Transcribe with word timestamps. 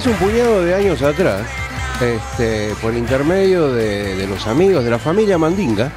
Hace 0.00 0.08
un 0.08 0.16
puñado 0.16 0.64
de 0.64 0.74
años 0.74 1.02
atrás, 1.02 1.42
este, 2.00 2.74
por 2.80 2.94
intermedio 2.94 3.70
de, 3.70 4.26
los 4.26 4.46
amigos 4.46 4.82
de 4.82 4.90
la 4.90 4.98
familia 4.98 5.36
Mandinga, 5.36 5.92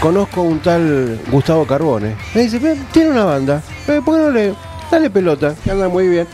conozco 0.00 0.40
un 0.40 0.60
tal 0.60 1.20
Gustavo 1.30 1.66
Carbone. 1.66 2.16
Me 2.34 2.40
dice, 2.40 2.58
"Ve, 2.58 2.74
tiene 2.90 3.10
una 3.10 3.26
banda, 3.26 3.62
eh, 3.86 4.00
¿por 4.02 4.14
qué 4.16 4.22
no 4.22 4.30
le 4.30 4.54
dale 4.90 5.10
pelota? 5.10 5.54
Que 5.62 5.72
anda 5.72 5.90
muy 5.90 6.08
bien. 6.08 6.26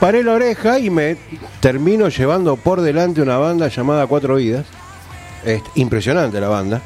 Paré 0.00 0.22
la 0.22 0.34
oreja 0.34 0.78
y 0.78 0.90
me 0.90 1.16
termino 1.60 2.10
llevando 2.10 2.56
por 2.56 2.82
delante 2.82 3.22
una 3.22 3.38
banda 3.38 3.68
llamada 3.68 4.06
Cuatro 4.06 4.34
Vidas. 4.34 4.66
Impresionante 5.76 6.38
la 6.42 6.48
banda. 6.48 6.82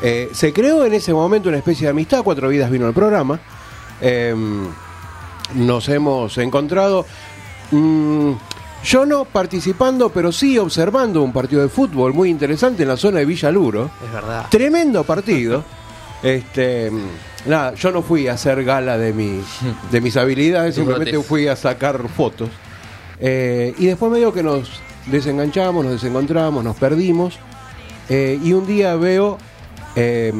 Eh, 0.00 0.28
se 0.32 0.52
creó 0.52 0.84
en 0.84 0.94
ese 0.94 1.12
momento 1.12 1.48
una 1.48 1.58
especie 1.58 1.86
de 1.88 1.90
amistad. 1.90 2.22
Cuatro 2.22 2.48
Vidas 2.48 2.70
vino 2.70 2.86
al 2.86 2.94
programa. 2.94 3.40
Em, 4.00 4.68
nos 5.56 5.88
hemos 5.88 6.38
encontrado. 6.38 7.04
mm, 7.72 8.32
yo 8.84 9.06
no 9.06 9.24
participando, 9.24 10.10
pero 10.10 10.32
sí 10.32 10.58
observando 10.58 11.22
un 11.22 11.32
partido 11.32 11.62
de 11.62 11.68
fútbol 11.68 12.14
muy 12.14 12.30
interesante 12.30 12.82
en 12.82 12.88
la 12.88 12.96
zona 12.96 13.18
de 13.18 13.24
Villa 13.26 13.50
Luro. 13.50 13.90
Es 14.04 14.12
verdad. 14.12 14.46
Tremendo 14.50 15.04
partido. 15.04 15.64
Este, 16.22 16.92
nada, 17.46 17.72
yo 17.72 17.90
no 17.92 18.02
fui 18.02 18.28
a 18.28 18.34
hacer 18.34 18.62
gala 18.62 18.98
de, 18.98 19.14
mi, 19.14 19.40
de 19.90 20.00
mis 20.02 20.18
habilidades, 20.18 20.74
simplemente 20.76 21.18
fui 21.22 21.48
a 21.48 21.56
sacar 21.56 22.08
fotos. 22.10 22.50
Eh, 23.18 23.74
y 23.78 23.86
después 23.86 24.12
medio 24.12 24.30
que 24.30 24.42
nos 24.42 24.70
desenganchamos, 25.06 25.82
nos 25.82 25.94
desencontramos, 25.94 26.62
nos 26.62 26.76
perdimos. 26.76 27.38
Eh, 28.08 28.38
y 28.42 28.52
un 28.52 28.66
día 28.66 28.96
veo 28.96 29.38
eh, 29.96 30.32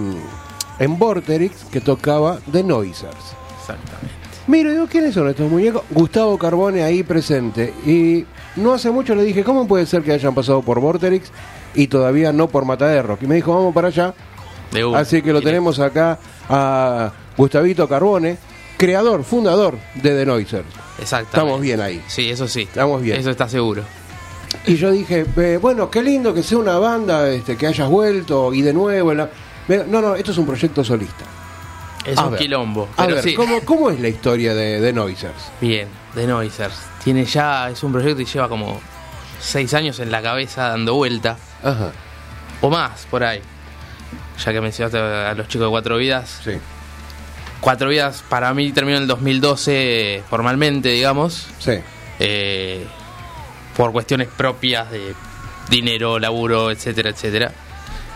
en 0.78 0.98
Vorterix 0.98 1.64
que 1.70 1.80
tocaba 1.80 2.40
The 2.50 2.62
Noisers. 2.62 3.34
Exactamente. 3.60 4.19
Miro, 4.50 4.70
digo, 4.72 4.86
¿quiénes 4.90 5.14
son 5.14 5.28
estos 5.28 5.48
muñecos? 5.50 5.82
Gustavo 5.90 6.36
Carbone 6.36 6.82
ahí 6.82 7.02
presente. 7.04 7.72
Y 7.86 8.24
no 8.56 8.72
hace 8.74 8.90
mucho 8.90 9.14
le 9.14 9.22
dije, 9.22 9.44
¿cómo 9.44 9.68
puede 9.68 9.86
ser 9.86 10.02
que 10.02 10.12
hayan 10.12 10.34
pasado 10.34 10.60
por 10.62 10.80
Vorterix 10.80 11.30
y 11.74 11.86
todavía 11.86 12.32
no 12.32 12.48
por 12.48 12.64
Matadero? 12.64 13.16
Y 13.20 13.26
me 13.26 13.36
dijo, 13.36 13.54
vamos 13.54 13.72
para 13.72 13.88
allá. 13.88 14.12
De 14.72 14.84
una. 14.84 14.98
Así 14.98 15.22
que 15.22 15.28
lo 15.32 15.38
Directo. 15.38 15.48
tenemos 15.48 15.78
acá 15.78 16.18
a 16.48 17.12
Gustavito 17.36 17.88
Carbone, 17.88 18.38
creador, 18.76 19.22
fundador 19.22 19.76
de 19.94 20.10
The 20.16 20.26
Noisers. 20.26 20.66
Exactamente. 21.00 21.36
Estamos 21.38 21.60
bien 21.60 21.80
ahí. 21.80 22.02
Sí, 22.08 22.28
eso 22.28 22.48
sí. 22.48 22.62
Estamos 22.62 23.00
bien. 23.02 23.20
Eso 23.20 23.30
está 23.30 23.48
seguro. 23.48 23.82
Y 24.66 24.74
yo 24.74 24.90
dije, 24.90 25.26
"Eh, 25.36 25.58
bueno, 25.62 25.88
qué 25.90 26.02
lindo 26.02 26.34
que 26.34 26.42
sea 26.42 26.58
una 26.58 26.76
banda, 26.78 27.28
este, 27.30 27.56
que 27.56 27.68
hayas 27.68 27.88
vuelto 27.88 28.52
y 28.52 28.62
de 28.62 28.72
nuevo. 28.72 29.12
en 29.12 29.18
la-". 29.18 29.30
Me- 29.68 29.84
No, 29.84 30.00
no, 30.00 30.16
esto 30.16 30.32
es 30.32 30.38
un 30.38 30.46
proyecto 30.46 30.82
solista. 30.82 31.24
Es 32.04 32.16
A 32.18 32.24
un 32.24 32.30
ver. 32.32 32.40
quilombo. 32.40 32.88
A 32.96 33.04
Pero 33.04 33.16
ver, 33.16 33.24
sí. 33.24 33.34
¿cómo, 33.34 33.60
¿cómo 33.64 33.90
es 33.90 34.00
la 34.00 34.08
historia 34.08 34.54
de 34.54 34.80
The 34.80 34.92
Noisers? 34.92 35.50
Bien, 35.60 35.88
The 36.14 36.26
Noisers. 36.26 36.74
Tiene 37.04 37.24
ya, 37.24 37.68
es 37.70 37.82
un 37.82 37.92
proyecto 37.92 38.22
y 38.22 38.24
lleva 38.24 38.48
como 38.48 38.80
seis 39.40 39.72
años 39.74 39.98
en 40.00 40.10
la 40.10 40.22
cabeza 40.22 40.68
dando 40.68 40.94
vuelta. 40.94 41.36
Ajá, 41.62 41.92
O 42.62 42.70
más, 42.70 43.06
por 43.10 43.22
ahí. 43.24 43.40
Ya 44.44 44.52
que 44.52 44.60
mencionaste 44.60 44.98
a 44.98 45.34
los 45.34 45.48
chicos 45.48 45.66
de 45.66 45.70
Cuatro 45.70 45.96
Vidas. 45.98 46.40
sí, 46.42 46.52
Cuatro 47.60 47.90
Vidas 47.90 48.24
para 48.28 48.54
mí 48.54 48.72
terminó 48.72 48.96
en 48.96 49.02
el 49.02 49.08
2012 49.08 50.22
formalmente, 50.30 50.88
digamos. 50.88 51.46
sí. 51.58 51.72
eh, 52.18 52.86
por 53.76 53.92
cuestiones 53.92 54.28
propias 54.28 54.90
de 54.90 55.14
dinero, 55.68 56.18
laburo, 56.18 56.70
etcétera, 56.70 57.10
etcétera. 57.10 57.52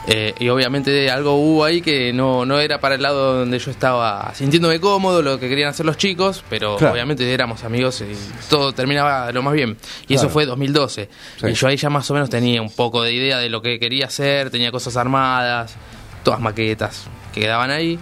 Eh, 0.06 0.34
y 0.38 0.50
obviamente 0.50 1.10
algo 1.10 1.37
hubo 1.37 1.65
ahí 1.65 1.81
que 1.81 2.12
no, 2.12 2.44
no 2.44 2.60
era 2.60 2.78
para 2.78 2.97
el 2.97 3.03
lado 3.03 3.38
donde 3.38 3.59
yo 3.59 3.70
estaba 3.70 4.32
sintiéndome 4.34 4.78
cómodo, 4.78 5.22
lo 5.22 5.41
que 5.41 5.48
querían 5.48 5.70
hacer 5.70 5.87
los 5.87 5.97
chicos, 5.97 6.44
pero 6.50 6.76
Claro. 6.76 6.92
obviamente 6.92 7.32
éramos 7.32 7.65
amigos 7.65 8.03
y 8.03 8.15
todo 8.50 8.72
terminaba 8.75 9.32
lo 9.32 9.42
más 9.42 9.54
bien. 9.54 9.78
Y 10.06 10.15
eso 10.15 10.28
fue 10.28 10.44
2012. 10.44 11.09
Sí. 11.41 11.47
Y 11.47 11.53
yo 11.54 11.69
ahí 11.69 11.76
ya 11.78 11.88
más 11.88 12.10
o 12.10 12.15
menos 12.15 12.28
tenía 12.28 12.60
un 12.60 12.70
poco 12.70 13.03
de 13.03 13.12
idea 13.15 13.38
de 13.38 13.48
lo 13.48 13.62
que 13.62 13.78
quería 13.78 14.06
hacer, 14.06 14.50
tenía 14.50 14.70
cosas 14.70 14.97
armadas, 14.98 15.75
todas 16.22 16.38
maquetas 16.41 17.04
que 17.32 17.41
quedaban 17.41 17.71
ahí. 17.71 17.98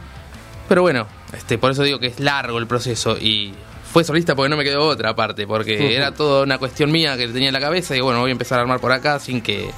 Pero 0.68 0.82
bueno, 0.82 1.06
este, 1.36 1.56
por 1.56 1.70
eso 1.70 1.84
digo 1.84 2.00
que 2.00 2.08
es 2.08 2.18
largo 2.18 2.58
el 2.58 2.66
proceso 2.66 3.16
y 3.16 3.54
fue 3.92 4.02
solista 4.02 4.34
porque 4.34 4.48
no 4.48 4.56
me 4.56 4.64
quedó 4.64 4.86
otra 4.86 5.14
parte, 5.14 5.46
porque 5.46 5.94
era 5.94 6.12
toda 6.12 6.42
una 6.42 6.58
cuestión 6.58 6.90
mía 6.90 7.16
que 7.16 7.28
tenía 7.28 7.48
en 7.48 7.54
la 7.54 7.60
cabeza 7.60 7.94
y 7.94 8.00
bueno, 8.00 8.18
voy 8.20 8.30
a 8.30 8.32
empezar 8.32 8.58
a 8.58 8.62
armar 8.62 8.80
por 8.80 8.90
acá 8.90 9.20
sin 9.20 9.40
que 9.40 9.70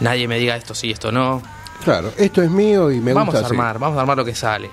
nadie 0.00 0.28
me 0.28 0.38
diga 0.38 0.56
esto 0.56 0.74
sí, 0.74 0.90
esto 0.92 1.12
no. 1.12 1.42
Claro, 1.88 2.12
esto 2.18 2.42
es 2.42 2.50
mío 2.50 2.90
y 2.90 3.00
me 3.00 3.12
vamos 3.14 3.32
gusta 3.34 3.46
a 3.46 3.48
así. 3.48 3.54
armar, 3.56 3.78
vamos 3.78 3.96
a 3.96 4.02
armar 4.02 4.16
lo 4.18 4.24
que 4.24 4.34
sale. 4.34 4.68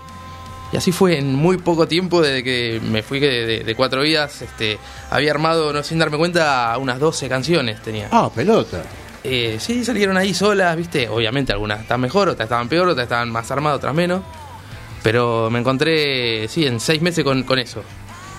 Y 0.73 0.77
así 0.77 0.91
fue 0.91 1.17
en 1.17 1.33
muy 1.33 1.57
poco 1.57 1.87
tiempo 1.87 2.21
desde 2.21 2.43
que 2.43 2.81
me 2.83 3.03
fui 3.03 3.19
de, 3.19 3.45
de- 3.45 3.63
de 3.63 3.75
cuatro 3.75 4.01
vidas, 4.01 4.41
este, 4.41 4.77
había 5.11 5.31
armado, 5.31 5.71
no 5.71 5.81
sin 5.83 5.97
darme 5.99 6.17
cuenta, 6.17 6.75
unas 6.77 6.99
12 6.99 7.29
canciones 7.29 7.81
tenía. 7.81 8.09
Ah, 8.11 8.29
pelota. 8.33 8.83
Eh, 9.23 9.57
sí, 9.59 9.85
salieron 9.85 10.17
ahí 10.17 10.33
solas, 10.33 10.75
viste, 10.75 11.07
obviamente 11.07 11.53
algunas 11.53 11.79
estaban 11.81 12.01
mejor, 12.01 12.27
otras 12.29 12.47
estaban 12.47 12.67
peor, 12.67 12.89
otras 12.89 13.05
estaban 13.05 13.31
más 13.31 13.49
armadas, 13.51 13.77
otras 13.77 13.93
menos. 13.95 14.21
Pero 15.03 15.49
me 15.51 15.59
encontré, 15.59 16.47
sí, 16.47 16.65
en 16.65 16.79
seis 16.79 17.01
meses 17.01 17.23
con, 17.23 17.43
con 17.43 17.59
eso, 17.59 17.81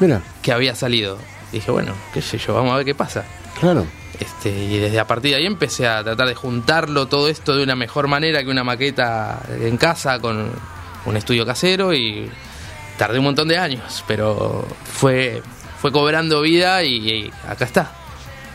Mira, 0.01 0.21
que 0.43 0.53
había 0.53 0.75
salido. 0.75 1.17
Dije, 1.53 1.71
bueno, 1.71 1.93
qué 2.13 2.21
sé 2.21 2.39
yo, 2.39 2.55
vamos 2.55 2.73
a 2.73 2.77
ver 2.77 2.85
qué 2.85 2.95
pasa. 2.95 3.25
claro. 3.61 3.87
Este, 4.21 4.49
y 4.51 4.79
desde 4.79 4.99
a 4.99 5.07
partir 5.07 5.33
de 5.33 5.37
ahí 5.39 5.47
empecé 5.47 5.87
a 5.87 6.03
tratar 6.03 6.27
de 6.29 6.35
juntarlo 6.35 7.07
todo 7.07 7.29
esto 7.29 7.55
de 7.57 7.63
una 7.63 7.77
mejor 7.77 8.09
manera 8.09 8.43
que 8.43 8.51
una 8.51 8.65
maqueta 8.65 9.43
en 9.61 9.77
casa 9.77 10.19
con 10.21 10.51
un 11.05 11.17
estudio 11.17 11.45
casero 11.45 11.93
y 11.93 12.31
tardé 12.99 13.19
un 13.19 13.25
montón 13.27 13.49
de 13.49 13.59
años, 13.59 14.03
pero 14.09 14.67
fue, 14.85 15.43
fue 15.81 15.93
cobrando 15.93 16.41
vida 16.41 16.83
y, 16.83 16.97
y 17.09 17.33
acá 17.47 17.67
está, 17.67 17.93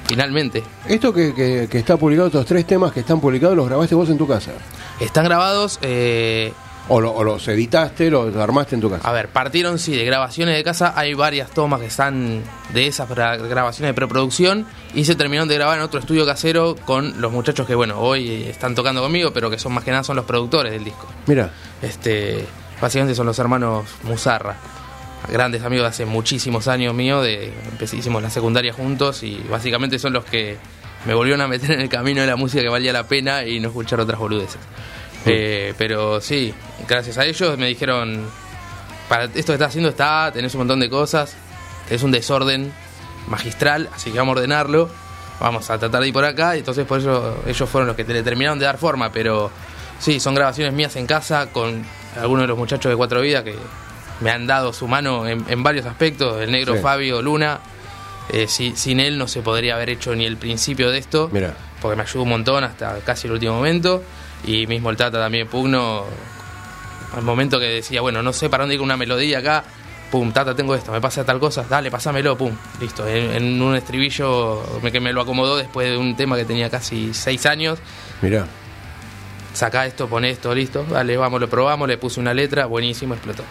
finalmente. 0.08 0.64
Esto 0.88 1.14
que, 1.14 1.34
que- 1.36 1.68
que 1.70 1.78
está 1.78 1.96
publicado, 1.98 2.28
estos 2.28 2.46
tres 2.46 2.66
temas 2.66 2.92
que 2.92 3.02
están 3.02 3.22
publicados, 3.22 3.56
los 3.56 3.68
grabaste 3.68 3.94
vos 3.96 4.10
en 4.10 4.18
tu 4.18 4.28
casa. 4.28 4.52
Están 5.00 5.26
grabados, 5.26 5.78
eh, 5.84 6.54
O, 6.94 7.00
lo- 7.00 7.14
o 7.14 7.24
los 7.24 7.48
editaste, 7.48 8.12
los 8.12 8.36
armaste 8.36 8.76
en 8.76 8.82
tu 8.82 8.90
casa. 8.90 9.08
a 9.08 9.14
ver, 9.14 9.30
partieron 9.30 9.80
sí 9.80 9.96
de 9.96 10.04
grabaciones 10.04 10.56
de 10.58 10.64
casa, 10.64 10.94
hay 10.96 11.14
varias 11.14 11.50
tomas 11.52 11.80
que 11.80 11.86
están 11.86 12.44
de 12.74 12.88
esas 12.88 13.08
grabaciones 13.08 13.90
de 13.90 13.94
preproducción 13.94 14.66
y 14.94 15.06
se 15.06 15.16
terminaron 15.16 15.48
de 15.48 15.56
grabar 15.56 15.78
en 15.78 15.84
otro 15.86 16.02
estudio 16.02 16.26
casero 16.26 16.76
con 16.86 17.22
los 17.22 17.32
muchachos 17.32 17.66
que 17.66 17.76
bueno, 17.76 17.98
hoy 18.00 18.44
están 18.44 18.76
tocando 18.76 19.02
conmigo, 19.02 19.32
pero 19.32 19.50
que 19.50 19.58
son 19.58 19.72
más 19.74 19.86
que 19.86 19.92
nada 19.92 20.04
son 20.04 20.18
los 20.18 20.26
productores 20.26 20.74
del 20.74 20.84
disco. 20.84 21.08
Mira, 21.28 21.50
Este, 21.82 22.46
básicamente 22.82 23.16
son 23.16 23.26
los 23.26 23.40
hermanos 23.40 23.86
Musarra, 24.04 24.58
grandes 25.32 25.64
amigos 25.64 25.86
de 25.86 25.90
hace 25.90 26.06
muchísimos 26.06 26.68
años 26.68 26.94
mío, 26.94 27.22
de 27.22 27.54
hicimos 27.82 28.22
la 28.22 28.30
secundaria 28.30 28.74
juntos 28.74 29.24
y 29.24 29.42
básicamente 29.50 29.98
son 29.98 30.12
los 30.12 30.26
que 30.26 30.58
me 31.06 31.14
volvieron 31.14 31.40
a 31.42 31.48
meter 31.48 31.72
en 31.72 31.80
el 31.82 31.88
camino 31.90 32.20
de 32.20 32.28
la 32.28 32.36
música 32.36 32.62
que 32.62 32.70
valía 32.70 32.92
la 32.92 33.08
pena 33.08 33.46
y 33.46 33.62
no 33.62 33.70
escuchar 33.70 34.02
otras 34.02 34.20
boludeces. 34.20 34.60
Eh, 35.26 35.74
pero 35.78 36.20
sí, 36.22 36.54
gracias 36.88 37.18
a 37.18 37.26
ellos 37.26 37.58
me 37.58 37.68
dijeron, 37.68 38.26
para 39.08 39.26
esto 39.26 39.48
que 39.48 39.54
estás 39.54 39.70
haciendo 39.70 39.90
está, 39.90 40.32
tenés 40.34 40.54
un 40.56 40.60
montón 40.60 40.80
de 40.80 40.90
cosas, 40.90 41.36
es 41.90 42.02
un 42.04 42.12
desorden 42.12 42.72
magistral, 43.28 43.90
así 43.94 44.12
que 44.12 44.18
vamos 44.18 44.34
a 44.36 44.38
ordenarlo, 44.40 44.90
vamos 45.40 45.70
a 45.70 45.78
tratar 45.78 46.02
de 46.02 46.08
ir 46.08 46.14
por 46.14 46.26
acá, 46.26 46.56
y 46.56 46.60
entonces 46.60 46.86
por 46.86 47.00
eso 47.00 47.44
ellos 47.46 47.70
fueron 47.70 47.88
los 47.88 47.96
que 47.96 48.04
te 48.04 48.14
le 48.14 48.24
terminaron 48.24 48.58
de 48.58 48.66
dar 48.66 48.78
forma, 48.78 49.12
pero 49.12 49.52
sí, 50.00 50.20
son 50.20 50.34
grabaciones 50.34 50.74
mías 50.74 50.96
en 50.96 51.06
casa 51.06 51.48
con 51.52 51.84
algunos 52.20 52.44
de 52.44 52.48
los 52.48 52.58
muchachos 52.58 52.90
de 52.90 52.96
Cuatro 52.96 53.22
Vidas 53.22 53.44
que 53.44 53.56
me 54.22 54.32
han 54.32 54.48
dado 54.48 54.74
su 54.74 54.88
mano 54.88 55.28
en, 55.28 55.46
en 55.48 55.62
varios 55.64 55.86
aspectos, 55.86 56.42
el 56.42 56.52
negro 56.52 56.76
Sí. 56.76 56.82
Fabio 56.82 57.22
Luna, 57.22 57.60
eh, 58.30 58.48
si- 58.48 58.76
sin 58.76 59.00
él 59.00 59.18
no 59.18 59.28
se 59.28 59.42
podría 59.42 59.76
haber 59.76 59.90
hecho 59.92 60.16
ni 60.16 60.26
el 60.26 60.38
principio 60.38 60.90
de 60.90 60.98
esto, 61.00 61.30
Mira. 61.32 61.54
porque 61.82 61.96
me 61.96 62.04
ayudó 62.04 62.24
un 62.24 62.30
montón 62.30 62.64
hasta 62.64 62.98
casi 63.00 63.28
el 63.28 63.34
último 63.34 63.54
momento, 63.56 64.04
y 64.46 64.68
mismo 64.68 64.90
el 64.90 64.98
Tata 64.98 65.20
también 65.20 65.48
Pugno, 65.48 66.06
al 67.14 67.22
momento 67.24 67.60
que 67.60 67.66
decía, 67.66 68.02
bueno, 68.02 68.22
no 68.24 68.34
sé 68.34 68.50
para 68.50 68.64
dónde 68.64 68.76
ir 68.76 68.80
con 68.80 68.86
una 68.86 68.98
melodía 68.98 69.40
acá, 69.40 69.64
pum, 70.10 70.32
Tata, 70.32 70.56
tengo 70.56 70.76
esto, 70.76 70.92
me 70.92 71.02
pasa 71.02 71.26
tal 71.26 71.40
cosa, 71.40 71.66
dale, 71.70 71.90
pasámelo, 71.92 72.38
pum, 72.38 72.56
listo. 72.80 73.08
En, 73.08 73.32
en 73.32 73.62
un 73.62 73.76
estribillo 73.76 74.64
me, 74.82 74.92
que 74.92 75.00
me 75.00 75.14
lo 75.14 75.22
acomodó 75.22 75.58
después 75.58 75.90
de 75.90 75.98
un 75.98 76.16
tema 76.16 76.36
que 76.36 76.46
tenía 76.46 76.70
casi 76.70 77.14
seis 77.14 77.46
años, 77.46 77.80
mira. 78.22 78.46
saca 79.54 79.86
esto, 79.86 80.08
pone 80.08 80.30
esto, 80.30 80.54
listo, 80.54 80.86
dale, 80.90 81.18
vamos, 81.18 81.40
lo 81.40 81.50
probamos, 81.50 81.88
le 81.88 81.98
puse 81.98 82.20
una 82.20 82.34
letra, 82.34 82.66
buenísimo, 82.66 83.14
explotó. 83.14 83.44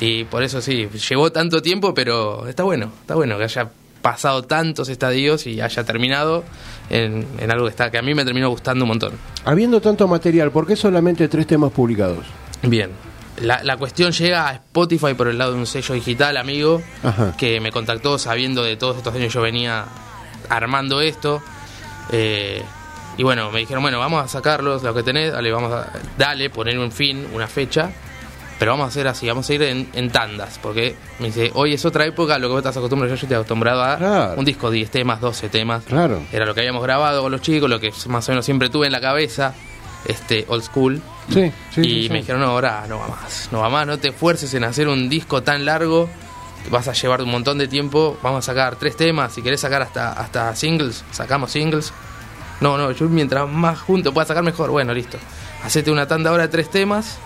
Y 0.00 0.24
por 0.24 0.42
eso 0.42 0.60
sí, 0.60 0.88
llevó 1.08 1.30
tanto 1.30 1.62
tiempo, 1.62 1.94
pero 1.94 2.48
está 2.48 2.64
bueno, 2.64 2.90
está 3.00 3.14
bueno 3.14 3.38
que 3.38 3.44
haya 3.44 3.70
pasado 4.04 4.42
tantos 4.42 4.90
estadios 4.90 5.46
y 5.46 5.62
haya 5.62 5.82
terminado 5.82 6.44
en, 6.90 7.26
en 7.38 7.50
algo 7.50 7.64
que 7.64 7.70
está 7.70 7.90
que 7.90 7.96
a 7.96 8.02
mí 8.02 8.14
me 8.14 8.22
terminó 8.22 8.50
gustando 8.50 8.84
un 8.84 8.90
montón. 8.90 9.12
Habiendo 9.46 9.80
tanto 9.80 10.06
material, 10.06 10.50
¿por 10.50 10.66
qué 10.66 10.76
solamente 10.76 11.26
tres 11.26 11.46
temas 11.46 11.72
publicados? 11.72 12.26
Bien. 12.62 12.90
La, 13.40 13.62
la 13.62 13.78
cuestión 13.78 14.12
llega 14.12 14.46
a 14.48 14.52
Spotify 14.52 15.14
por 15.14 15.28
el 15.28 15.38
lado 15.38 15.54
de 15.54 15.58
un 15.58 15.66
sello 15.66 15.94
digital, 15.94 16.36
amigo, 16.36 16.82
Ajá. 17.02 17.34
que 17.38 17.60
me 17.60 17.72
contactó 17.72 18.18
sabiendo 18.18 18.62
de 18.62 18.76
todos 18.76 18.98
estos 18.98 19.14
años 19.14 19.32
yo 19.32 19.40
venía 19.40 19.86
armando 20.50 21.00
esto. 21.00 21.42
eh, 22.12 22.62
y 23.16 23.22
bueno, 23.22 23.50
me 23.52 23.60
dijeron, 23.60 23.82
bueno, 23.82 23.98
vamos 24.00 24.22
a 24.22 24.28
sacarlos, 24.28 24.82
lo 24.82 24.92
que 24.92 25.02
tenés, 25.02 25.32
dale, 25.32 25.50
vamos 25.50 25.72
a, 25.72 25.88
dale, 26.18 26.50
poner 26.50 26.78
un 26.78 26.92
fin, 26.92 27.26
una 27.32 27.46
fecha. 27.48 27.90
Pero 28.58 28.70
vamos 28.72 28.84
a 28.84 28.88
hacer 28.88 29.08
así, 29.08 29.26
vamos 29.26 29.48
a 29.50 29.54
ir 29.54 29.62
en, 29.62 29.88
en 29.94 30.10
tandas, 30.10 30.58
porque 30.62 30.94
me 31.18 31.26
dice, 31.26 31.50
hoy 31.54 31.74
es 31.74 31.84
otra 31.84 32.06
época, 32.06 32.38
lo 32.38 32.46
que 32.48 32.52
vos 32.52 32.58
estás 32.58 32.76
acostumbrado, 32.76 33.12
yo, 33.14 33.18
yo 33.20 33.24
estoy 33.26 33.34
acostumbrado 33.34 33.82
a 33.82 33.96
Claro. 33.96 34.34
un 34.36 34.44
disco 34.44 34.70
de 34.70 34.76
10 34.76 34.90
temas, 34.90 35.20
12 35.20 35.48
temas. 35.48 35.84
Claro. 35.84 36.22
Era 36.32 36.46
lo 36.46 36.54
que 36.54 36.60
habíamos 36.60 36.82
grabado 36.82 37.22
con 37.22 37.32
los 37.32 37.40
chicos, 37.40 37.68
lo 37.68 37.80
que 37.80 37.92
más 38.06 38.28
o 38.28 38.32
menos 38.32 38.44
siempre 38.44 38.70
tuve 38.70 38.86
en 38.86 38.92
la 38.92 39.00
cabeza, 39.00 39.54
este 40.06 40.44
old 40.48 40.62
school. 40.62 41.02
Sí, 41.32 41.50
sí. 41.74 41.80
y 41.80 42.02
sí, 42.04 42.08
me 42.10 42.18
dijeron, 42.18 42.42
no, 42.42 42.48
ahora 42.48 42.84
no 42.88 42.98
va 42.98 43.08
más, 43.08 43.48
no 43.50 43.60
va 43.60 43.68
más, 43.70 43.86
no 43.86 43.98
te 43.98 44.08
esfuerces 44.08 44.52
en 44.54 44.62
hacer 44.64 44.86
un 44.88 45.08
disco 45.08 45.42
tan 45.42 45.64
largo, 45.64 46.08
vas 46.70 46.86
a 46.86 46.92
llevar 46.92 47.22
un 47.22 47.30
montón 47.30 47.58
de 47.58 47.66
tiempo, 47.66 48.18
vamos 48.22 48.44
a 48.48 48.52
sacar 48.52 48.76
tres 48.76 48.96
temas, 48.96 49.32
si 49.34 49.42
querés 49.42 49.60
sacar 49.60 49.82
hasta, 49.82 50.12
hasta 50.12 50.54
singles, 50.54 51.04
sacamos 51.10 51.50
singles. 51.50 51.92
No, 52.60 52.78
no, 52.78 52.92
yo 52.92 53.08
mientras 53.08 53.48
más 53.48 53.80
juntos 53.80 54.14
pueda 54.14 54.26
sacar 54.26 54.44
mejor, 54.44 54.70
bueno, 54.70 54.94
listo. 54.94 55.18
Hacete 55.64 55.90
una 55.90 56.06
tanda 56.06 56.30
ahora 56.30 56.44
de 56.44 56.48
tres 56.50 56.70
temas, 56.70 57.18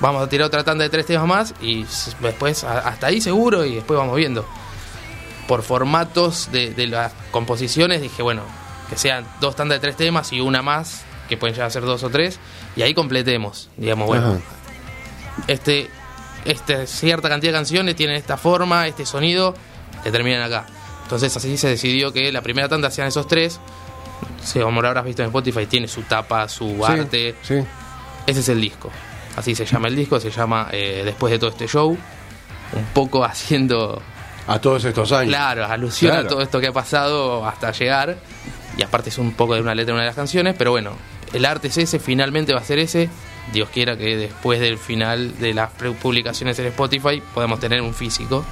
vamos 0.00 0.22
a 0.22 0.28
tirar 0.28 0.46
otra 0.46 0.64
tanda 0.64 0.84
de 0.84 0.90
tres 0.90 1.06
temas 1.06 1.26
más 1.26 1.54
y 1.60 1.84
después 2.20 2.64
hasta 2.64 3.06
ahí 3.06 3.20
seguro 3.20 3.64
y 3.64 3.76
después 3.76 3.98
vamos 3.98 4.16
viendo. 4.16 4.46
Por 5.46 5.62
formatos 5.62 6.50
de, 6.52 6.74
de 6.74 6.86
las 6.88 7.12
composiciones 7.30 8.02
dije, 8.02 8.22
bueno, 8.22 8.42
que 8.90 8.96
sean 8.96 9.26
dos 9.40 9.56
tandas 9.56 9.76
de 9.76 9.80
tres 9.80 9.96
temas 9.96 10.32
y 10.32 10.40
una 10.40 10.60
más, 10.62 11.02
que 11.28 11.36
pueden 11.36 11.54
llegar 11.54 11.68
a 11.68 11.70
ser 11.70 11.82
dos 11.82 12.02
o 12.02 12.10
tres, 12.10 12.38
y 12.76 12.82
ahí 12.82 12.92
completemos. 12.94 13.68
Digamos, 13.76 14.06
bueno, 14.08 14.26
Ajá. 14.32 14.38
este, 15.46 15.88
este 16.44 16.86
cierta 16.86 17.28
cantidad 17.28 17.52
de 17.52 17.58
canciones 17.58 17.96
tienen 17.96 18.16
esta 18.16 18.36
forma, 18.36 18.86
este 18.86 19.06
sonido, 19.06 19.54
que 20.04 20.10
terminan 20.10 20.42
acá. 20.42 20.66
Entonces 21.04 21.34
así 21.34 21.56
se 21.56 21.68
decidió 21.68 22.12
que 22.12 22.30
la 22.30 22.42
primera 22.42 22.68
tanda 22.68 22.90
sean 22.90 23.08
esos 23.08 23.26
tres. 23.26 23.58
Si 24.44 24.60
como 24.60 24.82
lo 24.82 24.88
habrás 24.88 25.04
visto 25.06 25.22
en 25.22 25.28
Spotify, 25.28 25.64
tiene 25.66 25.88
su 25.88 26.02
tapa, 26.02 26.46
su 26.48 26.68
Sí, 26.68 26.82
arte. 26.84 27.34
Sí. 27.42 27.54
Ese 28.26 28.40
es 28.40 28.48
el 28.50 28.60
disco. 28.60 28.90
Así 29.36 29.54
se 29.54 29.64
llama 29.64 29.88
el 29.88 29.96
disco, 29.96 30.18
se 30.20 30.30
llama 30.30 30.68
eh, 30.72 31.02
Después 31.04 31.30
de 31.30 31.38
todo 31.38 31.50
este 31.50 31.66
show. 31.68 31.90
Un 32.72 32.84
poco 32.92 33.24
haciendo, 33.24 34.00
A 34.46 34.58
todos 34.60 34.84
estos 34.84 35.10
años. 35.12 35.28
claro, 35.30 35.64
alusión 35.66 36.12
Claro. 36.12 36.26
a 36.26 36.30
todo 36.30 36.42
esto 36.42 36.60
que 36.60 36.66
ha 36.68 36.72
pasado 36.72 37.46
hasta 37.46 37.70
llegar. 37.72 38.16
Y 38.76 38.82
aparte 38.82 39.08
es 39.10 39.18
un 39.18 39.32
poco 39.32 39.54
de 39.54 39.60
una 39.60 39.74
letra 39.74 39.88
de 39.88 39.92
una 39.94 40.02
de 40.02 40.08
las 40.08 40.16
canciones, 40.16 40.54
pero 40.56 40.70
bueno, 40.70 40.92
el 41.32 41.44
arte 41.44 41.68
es 41.68 41.78
ese, 41.78 41.98
finalmente 41.98 42.52
va 42.54 42.60
a 42.60 42.64
ser 42.64 42.78
ese. 42.78 43.08
Dios 43.52 43.68
quiera 43.70 43.96
que 43.96 44.16
después 44.16 44.60
del 44.60 44.76
final 44.78 45.38
de 45.38 45.54
las 45.54 45.70
publicaciones 46.00 46.58
en 46.58 46.66
Spotify 46.66 47.22
podamos 47.34 47.58
tener 47.60 47.80
un 47.80 47.94
físico 47.94 48.44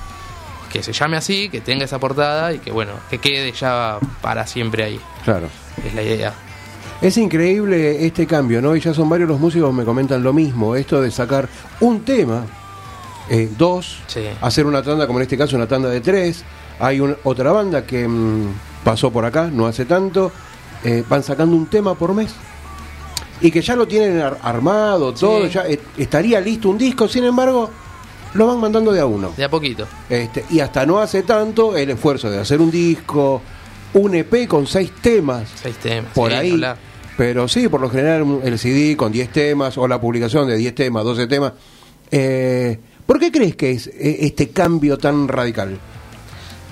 que 0.72 0.82
se 0.82 0.92
llame 0.92 1.16
así, 1.16 1.48
que 1.48 1.60
tenga 1.60 1.84
esa 1.84 1.98
portada 1.98 2.52
y 2.52 2.58
que 2.58 2.72
bueno, 2.72 2.92
que 3.10 3.18
quede 3.18 3.52
ya 3.52 3.98
para 4.22 4.46
siempre 4.46 4.84
ahí. 4.84 5.00
Claro. 5.24 5.48
Es 5.84 5.94
la 5.94 6.02
idea. 6.02 6.34
Es 7.02 7.16
increíble 7.18 8.06
este 8.06 8.26
cambio, 8.26 8.62
¿no? 8.62 8.74
Y 8.74 8.80
ya 8.80 8.94
son 8.94 9.08
varios 9.08 9.28
los 9.28 9.38
músicos 9.38 9.70
que 9.70 9.76
me 9.76 9.84
comentan 9.84 10.22
lo 10.22 10.32
mismo. 10.32 10.74
Esto 10.76 11.00
de 11.02 11.10
sacar 11.10 11.48
un 11.80 12.00
tema, 12.04 12.44
eh, 13.28 13.50
dos, 13.56 13.98
Sí. 14.06 14.22
hacer 14.40 14.64
una 14.66 14.82
tanda, 14.82 15.06
como 15.06 15.18
en 15.18 15.24
este 15.24 15.36
caso, 15.36 15.56
una 15.56 15.66
tanda 15.68 15.88
de 15.90 16.00
tres. 16.00 16.42
Hay 16.80 17.00
un- 17.00 17.16
otra 17.24 17.52
banda 17.52 17.84
que 17.86 18.06
mm, 18.08 18.48
pasó 18.84 19.10
por 19.10 19.24
acá, 19.24 19.48
no 19.52 19.66
hace 19.66 19.84
tanto. 19.84 20.32
eh, 20.84 21.02
van 21.08 21.22
sacando 21.22 21.56
un 21.56 21.66
tema 21.66 21.94
por 21.96 22.14
mes. 22.14 22.30
Y 23.40 23.50
que 23.50 23.60
ya 23.60 23.74
lo 23.74 23.88
tienen 23.88 24.20
ar- 24.20 24.38
armado, 24.42 25.12
todo, 25.14 25.46
Sí. 25.46 25.52
ya 25.54 25.62
eh, 25.66 25.80
estaría 25.96 26.38
listo 26.40 26.68
un 26.68 26.78
disco, 26.78 27.08
sin 27.08 27.24
embargo, 27.24 27.70
lo 28.34 28.46
van 28.46 28.60
mandando 28.60 28.92
de 28.92 29.00
a 29.00 29.06
uno. 29.06 29.32
De 29.36 29.42
a 29.42 29.48
poquito. 29.48 29.86
Este, 30.08 30.44
y 30.50 30.60
hasta 30.60 30.86
no 30.86 30.98
hace 30.98 31.22
tanto 31.24 31.76
el 31.76 31.90
esfuerzo 31.90 32.30
de 32.30 32.38
hacer 32.38 32.60
un 32.60 32.70
disco, 32.70 33.40
un 33.94 34.14
EP 34.14 34.46
con 34.46 34.66
seis 34.66 34.92
temas, 35.00 35.48
Seis 35.60 35.76
temas. 35.76 36.12
por 36.12 36.30
sí, 36.30 36.36
ahí. 36.36 36.62
Pero 37.16 37.48
sí, 37.48 37.68
por 37.68 37.80
lo 37.80 37.88
general 37.88 38.40
el 38.44 38.58
CD 38.58 38.96
con 38.96 39.10
10 39.12 39.30
temas 39.32 39.78
o 39.78 39.88
la 39.88 40.00
publicación 40.00 40.46
de 40.48 40.56
10 40.56 40.74
temas, 40.74 41.04
12 41.04 41.26
temas. 41.26 41.52
Eh, 42.10 42.78
¿Por 43.06 43.18
qué 43.18 43.32
crees 43.32 43.56
que 43.56 43.70
es 43.72 43.86
eh, 43.86 44.18
este 44.20 44.50
cambio 44.50 44.98
tan 44.98 45.26
radical? 45.28 45.78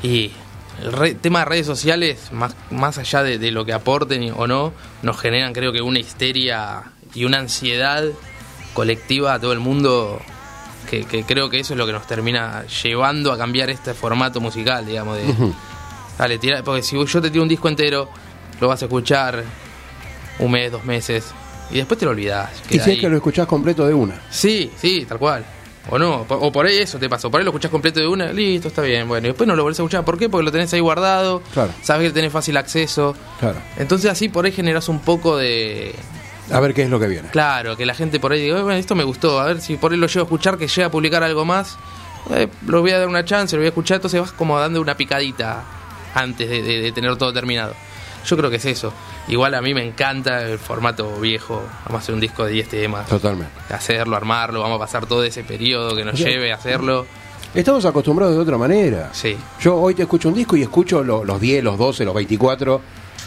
Y 0.03 0.33
el 0.83 0.93
re- 0.93 1.15
tema 1.15 1.41
de 1.41 1.45
redes 1.47 1.67
sociales, 1.67 2.31
más, 2.33 2.55
más 2.71 2.99
allá 2.99 3.23
de, 3.23 3.39
de 3.39 3.51
lo 3.53 3.65
que 3.65 3.73
aporten 3.73 4.33
o 4.37 4.47
no, 4.47 4.73
nos 5.03 5.19
generan 5.19 5.53
creo 5.55 5.73
que 5.73 5.81
una 5.81 5.99
histeria 6.01 6.83
y 7.15 7.25
una 7.25 7.39
ansiedad 7.39 8.05
colectiva 8.75 9.35
a 9.35 9.41
todo 9.41 9.53
el 9.53 9.61
mundo 9.61 10.21
que, 10.91 11.05
que 11.05 11.23
creo 11.25 11.49
que 11.49 11.61
eso 11.61 11.73
es 11.75 11.79
lo 11.79 11.87
que 11.87 11.93
nos 11.93 12.07
termina 12.07 12.65
llevando 12.83 13.33
a 13.33 13.39
cambiar 13.39 13.71
este 13.71 13.95
formato 13.95 14.41
musical, 14.41 14.85
digamos, 14.85 15.17
de... 15.17 15.25
Dale, 16.19 16.39
tira, 16.39 16.63
porque 16.63 16.83
si 16.83 16.97
yo 17.03 17.23
te 17.23 17.31
tiro 17.31 17.43
un 17.43 17.49
disco 17.49 17.69
entero, 17.69 18.09
lo 18.61 18.69
vas 18.69 18.83
a 18.83 18.85
escuchar 18.85 19.43
un 20.39 20.51
mes, 20.51 20.71
dos 20.73 20.85
meses, 20.85 21.25
y 21.71 21.77
después 21.77 21.99
te 21.99 22.05
lo 22.05 22.13
olvidás. 22.13 22.51
Y 22.71 22.79
si 22.79 22.93
es 22.93 22.99
que 23.01 23.09
lo 23.09 23.17
escuchás 23.17 23.47
completo 23.47 23.87
de 23.87 23.95
una. 23.95 24.21
Sí, 24.31 24.71
sí, 24.77 25.05
tal 25.09 25.19
cual. 25.19 25.45
O 25.91 25.99
no, 25.99 26.25
o 26.29 26.51
por 26.51 26.65
ahí 26.65 26.79
eso 26.79 26.99
te 26.99 27.11
pasó. 27.11 27.31
Por 27.31 27.41
ahí 27.41 27.45
lo 27.45 27.51
escuchás 27.51 27.71
completo 27.71 28.01
de 28.01 28.07
una, 28.07 28.33
listo, 28.33 28.69
está 28.69 28.81
bien. 28.81 29.07
Bueno, 29.07 29.27
y 29.27 29.31
después 29.31 29.47
no 29.47 29.55
lo 29.55 29.63
volvés 29.65 29.79
a 29.79 29.83
escuchar. 29.83 30.03
¿Por 30.03 30.19
qué? 30.19 30.31
Porque 30.31 30.45
lo 30.45 30.51
tenés 30.51 30.73
ahí 30.73 30.81
guardado. 30.81 31.43
Claro. 31.53 31.73
Sabes 31.83 32.09
que 32.09 32.15
tenés 32.15 32.33
fácil 32.33 32.57
acceso. 32.57 33.15
Claro. 33.39 33.59
Entonces 33.77 34.11
así 34.11 34.31
por 34.31 34.47
ahí 34.47 34.53
generás 34.53 34.89
un 34.89 35.01
poco 35.01 35.37
de... 35.37 35.95
A 36.51 36.61
ver 36.61 36.73
qué 36.73 36.85
es 36.85 36.91
lo 36.91 36.99
que 36.99 37.07
viene. 37.07 37.29
Claro, 37.29 37.77
que 37.77 37.85
la 37.85 37.95
gente 37.95 38.19
por 38.19 38.33
ahí 38.33 38.41
diga, 38.41 38.63
bueno, 38.63 38.79
esto 38.79 38.95
me 38.95 39.05
gustó. 39.05 39.39
A 39.41 39.45
ver 39.45 39.61
si 39.61 39.77
por 39.77 39.93
ahí 39.93 39.99
lo 39.99 40.07
llevo 40.07 40.21
a 40.21 40.25
escuchar, 40.25 40.57
que 40.57 40.69
llega 40.69 40.87
a 40.87 40.91
publicar 40.91 41.23
algo 41.23 41.45
más. 41.45 41.77
Eh, 42.31 42.49
lo 42.67 42.81
voy 42.81 42.93
a 42.93 42.99
dar 43.01 43.09
una 43.09 43.25
chance, 43.27 43.55
lo 43.55 43.61
voy 43.61 43.67
a 43.67 43.69
escuchar. 43.69 43.97
Entonces 43.97 44.19
vas 44.23 44.33
como 44.33 44.59
dando 44.59 44.81
una 44.81 44.97
picadita 44.97 45.65
antes 46.15 46.49
de, 46.49 46.63
de- 46.63 46.81
de 46.81 46.93
tener 46.93 47.15
todo 47.17 47.31
terminado. 47.33 47.75
Yo 48.27 48.37
creo 48.37 48.51
que 48.51 48.57
es 48.57 48.65
eso. 48.65 48.93
Igual 49.29 49.55
a 49.55 49.61
mí 49.63 49.75
me 49.75 49.85
encanta 49.87 50.43
el 50.43 50.59
formato 50.59 51.21
viejo. 51.21 51.63
Vamos 51.87 52.01
a 52.01 52.03
hacer 52.03 52.15
un 52.15 52.21
disco 52.21 52.45
de 52.45 52.53
10 52.53 52.69
temas 52.69 53.07
Totalmente. 53.09 53.53
hacerlo, 53.73 54.17
armarlo, 54.17 54.61
vamos 54.61 54.77
a 54.77 54.81
pasar 54.81 55.07
todo 55.07 55.23
ese 55.25 55.45
periodo 55.45 55.95
que 55.95 56.05
nos 56.05 56.19
lleve 56.19 56.53
a 56.53 56.57
hacerlo. 56.57 57.07
Estamos 57.55 57.85
acostumbrados 57.85 58.35
de 58.35 58.41
otra 58.43 58.59
manera. 58.59 59.11
Sí, 59.13 59.37
Yo 59.61 59.77
hoy 59.77 59.95
te 59.95 60.03
escucho 60.03 60.29
un 60.29 60.35
disco 60.35 60.57
y 60.57 60.63
escucho 60.63 61.05
lo- 61.05 61.25
los 61.25 61.41
10, 61.41 61.63
los 61.63 61.79
12, 61.79 62.05
los 62.05 62.15
24. 62.15 62.81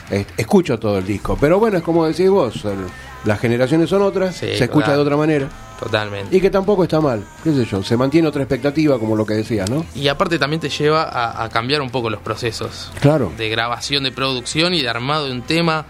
eh, 0.10 0.26
escucho 0.38 0.80
todo 0.80 0.98
el 1.00 1.06
disco. 1.06 1.38
Pero 1.40 1.60
bueno, 1.60 1.78
es 1.78 1.84
como 1.84 2.06
decís 2.06 2.30
vos, 2.30 2.64
el- 2.64 2.86
las 3.26 3.40
generaciones 3.42 3.90
son 3.90 4.02
otras, 4.04 4.36
Sí, 4.38 4.48
se 4.58 4.64
escucha 4.64 4.86
claro. 4.86 5.00
de 5.00 5.04
otra 5.06 5.18
manera. 5.18 5.50
Totalmente. 5.80 6.36
Y 6.36 6.42
que 6.42 6.50
tampoco 6.50 6.84
está 6.84 7.00
mal, 7.02 7.24
qué 7.44 7.52
sé 7.54 7.66
yo, 7.66 7.84
se 7.84 7.96
mantiene 7.98 8.28
otra 8.28 8.42
expectativa 8.44 8.98
como 9.00 9.16
lo 9.16 9.26
que 9.26 9.34
decías, 9.36 9.70
¿no? 9.70 9.86
Y 9.96 10.08
aparte 10.08 10.40
también 10.40 10.60
te 10.60 10.70
lleva 10.70 11.04
a, 11.04 11.44
a 11.44 11.50
cambiar 11.50 11.82
un 11.82 11.90
poco 11.90 12.10
los 12.10 12.22
procesos 12.22 12.92
Claro. 13.00 13.32
de 13.38 13.50
grabación, 13.50 14.04
de 14.04 14.12
producción 14.12 14.74
y 14.74 14.82
de 14.82 14.90
armado 14.90 15.26
de 15.26 15.32
un 15.32 15.42
tema. 15.44 15.86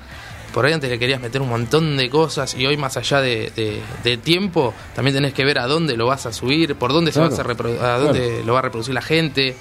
Por 0.54 0.66
ahí 0.66 0.74
antes 0.74 0.90
le 0.90 0.98
querías 0.98 1.22
meter 1.22 1.42
un 1.42 1.50
montón 1.50 1.98
de 1.98 2.10
cosas 2.10 2.56
y 2.56 2.66
hoy 2.66 2.78
más 2.78 2.98
allá 2.98 3.22
de, 3.22 3.52
de- 3.56 3.82
de 4.04 4.18
tiempo 4.18 4.74
también 4.96 5.14
tenés 5.16 5.34
que 5.34 5.44
ver 5.46 5.60
a 5.60 5.68
dónde 5.68 5.96
lo 5.98 6.08
vas 6.08 6.26
a 6.26 6.34
subir, 6.34 6.76
por 6.76 6.94
dónde 6.94 7.12
se 7.12 7.20
va 7.20 7.26
a, 7.26 7.30
hacer 7.30 7.46
a 7.82 7.98
dónde 8.00 8.44
lo 8.46 8.54
va 8.54 8.60
a 8.60 8.62
reproducir 8.64 8.94
la 8.94 9.02
gente, 9.02 9.56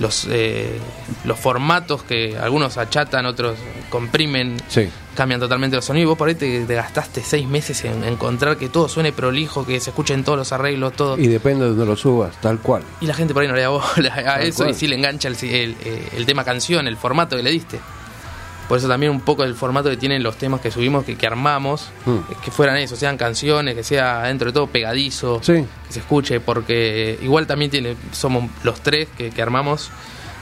los 0.00 0.26
eh, 0.30 0.78
los 1.24 1.38
formatos 1.38 2.02
que 2.02 2.36
algunos 2.36 2.76
achatan, 2.78 3.26
otros 3.26 3.56
comprimen, 3.90 4.56
Sí. 4.68 4.88
cambian 5.14 5.38
totalmente 5.40 5.76
los 5.76 5.84
sonidos. 5.84 6.08
Vos 6.10 6.18
por 6.18 6.28
ahí 6.28 6.34
te, 6.34 6.64
te 6.64 6.74
gastaste 6.74 7.22
seis 7.22 7.46
meses 7.46 7.84
en 7.84 8.02
encontrar 8.04 8.56
que 8.56 8.68
todo 8.68 8.88
suene 8.88 9.12
prolijo, 9.12 9.66
que 9.66 9.78
se 9.80 9.90
escuchen 9.90 10.24
todos 10.24 10.38
los 10.38 10.52
arreglos, 10.52 10.94
todo. 10.94 11.18
Y 11.18 11.26
depende 11.28 11.64
de 11.64 11.70
donde 11.70 11.86
lo 11.86 11.96
subas, 11.96 12.40
tal 12.40 12.58
cual. 12.60 12.82
Y 13.00 13.06
la 13.06 13.14
gente 13.14 13.34
por 13.34 13.42
ahí 13.42 13.48
no 13.48 13.54
le 13.54 13.62
da 13.62 13.68
bola 13.68 14.14
a 14.14 14.24
Tal 14.24 14.42
eso 14.42 14.58
cual. 14.64 14.70
y 14.70 14.74
sí 14.74 14.86
le 14.86 14.96
engancha 14.96 15.28
el, 15.28 15.36
el- 15.44 15.76
el 16.16 16.26
tema 16.26 16.44
canción, 16.44 16.86
el 16.88 16.96
formato 16.96 17.36
que 17.36 17.42
le 17.42 17.50
diste. 17.50 17.78
Por 18.70 18.78
eso 18.78 18.86
también 18.86 19.10
un 19.10 19.20
poco 19.20 19.42
el 19.42 19.56
formato 19.56 19.90
que 19.90 19.96
tienen 19.96 20.22
los 20.22 20.36
temas 20.36 20.60
que 20.60 20.70
subimos, 20.70 21.04
que, 21.04 21.16
que 21.16 21.26
armamos, 21.26 21.90
Mm. 22.06 22.18
que 22.44 22.50
fueran 22.52 22.76
eso, 22.76 22.94
sean 22.94 23.16
canciones, 23.16 23.74
que 23.74 23.82
sea 23.82 24.22
dentro 24.22 24.46
de 24.46 24.52
todo 24.52 24.68
pegadizo, 24.68 25.40
Sí. 25.42 25.64
que 25.88 25.92
se 25.92 25.98
escuche, 25.98 26.38
porque 26.38 27.18
igual 27.20 27.48
también 27.48 27.68
tiene, 27.68 27.96
somos 28.12 28.48
los 28.62 28.80
tres 28.80 29.08
que, 29.18 29.30
que 29.30 29.42
armamos, 29.42 29.90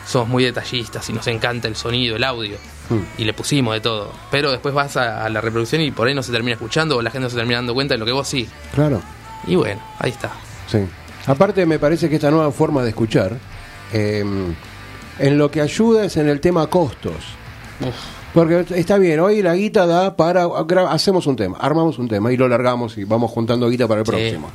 somos 0.06 0.28
muy 0.28 0.44
detallistas 0.44 1.08
y 1.08 1.14
nos 1.14 1.26
encanta 1.26 1.68
el 1.68 1.74
sonido, 1.76 2.16
el 2.16 2.24
audio. 2.24 2.58
Mm. 2.90 3.20
Y 3.20 3.24
le 3.24 3.32
pusimos 3.32 3.72
de 3.72 3.80
todo. 3.80 4.12
Pero 4.30 4.50
después 4.50 4.74
vas 4.74 4.98
a, 4.98 5.24
a 5.24 5.28
la 5.30 5.40
reproducción 5.40 5.80
y 5.80 5.90
por 5.90 6.06
ahí 6.06 6.14
no 6.14 6.22
se 6.22 6.30
termina 6.30 6.52
escuchando 6.52 6.98
o 6.98 7.02
la 7.02 7.10
gente 7.10 7.24
no 7.24 7.30
se 7.30 7.36
termina 7.36 7.56
dando 7.56 7.72
cuenta 7.72 7.94
de 7.94 7.98
lo 7.98 8.04
que 8.04 8.12
vos 8.12 8.28
sí. 8.28 8.46
Claro. 8.74 9.00
Y 9.46 9.54
bueno, 9.56 9.80
ahí 9.98 10.10
está. 10.10 10.30
Sí. 10.70 10.78
Aparte 11.26 11.64
me 11.64 11.78
parece 11.78 12.08
que 12.10 12.16
esta 12.16 12.30
nueva 12.30 12.52
forma 12.52 12.82
de 12.82 12.90
escuchar, 12.90 13.38
eh, 13.94 14.22
en 15.18 15.38
lo 15.38 15.50
que 15.50 15.62
ayuda 15.62 16.04
es 16.04 16.16
en 16.18 16.28
el 16.28 16.40
tema 16.40 16.66
costos. 16.66 17.14
Porque 18.34 18.66
está 18.76 18.98
bien, 18.98 19.20
hoy 19.20 19.42
la 19.42 19.54
guita 19.54 19.86
da 19.86 20.14
para, 20.16 20.46
hacemos 20.90 21.26
un 21.26 21.36
tema, 21.36 21.56
armamos 21.60 21.98
un 21.98 22.08
tema 22.08 22.32
y 22.32 22.36
lo 22.36 22.46
largamos 22.46 22.96
y 22.98 23.04
vamos 23.04 23.30
juntando 23.30 23.68
guita 23.68 23.88
para 23.88 24.00
el 24.00 24.06
Sí. 24.06 24.12
próximo. 24.12 24.50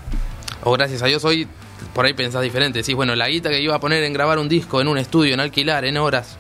O 0.64 0.72
gracias 0.74 1.02
a 1.02 1.08
Dios 1.08 1.26
hoy 1.26 1.48
por 1.94 2.06
ahí 2.06 2.14
pensás 2.14 2.42
diferente. 2.44 2.80
Decís, 2.80 2.96
bueno, 2.96 3.16
la 3.16 3.28
guita 3.28 3.50
que 3.50 3.60
iba 3.62 3.76
a 3.76 3.80
poner 3.80 4.04
en 4.04 4.14
grabar 4.14 4.40
un 4.40 4.48
disco 4.48 4.80
en 4.80 4.88
un 4.88 4.98
estudio, 4.98 5.34
en 5.34 5.40
alquilar, 5.40 5.84
en 5.86 5.98
horas, 5.98 6.38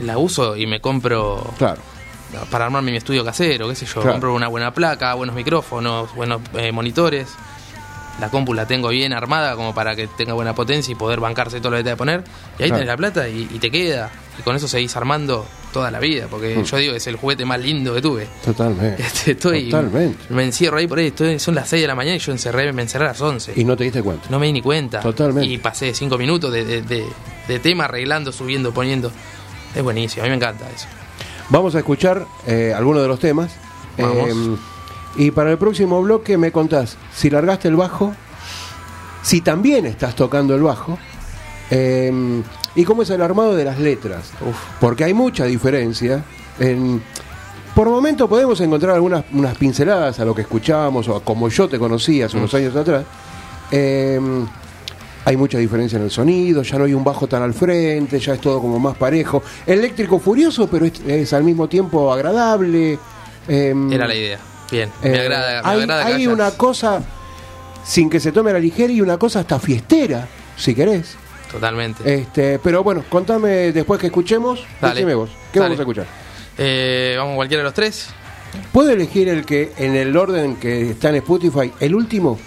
la 0.00 0.18
uso 0.18 0.56
y 0.56 0.66
me 0.66 0.80
compro 0.80 1.52
Claro, 1.56 1.80
para 2.50 2.66
armarme 2.66 2.90
mi 2.90 2.96
estudio 2.98 3.24
casero, 3.24 3.68
qué 3.68 3.74
sé 3.76 3.86
yo. 3.86 3.94
Claro. 3.94 4.10
Compro 4.12 4.34
una 4.34 4.48
buena 4.48 4.74
placa, 4.74 5.14
buenos 5.14 5.34
micrófonos, 5.36 6.14
buenos 6.14 6.40
eh, 6.54 6.72
monitores. 6.72 7.28
La 8.20 8.28
compu 8.30 8.52
la 8.52 8.66
tengo 8.66 8.88
bien 8.88 9.12
armada 9.12 9.54
como 9.54 9.72
para 9.74 9.94
que 9.94 10.08
tenga 10.08 10.32
buena 10.34 10.52
potencia 10.52 10.90
y 10.90 10.96
poder 10.96 11.20
bancarse 11.20 11.60
todo 11.60 11.70
lo 11.70 11.76
que 11.78 11.84
te 11.84 11.90
voy 11.90 11.94
a 11.94 11.96
poner. 11.96 12.24
Y 12.58 12.64
ahí 12.64 12.68
Claro. 12.68 12.74
tenés 12.80 12.86
la 12.88 12.96
plata 12.96 13.28
y, 13.28 13.48
y 13.50 13.58
te 13.60 13.70
queda. 13.70 14.10
Y 14.38 14.42
con 14.42 14.56
eso 14.56 14.66
seguís 14.68 14.94
armando 14.96 15.46
toda 15.78 15.90
la 15.92 16.00
vida, 16.00 16.26
porque 16.28 16.56
Mm. 16.56 16.64
yo 16.64 16.76
digo 16.76 16.92
que 16.92 16.96
es 16.98 17.06
el 17.06 17.16
juguete 17.16 17.44
más 17.44 17.60
lindo 17.60 17.94
que 17.94 18.02
tuve. 18.02 18.26
Totalmente. 18.44 19.00
Este, 19.06 19.30
estoy, 19.32 19.70
Totalmente. 19.70 20.24
Me 20.30 20.42
encierro 20.44 20.76
ahí 20.78 20.86
por 20.88 20.98
ahí, 20.98 21.06
estoy- 21.08 21.38
son 21.38 21.54
las 21.54 21.68
6 21.68 21.82
de 21.82 21.86
la 21.88 21.94
mañana 21.94 22.16
y 22.16 22.18
yo 22.18 22.32
encerré, 22.32 22.72
me 22.72 22.82
encerré 22.82 23.04
a 23.04 23.08
las 23.08 23.20
11. 23.20 23.52
Y 23.54 23.64
no 23.64 23.76
te 23.76 23.84
diste 23.84 24.02
cuenta. 24.02 24.26
No 24.30 24.38
me 24.40 24.46
di 24.46 24.52
ni 24.54 24.62
cuenta. 24.62 25.00
Totalmente. 25.00 25.48
Y 25.48 25.58
pasé 25.58 25.94
5 25.94 26.18
minutos 26.18 26.52
de, 26.52 26.64
de- 26.64 26.82
de- 26.82 27.06
de 27.46 27.58
tema 27.60 27.84
arreglando, 27.84 28.32
subiendo, 28.32 28.72
poniendo. 28.72 29.12
Es 29.74 29.82
buenísimo, 29.82 30.22
a 30.22 30.24
mí 30.24 30.30
me 30.30 30.36
encanta 30.36 30.64
eso. 30.74 30.86
Vamos 31.50 31.74
a 31.74 31.78
escuchar 31.78 32.26
eh, 32.46 32.74
algunos 32.76 33.02
de 33.02 33.08
los 33.08 33.20
temas. 33.20 33.52
Vamos. 33.96 34.28
Eh, 34.28 34.56
y 35.16 35.30
para 35.30 35.50
el 35.52 35.58
próximo 35.58 36.02
bloque 36.02 36.36
me 36.36 36.50
contás 36.52 36.96
si 37.14 37.30
largaste 37.30 37.68
el 37.68 37.76
bajo, 37.76 38.14
si 39.22 39.40
también 39.40 39.86
estás 39.86 40.14
tocando 40.16 40.54
el 40.54 40.62
bajo, 40.62 40.98
eh, 41.70 42.42
y 42.78 42.84
cómo 42.84 43.02
es 43.02 43.10
el 43.10 43.20
armado 43.20 43.56
de 43.56 43.64
las 43.64 43.80
letras. 43.80 44.30
Uf. 44.40 44.56
Porque 44.80 45.02
hay 45.02 45.12
mucha 45.12 45.44
diferencia. 45.46 46.22
En, 46.60 47.02
por 47.74 47.90
momento 47.90 48.28
podemos 48.28 48.60
encontrar 48.60 48.94
algunas 48.94 49.24
unas 49.32 49.56
pinceladas 49.58 50.20
a 50.20 50.24
lo 50.24 50.32
que 50.32 50.42
escuchábamos 50.42 51.08
o 51.08 51.16
a 51.16 51.24
como 51.24 51.48
yo 51.48 51.68
te 51.68 51.76
conocí 51.76 52.22
hace 52.22 52.36
unos 52.36 52.54
años 52.54 52.76
atrás. 52.76 53.04
Eh, 53.72 54.20
hay 55.24 55.36
mucha 55.36 55.58
diferencia 55.58 55.96
en 55.96 56.04
el 56.04 56.12
sonido, 56.12 56.62
ya 56.62 56.78
no 56.78 56.84
hay 56.84 56.94
un 56.94 57.02
bajo 57.02 57.26
tan 57.26 57.42
al 57.42 57.52
frente, 57.52 58.20
ya 58.20 58.34
es 58.34 58.40
todo 58.40 58.60
como 58.60 58.78
más 58.78 58.96
parejo. 58.96 59.42
Eléctrico 59.66 60.20
furioso, 60.20 60.68
pero 60.70 60.86
es, 60.86 61.00
es 61.04 61.32
al 61.32 61.42
mismo 61.42 61.68
tiempo 61.68 62.12
agradable. 62.12 62.96
Eh, 63.48 63.74
Era 63.90 64.06
la 64.06 64.14
idea. 64.14 64.38
Bien, 64.70 64.88
me 65.02 65.10
eh, 65.10 65.20
agrada. 65.20 65.62
Me 65.62 65.68
hay 65.68 65.80
agrada 65.80 66.06
hay 66.06 66.26
una 66.28 66.52
cosa, 66.52 67.02
sin 67.84 68.08
que 68.08 68.20
se 68.20 68.30
tome 68.30 68.50
a 68.50 68.52
la 68.52 68.60
ligera, 68.60 68.92
y 68.92 69.00
una 69.00 69.18
cosa 69.18 69.40
hasta 69.40 69.58
fiestera, 69.58 70.28
si 70.56 70.76
querés. 70.76 71.16
Totalmente. 71.50 72.14
Este, 72.20 72.58
pero 72.58 72.82
bueno, 72.84 73.04
contame 73.08 73.72
después 73.72 74.00
que 74.00 74.06
escuchemos, 74.08 74.64
Dale. 74.80 74.94
decime 74.94 75.14
vos, 75.14 75.30
¿qué 75.52 75.58
Dale. 75.60 75.70
vamos 75.70 75.78
a 75.78 75.82
escuchar? 75.82 76.06
Eh, 76.58 77.14
Vamos 77.18 77.36
cualquiera 77.36 77.60
de 77.62 77.64
los 77.64 77.74
tres. 77.74 78.08
¿Puedo 78.72 78.90
elegir 78.90 79.28
el 79.28 79.44
que 79.44 79.72
en 79.76 79.94
el 79.94 80.16
orden 80.16 80.56
que 80.56 80.90
está 80.90 81.10
en 81.10 81.16
Spotify, 81.16 81.72
el 81.80 81.94
último? 81.94 82.38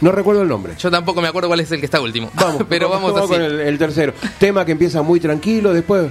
No 0.00 0.12
recuerdo 0.12 0.42
el 0.42 0.48
nombre. 0.48 0.74
Yo 0.78 0.90
tampoco 0.90 1.20
me 1.20 1.28
acuerdo 1.28 1.48
cuál 1.48 1.60
es 1.60 1.72
el 1.72 1.80
que 1.80 1.86
está 1.86 2.00
último. 2.00 2.30
Vamos, 2.34 2.62
pero 2.68 2.88
vamos, 2.88 3.16
así. 3.16 3.26
con 3.28 3.42
el, 3.42 3.58
el 3.60 3.78
tercero. 3.78 4.12
Tema 4.38 4.64
que 4.64 4.72
empieza 4.72 5.02
muy 5.02 5.18
tranquilo, 5.18 5.72
después. 5.74 6.06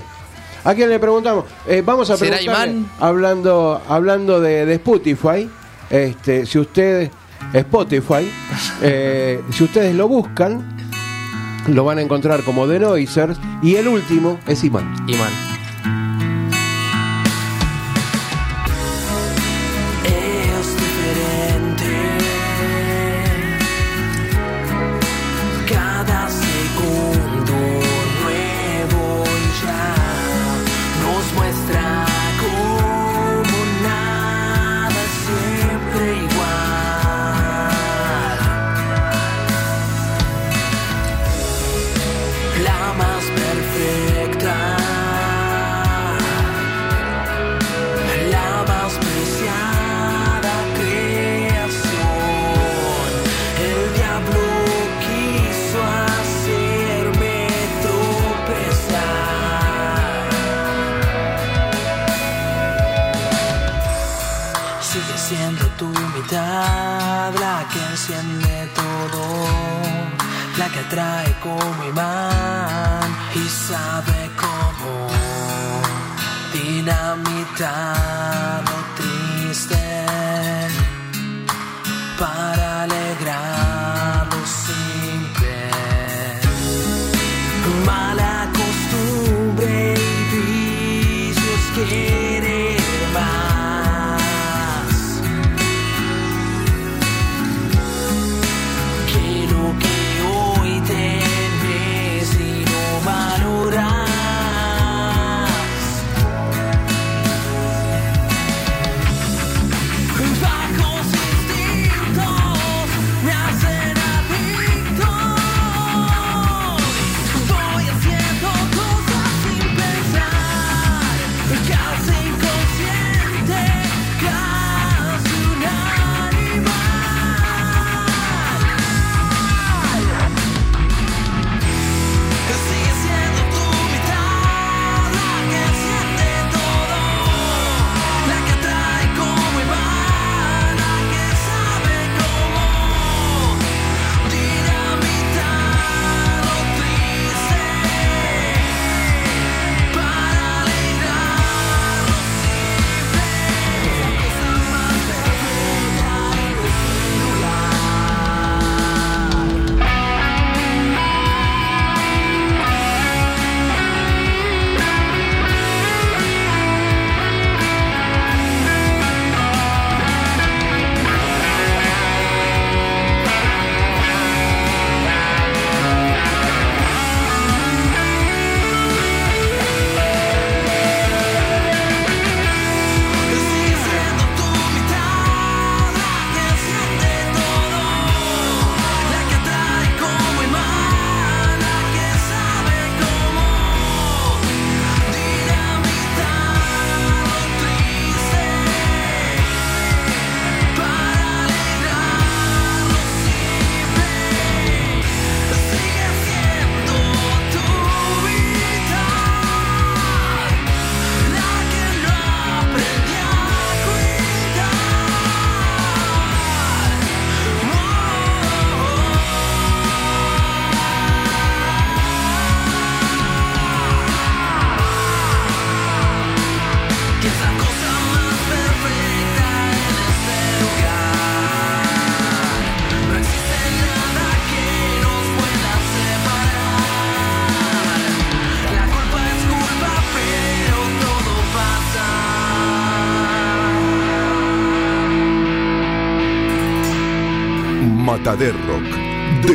¿A 0.64 0.74
quién 0.76 0.90
le 0.90 1.00
preguntamos? 1.00 1.46
Eh, 1.68 1.82
vamos 1.86 2.10
a 2.10 2.18
¿Será 2.18 2.38
preguntarle, 2.38 2.72
Imán? 2.74 2.92
hablando 3.00 3.82
hablando 3.88 4.42
de, 4.42 4.66
de 4.66 4.74
Spotify, 4.74 5.50
este, 5.90 6.46
si 6.46 6.60
ustedes 6.60 7.10
Spotify, 7.54 8.30
eh, 8.82 9.42
si 9.52 9.64
ustedes 9.64 9.96
lo 9.96 10.10
buscan, 10.10 10.77
lo 11.68 11.84
van 11.84 11.98
a 11.98 12.02
encontrar 12.02 12.44
como 12.44 12.68
The 12.68 12.80
Noisers 12.80 13.40
y 13.62 13.76
el 13.76 13.88
último 13.88 14.40
es 14.48 14.64
Imán. 14.64 14.96
Imán. 15.08 15.57
Enciende 68.08 68.70
todo, 68.74 69.48
la 70.58 70.70
que 70.70 70.80
atrae 70.80 71.36
como 71.44 71.84
imán 71.84 73.18
y 73.36 73.50
sabe 73.50 74.32
cómo 74.38 75.10
dinamitar 76.54 78.27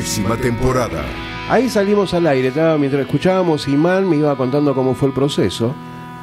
Temporada. 0.03 1.05
Ahí 1.49 1.69
salimos 1.71 2.13
al 2.13 2.27
aire, 2.27 2.49
estaba- 2.49 2.77
mientras 2.77 3.03
escuchábamos, 3.03 3.69
Imán 3.69 4.09
me 4.09 4.17
iba 4.17 4.37
contando 4.37 4.75
cómo 4.75 4.97
fue 4.97 5.09
el 5.09 5.15
proceso 5.15 5.73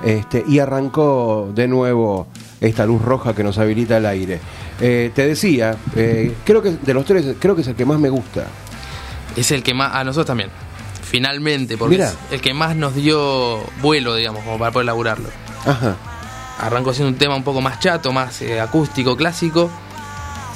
este, 0.04 0.44
y 0.46 0.60
arrancó 0.60 1.50
de 1.56 1.68
nuevo 1.70 2.28
esta 2.60 2.86
luz 2.86 3.02
roja 3.02 3.34
que 3.34 3.42
nos 3.42 3.58
habilita 3.58 3.96
el 3.98 4.06
aire. 4.06 4.42
Eh, 4.82 5.12
te 5.16 5.26
decía, 5.28 5.78
eh, 5.96 6.36
creo 6.44 6.62
que 6.62 6.72
de 6.72 6.94
los 6.94 7.06
tres, 7.06 7.26
creo 7.40 7.56
que 7.56 7.62
es 7.62 7.68
el 7.70 7.76
que 7.76 7.86
más 7.86 8.00
me 8.00 8.10
gusta. 8.10 8.48
Es 9.38 9.50
el 9.52 9.64
que 9.64 9.74
más. 9.74 9.96
A 9.96 10.04
nosotros 10.04 10.26
también. 10.28 10.50
Finalmente, 11.02 11.78
porque 11.78 11.96
Mirá. 11.96 12.10
es 12.10 12.18
el 12.32 12.42
que 12.42 12.54
más 12.54 12.76
nos 12.76 12.96
dio 12.96 13.60
vuelo, 13.82 14.16
digamos, 14.16 14.44
como 14.44 14.60
para 14.60 14.72
poder 14.72 14.88
laburarlo. 14.88 15.30
Ajá, 15.66 15.96
Arrancó 16.60 16.94
siendo 16.94 17.14
un 17.14 17.18
tema 17.18 17.36
un 17.36 17.44
poco 17.44 17.62
más 17.62 17.80
chato, 17.80 18.12
más 18.12 18.42
eh, 18.42 18.60
acústico, 18.60 19.16
clásico. 19.16 19.70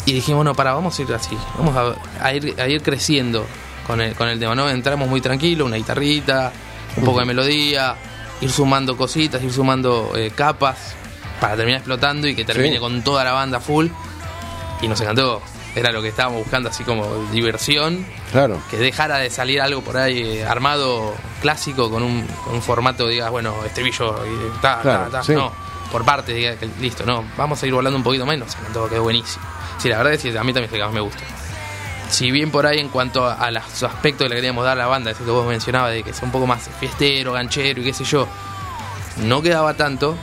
Y 0.05 0.13
dijimos, 0.13 0.39
bueno, 0.39 0.53
para, 0.53 0.73
vamos 0.73 0.97
a 0.97 1.01
ir 1.01 1.13
así. 1.13 1.37
Vamos 1.57 1.75
a, 1.75 2.25
a 2.25 2.33
ir, 2.33 2.59
a 2.59 2.67
ir 2.67 2.81
creciendo 2.83 3.45
con 3.87 4.01
el, 4.01 4.15
con 4.15 4.27
el 4.27 4.39
tema, 4.39 4.53
¿no? 4.55 4.69
Entramos 4.69 5.07
muy 5.07 5.21
tranquilo, 5.21 5.65
una 5.65 5.77
guitarrita, 5.77 6.51
un 6.97 7.05
poco 7.05 7.19
de 7.19 7.25
melodía, 7.25 7.95
ir 8.41 8.51
sumando 8.51 8.97
cositas, 8.97 9.41
ir 9.43 9.51
sumando 9.53 10.11
eh, 10.15 10.31
capas 10.35 10.95
para 11.39 11.55
terminar 11.55 11.79
explotando 11.79 12.27
y 12.27 12.35
que 12.35 12.43
termine 12.45 12.75
Sí. 12.75 12.79
con 12.79 13.01
toda 13.01 13.23
la 13.23 13.31
banda 13.31 13.59
full. 13.59 13.87
Y 14.81 14.87
nos 14.87 14.99
encantó. 15.01 15.41
Era 15.75 15.91
lo 15.91 16.03
que 16.03 16.09
estábamos 16.09 16.39
buscando, 16.43 16.69
así 16.69 16.83
como 16.83 17.07
diversión 17.31 18.05
claro. 18.31 18.59
que 18.69 18.77
dejara 18.77 19.17
de 19.17 19.31
salir 19.31 19.59
algo 19.59 19.81
por 19.81 19.97
ahí 19.97 20.19
eh, 20.37 20.45
armado 20.45 21.15
clásico 21.41 21.89
con 21.89 22.03
un, 22.03 22.27
con 22.45 22.53
un 22.53 22.61
formato, 22.61 23.07
digas, 23.07 23.31
bueno, 23.31 23.55
estribillo 23.65 24.15
y 24.23 24.61
ta, 24.61 24.81
Claro, 24.81 25.05
ta, 25.05 25.09
ta. 25.09 25.23
sí. 25.23 25.33
No, 25.33 25.51
por 25.91 26.05
parte, 26.05 26.31
diga 26.33 26.57
que 26.57 26.69
listo, 26.79 27.07
no, 27.07 27.23
vamos 27.35 27.63
a 27.63 27.65
ir 27.65 27.73
volando 27.73 27.97
un 27.97 28.03
poquito 28.03 28.23
menos, 28.23 28.55
todo 28.71 28.87
quedó 28.87 29.01
buenísimo. 29.01 29.43
Sí, 29.83 29.89
la 29.89 29.97
verdad 29.97 30.13
es 30.13 30.21
que 30.21 30.29
a 30.29 30.43
mí 30.43 30.53
también 30.53 30.63
es 30.65 30.71
el 30.71 30.79
que 30.79 30.83
más 30.85 30.93
me 30.93 31.01
gusta. 31.01 31.19
Si 32.09 32.31
bien 32.31 32.51
por 32.51 32.65
ahí 32.65 32.79
en 32.79 32.87
cuanto 32.89 33.25
a, 33.25 33.33
a 33.33 33.51
los 33.51 33.83
aspectos 33.83 34.23
que 34.25 34.29
le 34.29 34.35
queríamos 34.35 34.63
dar 34.63 34.77
a 34.77 34.81
la 34.81 34.87
banda, 34.87 35.11
eso 35.11 35.25
que 35.25 35.31
vos 35.31 35.45
mencionabas, 35.45 35.91
de 35.91 36.03
que 36.03 36.13
sea 36.13 36.23
un 36.25 36.31
poco 36.31 36.47
más 36.47 36.69
fiestero, 36.79 37.33
ganchero 37.33 37.81
y 37.81 37.83
qué 37.83 37.93
sé 37.93 38.03
yo, 38.05 38.27
no 39.25 39.41
quedaba 39.41 39.73
tanto, 39.73 40.15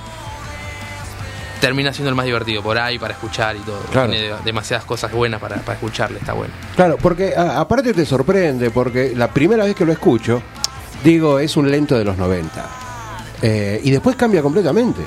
termina 1.60 1.92
siendo 1.92 2.08
el 2.08 2.14
más 2.14 2.24
divertido 2.24 2.62
por 2.62 2.78
ahí 2.78 2.98
para 2.98 3.12
escuchar 3.14 3.56
y 3.56 3.58
todo. 3.60 3.80
Claro. 3.92 4.10
Tiene 4.10 4.28
de- 4.28 4.34
demasiadas 4.44 4.84
cosas 4.86 5.12
buenas 5.12 5.40
para, 5.40 5.56
para 5.56 5.74
escucharle, 5.74 6.18
está 6.18 6.32
bueno. 6.32 6.54
Claro, 6.74 6.96
porque 6.96 7.34
a- 7.36 7.60
aparte 7.60 7.92
te 7.92 8.06
sorprende, 8.06 8.70
porque 8.70 9.12
la 9.14 9.28
primera 9.28 9.64
vez 9.64 9.74
que 9.76 9.84
lo 9.84 9.92
escucho, 9.92 10.42
digo, 11.04 11.38
es 11.38 11.56
un 11.56 11.70
lento 11.70 11.98
de 11.98 12.04
los 12.04 12.16
90. 12.16 12.66
Eh, 13.42 13.80
y 13.84 13.90
después 13.90 14.16
cambia 14.16 14.40
completamente. 14.42 15.02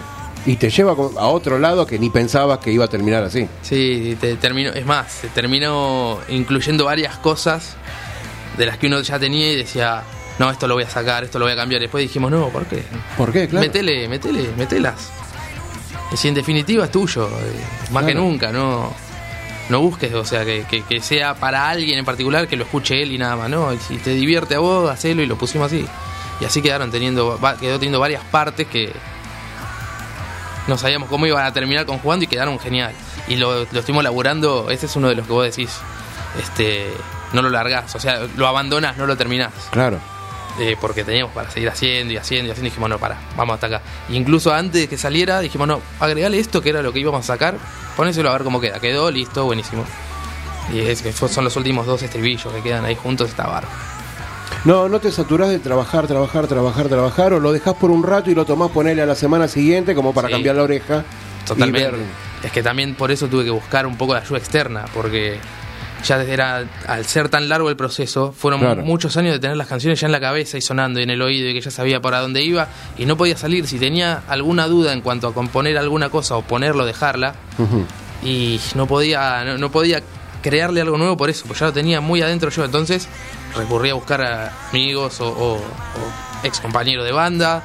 Y 0.46 0.58
te 0.58 0.70
lleva 0.70 0.92
a 0.92 1.28
otro 1.28 1.58
lado 1.58 1.86
que 1.86 1.98
ni 1.98 2.10
pensabas 2.10 2.60
que 2.60 2.72
iba 2.72 2.86
a 2.86 2.90
terminar 2.90 3.24
así. 3.24 3.48
Sí, 3.62 4.18
te 4.20 4.36
terminó, 4.36 4.72
es 4.72 4.86
más, 4.86 5.12
se 5.12 5.30
terminó 5.30 6.20
incluyendo 6.28 6.86
varias 6.86 7.18
cosas 7.18 7.76
de 8.58 8.66
las 8.66 8.78
que 8.78 8.88
uno 8.88 9.00
ya 9.02 9.18
tenía 9.20 9.54
y 9.54 9.56
decía, 9.56 10.04
no, 10.40 10.52
esto 10.52 10.68
lo 10.68 10.74
voy 10.76 10.84
a 10.84 10.90
sacar, 10.90 11.24
esto 11.24 11.40
lo 11.40 11.46
voy 11.46 11.54
a 11.54 11.56
cambiar. 11.56 11.80
Después 11.82 12.02
dijimos, 12.02 12.30
no, 12.30 12.50
¿por 12.50 12.66
qué? 12.66 12.84
¿Por 13.18 13.32
qué? 13.32 13.48
Claro. 13.48 13.66
Metele, 13.66 14.08
metele, 14.10 14.50
metelas. 14.58 15.12
Si 16.16 16.28
en 16.28 16.34
definitiva 16.34 16.86
es 16.86 16.92
tuyo, 16.92 17.26
eh, 17.28 17.90
más 17.92 18.04
que 18.04 18.14
nunca, 18.14 18.52
no, 18.52 18.94
no 19.70 19.80
busques, 19.80 20.14
o 20.14 20.26
sea, 20.26 20.44
que, 20.46 20.66
que- 20.70 20.84
que 20.84 21.00
sea 21.02 21.34
para 21.36 21.70
alguien 21.70 21.98
en 21.98 22.06
particular, 22.06 22.48
que 22.50 22.56
lo 22.58 22.66
escuche 22.66 23.02
él 23.02 23.14
y 23.14 23.18
nada 23.18 23.36
más, 23.38 23.50
¿no? 23.50 23.74
Y 23.74 23.78
si 23.80 23.96
te 23.98 24.12
divierte 24.12 24.56
a 24.56 24.60
vos, 24.60 24.92
hacelo 24.92 25.24
y 25.24 25.26
lo 25.26 25.38
pusimos 25.38 25.68
así. 25.72 25.86
Y 26.42 26.46
así 26.46 26.62
quedaron 26.62 26.92
teniendo, 26.92 27.40
quedó 27.60 27.76
teniendo 27.80 28.00
varias 28.00 28.24
partes 28.26 28.68
que 28.68 28.92
no 30.68 30.78
sabíamos 30.78 31.10
cómo 31.10 31.26
iban 31.28 31.46
a 31.46 31.54
terminar 31.54 31.86
conjugando 31.86 32.26
y 32.26 32.28
quedaron 32.28 32.60
genial. 32.60 32.94
Y 33.28 33.36
lo, 33.36 33.66
lo 33.72 33.80
estuvimos 33.80 34.04
laburando, 34.04 34.70
ese 34.70 34.86
es 34.86 34.96
uno 34.96 35.10
de 35.10 35.16
los 35.16 35.26
que 35.28 35.34
vos 35.34 35.46
decís, 35.46 35.72
este, 36.40 36.92
no 37.34 37.42
lo 37.42 37.50
largás, 37.50 37.94
o 37.96 38.00
sea, 38.00 38.28
lo 38.38 38.48
abandonás, 38.48 38.98
no 38.98 39.06
lo 39.06 39.18
terminás. 39.18 39.54
Claro. 39.72 40.00
Eh, 40.60 40.78
porque 40.80 41.04
teníamos 41.04 41.34
para 41.34 41.50
seguir 41.50 41.68
haciendo 41.70 42.14
y 42.14 42.18
haciendo 42.18 42.50
y 42.50 42.52
haciendo. 42.52 42.68
Y 42.68 42.70
dijimos, 42.70 42.90
no, 42.90 43.00
para, 43.00 43.18
vamos 43.36 43.56
hasta 43.56 43.68
acá. 43.68 43.82
E 44.10 44.16
incluso 44.16 44.54
antes 44.54 44.82
de 44.82 44.88
que 44.88 44.98
saliera, 44.98 45.40
dijimos, 45.40 45.68
no, 45.68 45.82
agregale 46.00 46.38
esto 46.40 46.62
que 46.62 46.70
era 46.70 46.82
lo 46.82 46.94
que 46.94 47.00
íbamos 47.00 47.22
a 47.22 47.34
sacar, 47.34 47.58
ponéselo 47.98 48.30
a 48.30 48.34
ver 48.34 48.44
cómo 48.44 48.62
queda. 48.62 48.80
Quedó, 48.80 49.10
listo, 49.10 49.46
buenísimo. 49.46 49.84
Y 50.72 50.80
es 50.80 51.02
que 51.02 51.12
son 51.12 51.44
los 51.44 51.56
últimos 51.56 51.86
dos 51.86 52.04
estribillos 52.04 52.54
que 52.54 52.62
quedan 52.62 52.86
ahí 52.86 52.96
juntos, 52.96 53.30
está 53.30 53.44
bárbaro. 53.44 53.68
No, 54.66 54.88
no 54.88 55.00
te 55.00 55.12
saturás 55.12 55.50
de 55.50 55.60
trabajar, 55.60 56.08
trabajar, 56.08 56.48
trabajar, 56.48 56.88
trabajar, 56.88 57.34
o 57.34 57.40
lo 57.40 57.52
dejás 57.52 57.74
por 57.76 57.92
un 57.92 58.02
rato 58.04 58.32
y 58.32 58.36
lo 58.36 58.46
tomás 58.46 58.72
ponerle 58.72 59.02
a 59.02 59.06
la 59.06 59.16
semana 59.16 59.48
siguiente 59.50 59.94
como 59.94 60.14
para 60.14 60.30
Sí. 60.30 60.34
cambiar 60.36 60.56
la 60.56 60.64
oreja. 60.64 61.04
Totalmente. 61.46 61.92
Es 62.44 62.52
que 62.52 62.64
también 62.64 62.96
por 62.96 63.12
eso 63.12 63.28
tuve 63.28 63.44
que 63.44 63.50
buscar 63.50 63.86
un 63.86 63.98
poco 63.98 64.14
de 64.14 64.22
ayuda 64.22 64.38
externa, 64.38 64.86
porque 64.94 65.38
ya 66.06 66.18
desde 66.18 66.34
era, 66.34 66.64
al 66.88 67.06
ser 67.06 67.28
tan 67.28 67.50
largo 67.50 67.70
el 67.70 67.76
proceso, 67.76 68.34
fueron 68.38 68.62
Claro. 68.62 68.84
muchos 68.84 69.18
años 69.18 69.34
de 69.34 69.40
tener 69.40 69.58
las 69.58 69.68
canciones 69.68 70.00
ya 70.00 70.06
en 70.08 70.14
la 70.14 70.22
cabeza 70.22 70.58
y 70.58 70.62
sonando 70.62 71.02
y 71.02 71.04
en 71.04 71.10
el 71.10 71.22
oído 71.22 71.50
y 71.50 71.54
que 71.54 71.62
ya 71.62 71.72
sabía 71.72 72.02
para 72.02 72.20
dónde 72.22 72.42
iba 72.42 72.68
y 72.98 73.06
no 73.06 73.18
podía 73.18 73.36
salir. 73.38 73.68
Si 73.68 73.78
tenía 73.80 74.24
alguna 74.30 74.68
duda 74.68 74.94
en 74.94 75.02
cuanto 75.02 75.28
a 75.28 75.34
componer 75.34 75.78
alguna 75.78 76.10
cosa 76.10 76.38
o 76.38 76.42
ponerlo, 76.42 76.86
dejarla, 76.86 77.36
y 78.24 78.60
no 78.76 78.88
podía 78.88 79.44
no, 79.44 79.58
no 79.58 79.72
podía 79.72 80.02
crearle 80.42 80.82
algo 80.82 80.98
nuevo 80.98 81.16
por 81.18 81.30
eso, 81.30 81.44
pues 81.48 81.60
ya 81.60 81.66
lo 81.68 81.74
tenía 81.74 82.00
muy 82.02 82.22
adentro 82.22 82.50
yo, 82.50 82.64
entonces 82.66 83.08
recurrí 83.56 83.90
a 83.90 83.94
buscar 83.96 84.22
a 84.22 84.54
amigos 84.70 85.20
o, 85.22 85.28
o- 85.30 85.56
o 85.58 86.44
ex 86.44 86.60
compañeros 86.60 87.06
de 87.06 87.12
banda 87.12 87.64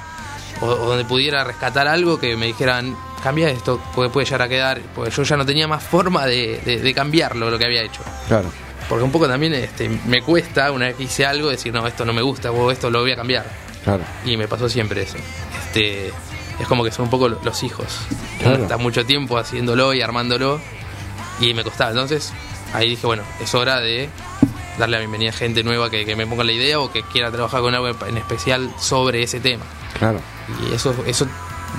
o, 0.61 0.66
o 0.66 0.77
donde 0.88 1.05
pudiera 1.05 1.44
rescatar 1.44 1.87
algo 1.88 2.18
que 2.18 2.37
me 2.37 2.46
dijeran 2.46 2.96
cambia 3.22 3.51
esto, 3.51 3.81
porque 3.94 4.11
puede 4.12 4.27
llegar 4.27 4.42
a 4.42 4.48
quedar, 4.48 4.81
porque 4.94 5.11
yo 5.11 5.22
ya 5.24 5.37
no 5.37 5.44
tenía 5.44 5.66
más 5.66 5.83
forma 5.83 6.24
de, 6.27 6.61
de- 6.64 6.79
de 6.81 6.94
cambiarlo 6.94 7.51
lo 7.51 7.59
que 7.59 7.64
había 7.64 7.83
hecho. 7.83 8.01
Claro. 8.29 8.51
Porque 8.88 9.05
un 9.05 9.11
poco 9.12 9.27
también 9.29 9.53
este, 9.55 9.88
me 10.07 10.22
cuesta, 10.22 10.70
una 10.72 10.87
vez 10.87 10.96
que 10.96 11.03
hice 11.03 11.27
algo, 11.27 11.48
decir, 11.51 11.72
no, 11.74 11.87
esto 11.87 12.05
no 12.05 12.12
me 12.12 12.22
gusta, 12.22 12.51
o 12.53 12.70
esto 12.70 12.90
lo 12.90 13.01
voy 13.01 13.12
a 13.12 13.16
cambiar. 13.16 13.44
Claro. 13.85 14.03
Y 14.24 14.37
me 14.37 14.46
pasó 14.48 14.68
siempre 14.68 15.03
eso. 15.03 15.16
Este, 15.66 16.07
es 16.09 16.66
como 16.68 16.85
que 16.85 16.90
son 16.92 17.05
un 17.07 17.11
poco 17.11 17.29
lo- 17.29 17.40
los 17.42 17.62
hijos. 17.64 17.87
Claro. 18.38 18.62
Está 18.62 18.77
mucho 18.79 19.05
tiempo 19.05 19.37
haciéndolo 19.37 19.92
y 19.94 20.01
armándolo 20.01 20.61
y 21.40 21.53
me 21.55 21.64
costaba. 21.64 21.90
Entonces 21.90 22.33
ahí 22.72 22.90
dije, 22.90 23.07
bueno, 23.07 23.24
es 23.40 23.53
hora 23.55 23.81
de 23.81 24.09
darle 24.78 24.96
la 24.96 25.00
bienvenida 25.00 25.30
a 25.30 25.32
gente 25.32 25.62
nueva 25.62 25.90
que, 25.90 26.04
que 26.04 26.16
me 26.16 26.26
ponga 26.26 26.44
la 26.44 26.52
idea 26.52 26.78
o 26.80 26.90
que 26.90 27.02
quiera 27.02 27.30
trabajar 27.30 27.60
con 27.60 27.74
algo 27.74 27.88
en 28.06 28.16
especial 28.16 28.70
sobre 28.78 29.22
ese 29.22 29.40
tema. 29.40 29.64
Claro. 29.98 30.20
Y 30.62 30.74
eso, 30.74 30.94
eso 31.06 31.26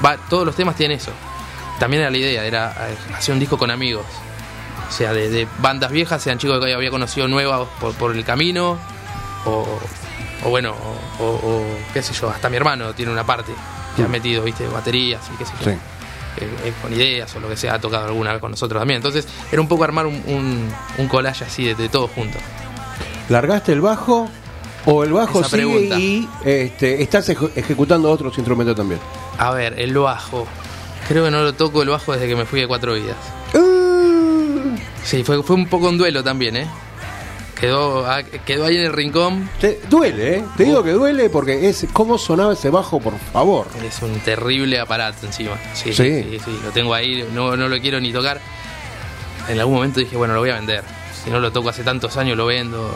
va, 0.03 0.17
todos 0.29 0.45
los 0.45 0.55
temas 0.55 0.75
tienen 0.75 0.97
eso. 0.97 1.12
También 1.79 2.01
era 2.01 2.12
la 2.12 2.17
idea, 2.17 2.45
era 2.45 2.75
eh, 2.89 2.97
hacer 3.15 3.33
un 3.33 3.39
disco 3.39 3.57
con 3.57 3.71
amigos. 3.71 4.05
O 4.88 4.91
sea, 4.91 5.13
de, 5.13 5.29
de 5.29 5.47
bandas 5.59 5.91
viejas, 5.91 6.21
sean 6.21 6.38
chicos 6.38 6.63
que 6.63 6.73
había 6.73 6.89
conocido 6.89 7.27
nuevas 7.27 7.67
por, 7.79 7.93
por 7.93 8.15
el 8.15 8.25
camino, 8.25 8.77
o, 9.45 9.79
o 10.43 10.49
bueno, 10.49 10.75
o, 11.19 11.63
qué 11.93 12.01
sé 12.01 12.13
yo, 12.13 12.29
hasta 12.29 12.49
mi 12.49 12.57
hermano 12.57 12.93
tiene 12.93 13.12
una 13.12 13.23
parte 13.23 13.53
que 13.95 14.03
ha 14.03 14.07
metido, 14.07 14.43
viste, 14.43 14.67
baterías 14.67 15.21
y 15.33 15.38
qué 15.38 15.45
sé 15.45 15.53
yo. 15.59 15.71
Sí. 15.71 15.77
Eh, 16.38 16.47
eh, 16.65 16.73
con 16.81 16.93
ideas 16.93 17.35
o 17.35 17.39
lo 17.39 17.49
que 17.49 17.57
sea, 17.57 17.75
ha 17.75 17.79
tocado 17.79 18.05
alguna 18.07 18.31
vez 18.31 18.41
con 18.41 18.51
nosotros 18.51 18.79
también. 18.79 18.97
Entonces, 18.97 19.27
era 19.51 19.62
un 19.62 19.67
poco 19.67 19.83
armar 19.83 20.05
un, 20.05 20.21
un, 20.25 20.71
un 20.97 21.07
collage 21.07 21.43
así 21.45 21.65
de, 21.65 21.75
de 21.75 21.89
todos 21.89 22.09
juntos. 22.12 22.41
¿Largaste 23.30 23.72
el 23.74 23.82
bajo 23.82 24.28
o 24.86 25.04
el 25.04 25.13
bajo 25.13 25.42
Esa 25.42 25.50
sigue 25.50 25.63
pregunta. 25.63 26.00
y 26.00 26.28
este, 26.46 27.02
estás 27.02 27.30
eje- 27.30 27.52
ejecutando 27.56 28.10
otros 28.12 28.38
instrumentos 28.38 28.76
también? 28.76 29.00
A 29.38 29.52
ver, 29.52 29.80
el 29.80 29.94
bajo. 29.98 30.48
Creo 31.08 31.26
que 31.26 31.32
no 31.32 31.42
lo 31.42 31.54
toco 31.54 31.82
el 31.82 31.89
bajo 31.89 32.13
desde 32.13 32.28
que 32.28 32.36
me 32.36 32.46
fui 32.46 32.62
de 32.62 32.68
cuatro 32.68 32.94
vidas. 32.94 33.18
Uh, 33.54 34.76
Sí, 35.04 35.24
fue, 35.24 35.42
fue 35.44 35.56
un 35.56 35.68
poco 35.68 35.88
un 35.89 35.98
duelo 35.98 36.24
también, 36.24 36.56
¿eh? 36.58 36.68
Quedó, 37.60 38.06
ah, 38.06 38.22
quedó 38.46 38.65
ahí 38.65 38.78
en 38.78 38.84
el 38.86 38.94
rincón. 38.94 39.50
te- 39.60 39.82
duele, 39.89 40.38
¿eh? 40.38 40.44
Te 40.56 40.63
digo 40.65 40.84
que 40.84 40.92
duele 40.92 41.30
porque 41.30 41.68
es 41.68 41.86
cómo 41.94 42.18
sonaba 42.18 42.54
ese 42.54 42.70
bajo, 42.70 43.00
por 43.00 43.18
favor. 43.34 43.68
Es 43.86 44.02
un 44.02 44.18
terrible 44.20 44.80
aparato 44.80 45.26
encima. 45.26 45.56
Sí, 45.74 45.94
Sí. 45.94 46.24
sí, 46.24 46.39
sí, 46.46 46.60
lo 46.63 46.72
tengo 46.72 46.94
ahí, 46.94 47.28
no, 47.34 47.56
no 47.58 47.68
lo 47.68 47.80
quiero 47.80 48.00
ni 48.00 48.13
tocar. 48.13 48.39
En 49.50 49.60
algún 49.60 49.76
momento 49.76 50.00
dije, 50.00 50.15
bueno, 50.15 50.36
lo 50.36 50.39
voy 50.42 50.52
a 50.52 50.56
vender. 50.56 50.84
Si 51.23 51.29
no 51.29 51.39
lo 51.39 51.51
toco 51.51 51.69
hace 51.69 51.84
tantos 51.84 52.15
años, 52.17 52.38
lo 52.38 52.45
vendo. 52.45 52.91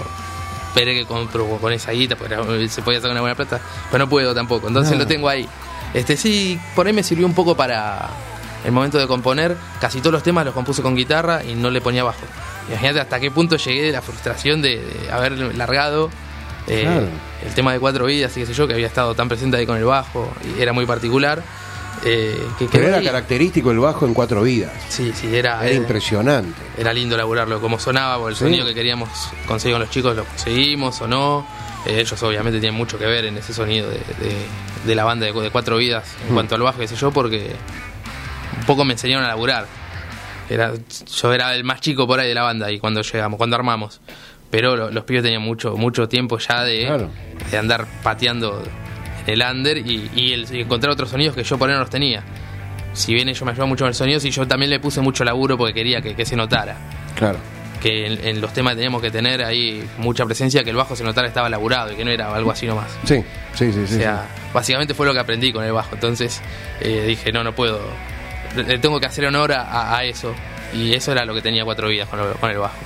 Esperé 0.69 0.95
que 0.95 1.05
compro 1.05 1.45
con 1.59 1.71
esa 1.71 1.91
guita, 1.91 2.15
porque 2.15 2.67
se 2.69 2.81
podía 2.81 2.99
sacar 2.99 3.11
una 3.11 3.21
buena 3.21 3.35
plata. 3.35 3.59
Pero 3.91 4.05
no 4.05 4.09
puedo 4.09 4.33
tampoco, 4.33 4.67
entonces 4.67 4.93
No. 4.93 4.99
lo 4.99 5.07
tengo 5.07 5.29
ahí. 5.29 5.47
Este 5.93 6.17
sí, 6.17 6.59
por 6.75 6.87
ahí 6.87 6.93
me 6.93 7.03
sirvió 7.03 7.27
un 7.27 7.35
poco 7.35 7.55
para 7.55 8.09
el 8.65 8.71
momento 8.71 8.97
de 8.97 9.05
componer. 9.05 9.55
Casi 9.79 9.99
todos 9.99 10.13
los 10.13 10.23
temas 10.23 10.45
los 10.45 10.53
compuse 10.55 10.81
con 10.81 10.95
guitarra 10.95 11.43
y 11.43 11.53
no 11.53 11.69
le 11.69 11.79
ponía 11.81 12.03
bajo. 12.03 12.21
Imagínate 12.69 13.01
hasta 13.01 13.19
qué 13.19 13.29
punto 13.29 13.57
llegué 13.57 13.83
de 13.83 13.91
la 13.91 14.01
frustración 14.01 14.61
de, 14.61 14.77
de 14.77 15.11
haber 15.11 15.33
largado 15.55 16.09
eh, 16.67 16.83
Claro. 16.83 17.07
el 17.45 17.53
tema 17.53 17.73
de 17.73 17.79
cuatro 17.79 18.05
vidas 18.05 18.35
y 18.37 18.39
qué 18.39 18.45
sé 18.47 18.53
yo, 18.53 18.65
que 18.67 18.73
había 18.73 18.87
estado 18.87 19.13
tan 19.15 19.27
presente 19.27 19.57
ahí 19.57 19.65
con 19.67 19.77
el 19.77 19.83
bajo 19.83 20.31
y 20.57 20.61
era 20.61 20.71
muy 20.73 20.85
particular. 20.85 21.43
Eh, 22.05 22.37
que 22.59 22.67
Pero 22.71 22.87
era 22.87 22.97
ahí. 22.97 23.05
característico 23.05 23.71
el 23.71 23.79
bajo 23.79 24.05
en 24.05 24.13
cuatro 24.13 24.41
vidas. 24.43 24.71
Sí, 24.89 25.11
sí, 25.13 25.35
era, 25.35 25.71
impresionante. 25.71 26.61
era 26.77 26.93
lindo 26.93 27.15
laburarlo, 27.17 27.61
como 27.61 27.79
sonaba, 27.79 28.17
por 28.17 28.29
el 28.31 28.35
Sí. 28.37 28.43
sonido 28.45 28.65
que 28.65 28.73
queríamos 28.73 29.09
conseguir 29.47 29.75
con 29.75 29.81
los 29.81 29.89
chicos, 29.89 30.15
lo 30.15 30.25
conseguimos 30.25 30.99
o 31.01 31.07
no. 31.07 31.47
Eh, 31.85 31.99
ellos 32.01 32.21
obviamente 32.23 32.59
tienen 32.59 32.77
mucho 32.77 32.97
que 32.97 33.05
ver 33.05 33.25
en 33.25 33.37
ese 33.37 33.53
sonido 33.53 33.89
de, 33.89 33.97
de- 33.97 34.45
de 34.85 34.95
la 34.95 35.03
banda 35.05 35.25
de, 35.25 35.33
de 35.33 35.49
cuatro 35.49 35.77
vidas 35.77 36.15
en 36.25 36.31
Mm. 36.31 36.33
cuanto 36.33 36.55
al 36.55 36.61
bajo, 36.61 36.79
qué 36.79 36.87
sé 36.87 36.95
yo, 36.95 37.11
porque 37.11 37.51
un 38.59 38.65
poco 38.65 38.83
me 38.85 38.93
enseñaron 38.93 39.23
a 39.25 39.27
laburar. 39.29 39.65
Era, 40.49 40.73
yo 41.21 41.33
era 41.33 41.55
el 41.55 41.63
más 41.63 41.79
chico 41.81 42.05
por 42.05 42.19
ahí 42.19 42.27
de 42.27 42.35
la 42.35 42.43
banda 42.43 42.69
y 42.71 42.79
cuando 42.79 43.01
llegamos, 43.01 43.37
cuando 43.37 43.55
armamos. 43.55 44.01
Pero 44.51 44.75
lo- 44.75 44.91
los 44.91 45.03
pibes 45.05 45.23
tenían 45.23 45.41
mucho, 45.41 45.75
mucho 45.77 46.07
tiempo 46.07 46.37
ya 46.37 46.63
de, 46.63 46.85
Claro. 46.85 47.09
de 47.49 47.57
andar 47.57 47.87
pateando 48.03 48.61
el 49.27 49.41
under 49.41 49.77
y, 49.77 50.09
y 50.15 50.33
el- 50.33 50.47
y 50.55 50.61
encontrar 50.61 50.91
otros 50.93 51.09
sonidos 51.09 51.35
que 51.35 51.43
yo 51.43 51.57
por 51.57 51.69
ahí 51.69 51.73
no 51.75 51.81
los 51.81 51.89
tenía. 51.89 52.23
Si 52.93 53.13
bien 53.13 53.27
ellos 53.29 53.41
me 53.43 53.51
ayudaban 53.51 53.69
mucho 53.69 53.83
con 53.85 53.89
el 53.89 53.95
sonido, 53.95 54.19
y 54.23 54.29
yo 54.29 54.47
también 54.47 54.69
le 54.69 54.79
puse 54.79 55.01
mucho 55.01 55.23
laburo 55.23 55.57
porque 55.57 55.73
quería 55.73 56.01
que, 56.01 56.15
que 56.15 56.25
se 56.25 56.35
notara. 56.35 56.75
Claro. 57.15 57.39
Que 57.81 58.05
en, 58.05 58.25
en 58.25 58.39
los 58.41 58.53
temas 58.53 58.75
teníamos 58.75 59.01
que 59.01 59.09
tener 59.11 59.43
ahí 59.43 59.83
mucha 59.97 60.25
presencia, 60.25 60.63
que 60.63 60.69
el 60.69 60.75
bajo 60.75 60.95
se 60.95 61.03
notara 61.03 61.27
estaba 61.27 61.49
laburado 61.49 61.91
y 61.91 61.95
que 61.95 62.05
no 62.05 62.11
era 62.11 62.33
algo 62.33 62.51
así 62.51 62.65
nomás. 62.67 62.91
Sí, 63.03 63.23
sí, 63.55 63.73
sí. 63.73 63.81
O 63.81 63.87
sea, 63.87 64.27
básicamente 64.53 64.93
fue 64.93 65.05
lo 65.07 65.13
que 65.13 65.19
aprendí 65.19 65.51
con 65.51 65.65
el 65.65 65.71
bajo. 65.73 65.95
Entonces 65.95 66.39
eh, 66.81 67.03
dije, 67.07 67.31
no, 67.31 67.43
no 67.43 67.53
puedo. 67.53 67.81
Le 68.55 68.77
tengo 68.77 68.99
que 68.99 69.07
hacer 69.07 69.25
honor 69.25 69.51
a, 69.53 69.97
a 69.97 70.03
eso. 70.05 70.33
Y 70.73 70.93
eso 70.93 71.11
era 71.11 71.25
lo 71.25 71.33
que 71.33 71.41
tenía 71.41 71.65
cuatro 71.65 71.87
vidas 71.89 72.07
con, 72.07 72.19
el- 72.19 72.33
con 72.35 72.49
el 72.51 72.57
bajo. 72.59 72.77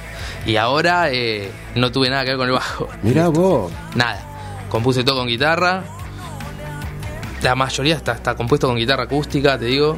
Y 0.46 0.56
ahora 0.56 1.12
eh, 1.12 1.52
no 1.76 1.92
tuve 1.92 2.10
nada 2.10 2.24
que 2.24 2.30
ver 2.32 2.38
con 2.38 2.48
el 2.48 2.54
bajo. 2.54 2.88
Mirá 3.04 3.28
vos. 3.28 3.72
Nada. 3.96 4.24
Compuse 4.70 5.04
todo 5.04 5.18
con 5.20 5.28
guitarra. 5.28 5.84
La 7.44 7.54
mayoría 7.56 7.96
está, 7.96 8.14
está 8.14 8.34
compuesto 8.36 8.68
con 8.68 8.78
guitarra 8.78 9.04
acústica, 9.04 9.58
te 9.60 9.66
digo, 9.66 9.98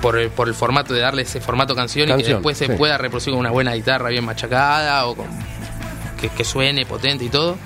por 0.00 0.16
el, 0.18 0.30
por 0.30 0.46
el 0.48 0.54
formato 0.54 0.94
de 0.94 1.00
darle 1.00 1.22
ese 1.22 1.40
formato 1.40 1.74
canción, 1.74 2.04
y 2.08 2.12
que 2.12 2.16
Canción, 2.18 2.36
después 2.38 2.56
se 2.58 2.66
sí. 2.66 2.72
pueda 2.74 2.96
reproducir 2.96 3.32
con 3.32 3.40
una 3.40 3.50
buena 3.50 3.74
guitarra 3.74 4.08
bien 4.10 4.24
machacada 4.24 5.06
o 5.06 5.16
con, 5.16 5.26
que, 6.20 6.28
que 6.28 6.44
suene 6.44 6.86
potente 6.86 7.24
y 7.24 7.28
todo, 7.28 7.56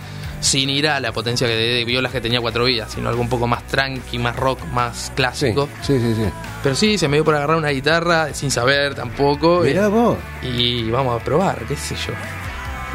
sin 0.40 0.70
ir 0.70 0.88
a 0.88 0.98
la 1.00 1.12
potencia 1.12 1.46
que 1.46 1.54
de, 1.54 1.74
de 1.74 1.84
violas 1.84 2.12
que 2.12 2.20
tenía 2.22 2.40
cuatro 2.40 2.64
vidas, 2.64 2.92
sino 2.92 3.10
algo 3.10 3.20
un 3.20 3.28
poco 3.28 3.46
más 3.46 3.62
tranqui, 3.66 4.18
más 4.18 4.34
rock, 4.36 4.64
más 4.72 5.12
clásico. 5.14 5.68
sí, 5.82 6.00
sí, 6.00 6.14
sí. 6.14 6.24
Pero 6.62 6.74
sí, 6.74 6.96
se 6.96 7.06
me 7.08 7.18
dio 7.18 7.24
por 7.24 7.34
agarrar 7.34 7.56
una 7.58 7.68
guitarra 7.68 8.32
sin 8.32 8.50
saber 8.50 8.94
tampoco. 8.94 9.60
Mirá 9.60 9.84
eh, 9.84 9.88
vos. 9.88 10.16
y 10.42 10.90
vamos 10.90 11.20
a 11.20 11.22
probar, 11.24 11.58
qué 11.68 11.76
sé 11.76 11.94
yo. 11.94 12.14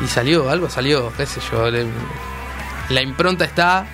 Y 0.04 0.08
salió, 0.08 0.50
algo 0.50 0.72
salió, 0.72 1.14
qué 1.16 1.26
sé 1.28 1.40
yo. 1.52 1.70
le- 1.70 1.86
la 2.90 3.02
impronta 3.02 3.46
está, 3.46 3.86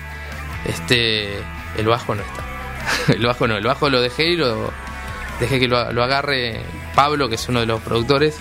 este, 0.66 1.38
el 1.76 1.86
bajo 1.86 2.14
no 2.14 2.22
está. 2.22 2.42
el 3.12 3.24
bajo 3.26 3.46
no, 3.46 3.56
el 3.56 3.64
bajo 3.64 3.88
lo 3.90 4.00
dejé 4.00 4.26
y 4.28 4.36
lo 4.36 4.70
dejé 5.40 5.58
que 5.60 5.68
lo, 5.68 5.92
lo 5.92 6.02
agarre 6.02 6.60
Pablo, 6.94 7.28
que 7.28 7.36
es 7.36 7.48
uno 7.48 7.60
de 7.60 7.66
los 7.66 7.80
productores. 7.80 8.36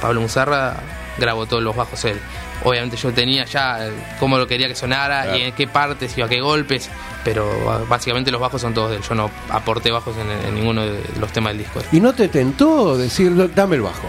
Pablo 0.00 0.20
Musarra 0.20 0.76
grabó 1.18 1.46
todos 1.46 1.62
los 1.62 1.74
bajos 1.74 2.04
él. 2.04 2.20
Obviamente 2.64 2.96
yo 2.96 3.12
tenía 3.12 3.44
ya 3.44 3.86
eh, 3.86 3.92
cómo 4.18 4.36
lo 4.38 4.46
quería 4.46 4.66
que 4.68 4.74
sonara 4.74 5.22
Claro. 5.22 5.38
y 5.38 5.42
en 5.42 5.52
qué 5.52 5.66
partes 5.68 6.16
y 6.18 6.22
a 6.22 6.28
qué 6.28 6.40
golpes, 6.40 6.88
pero 7.24 7.46
básicamente 7.88 8.30
los 8.32 8.40
bajos 8.40 8.60
son 8.60 8.74
todos 8.74 8.90
de 8.90 8.96
él. 8.96 9.02
Yo 9.08 9.14
no 9.14 9.30
aporté 9.48 9.90
bajos 9.92 10.16
en, 10.16 10.28
en 10.30 10.54
ninguno 10.56 10.84
de 10.84 11.00
los 11.20 11.32
temas 11.32 11.52
del 11.52 11.58
disco. 11.62 11.80
¿Y 11.92 12.00
no 12.00 12.12
te 12.14 12.28
tentó 12.28 12.96
decir, 12.98 13.52
dame 13.54 13.76
el 13.76 13.82
bajo? 13.82 14.08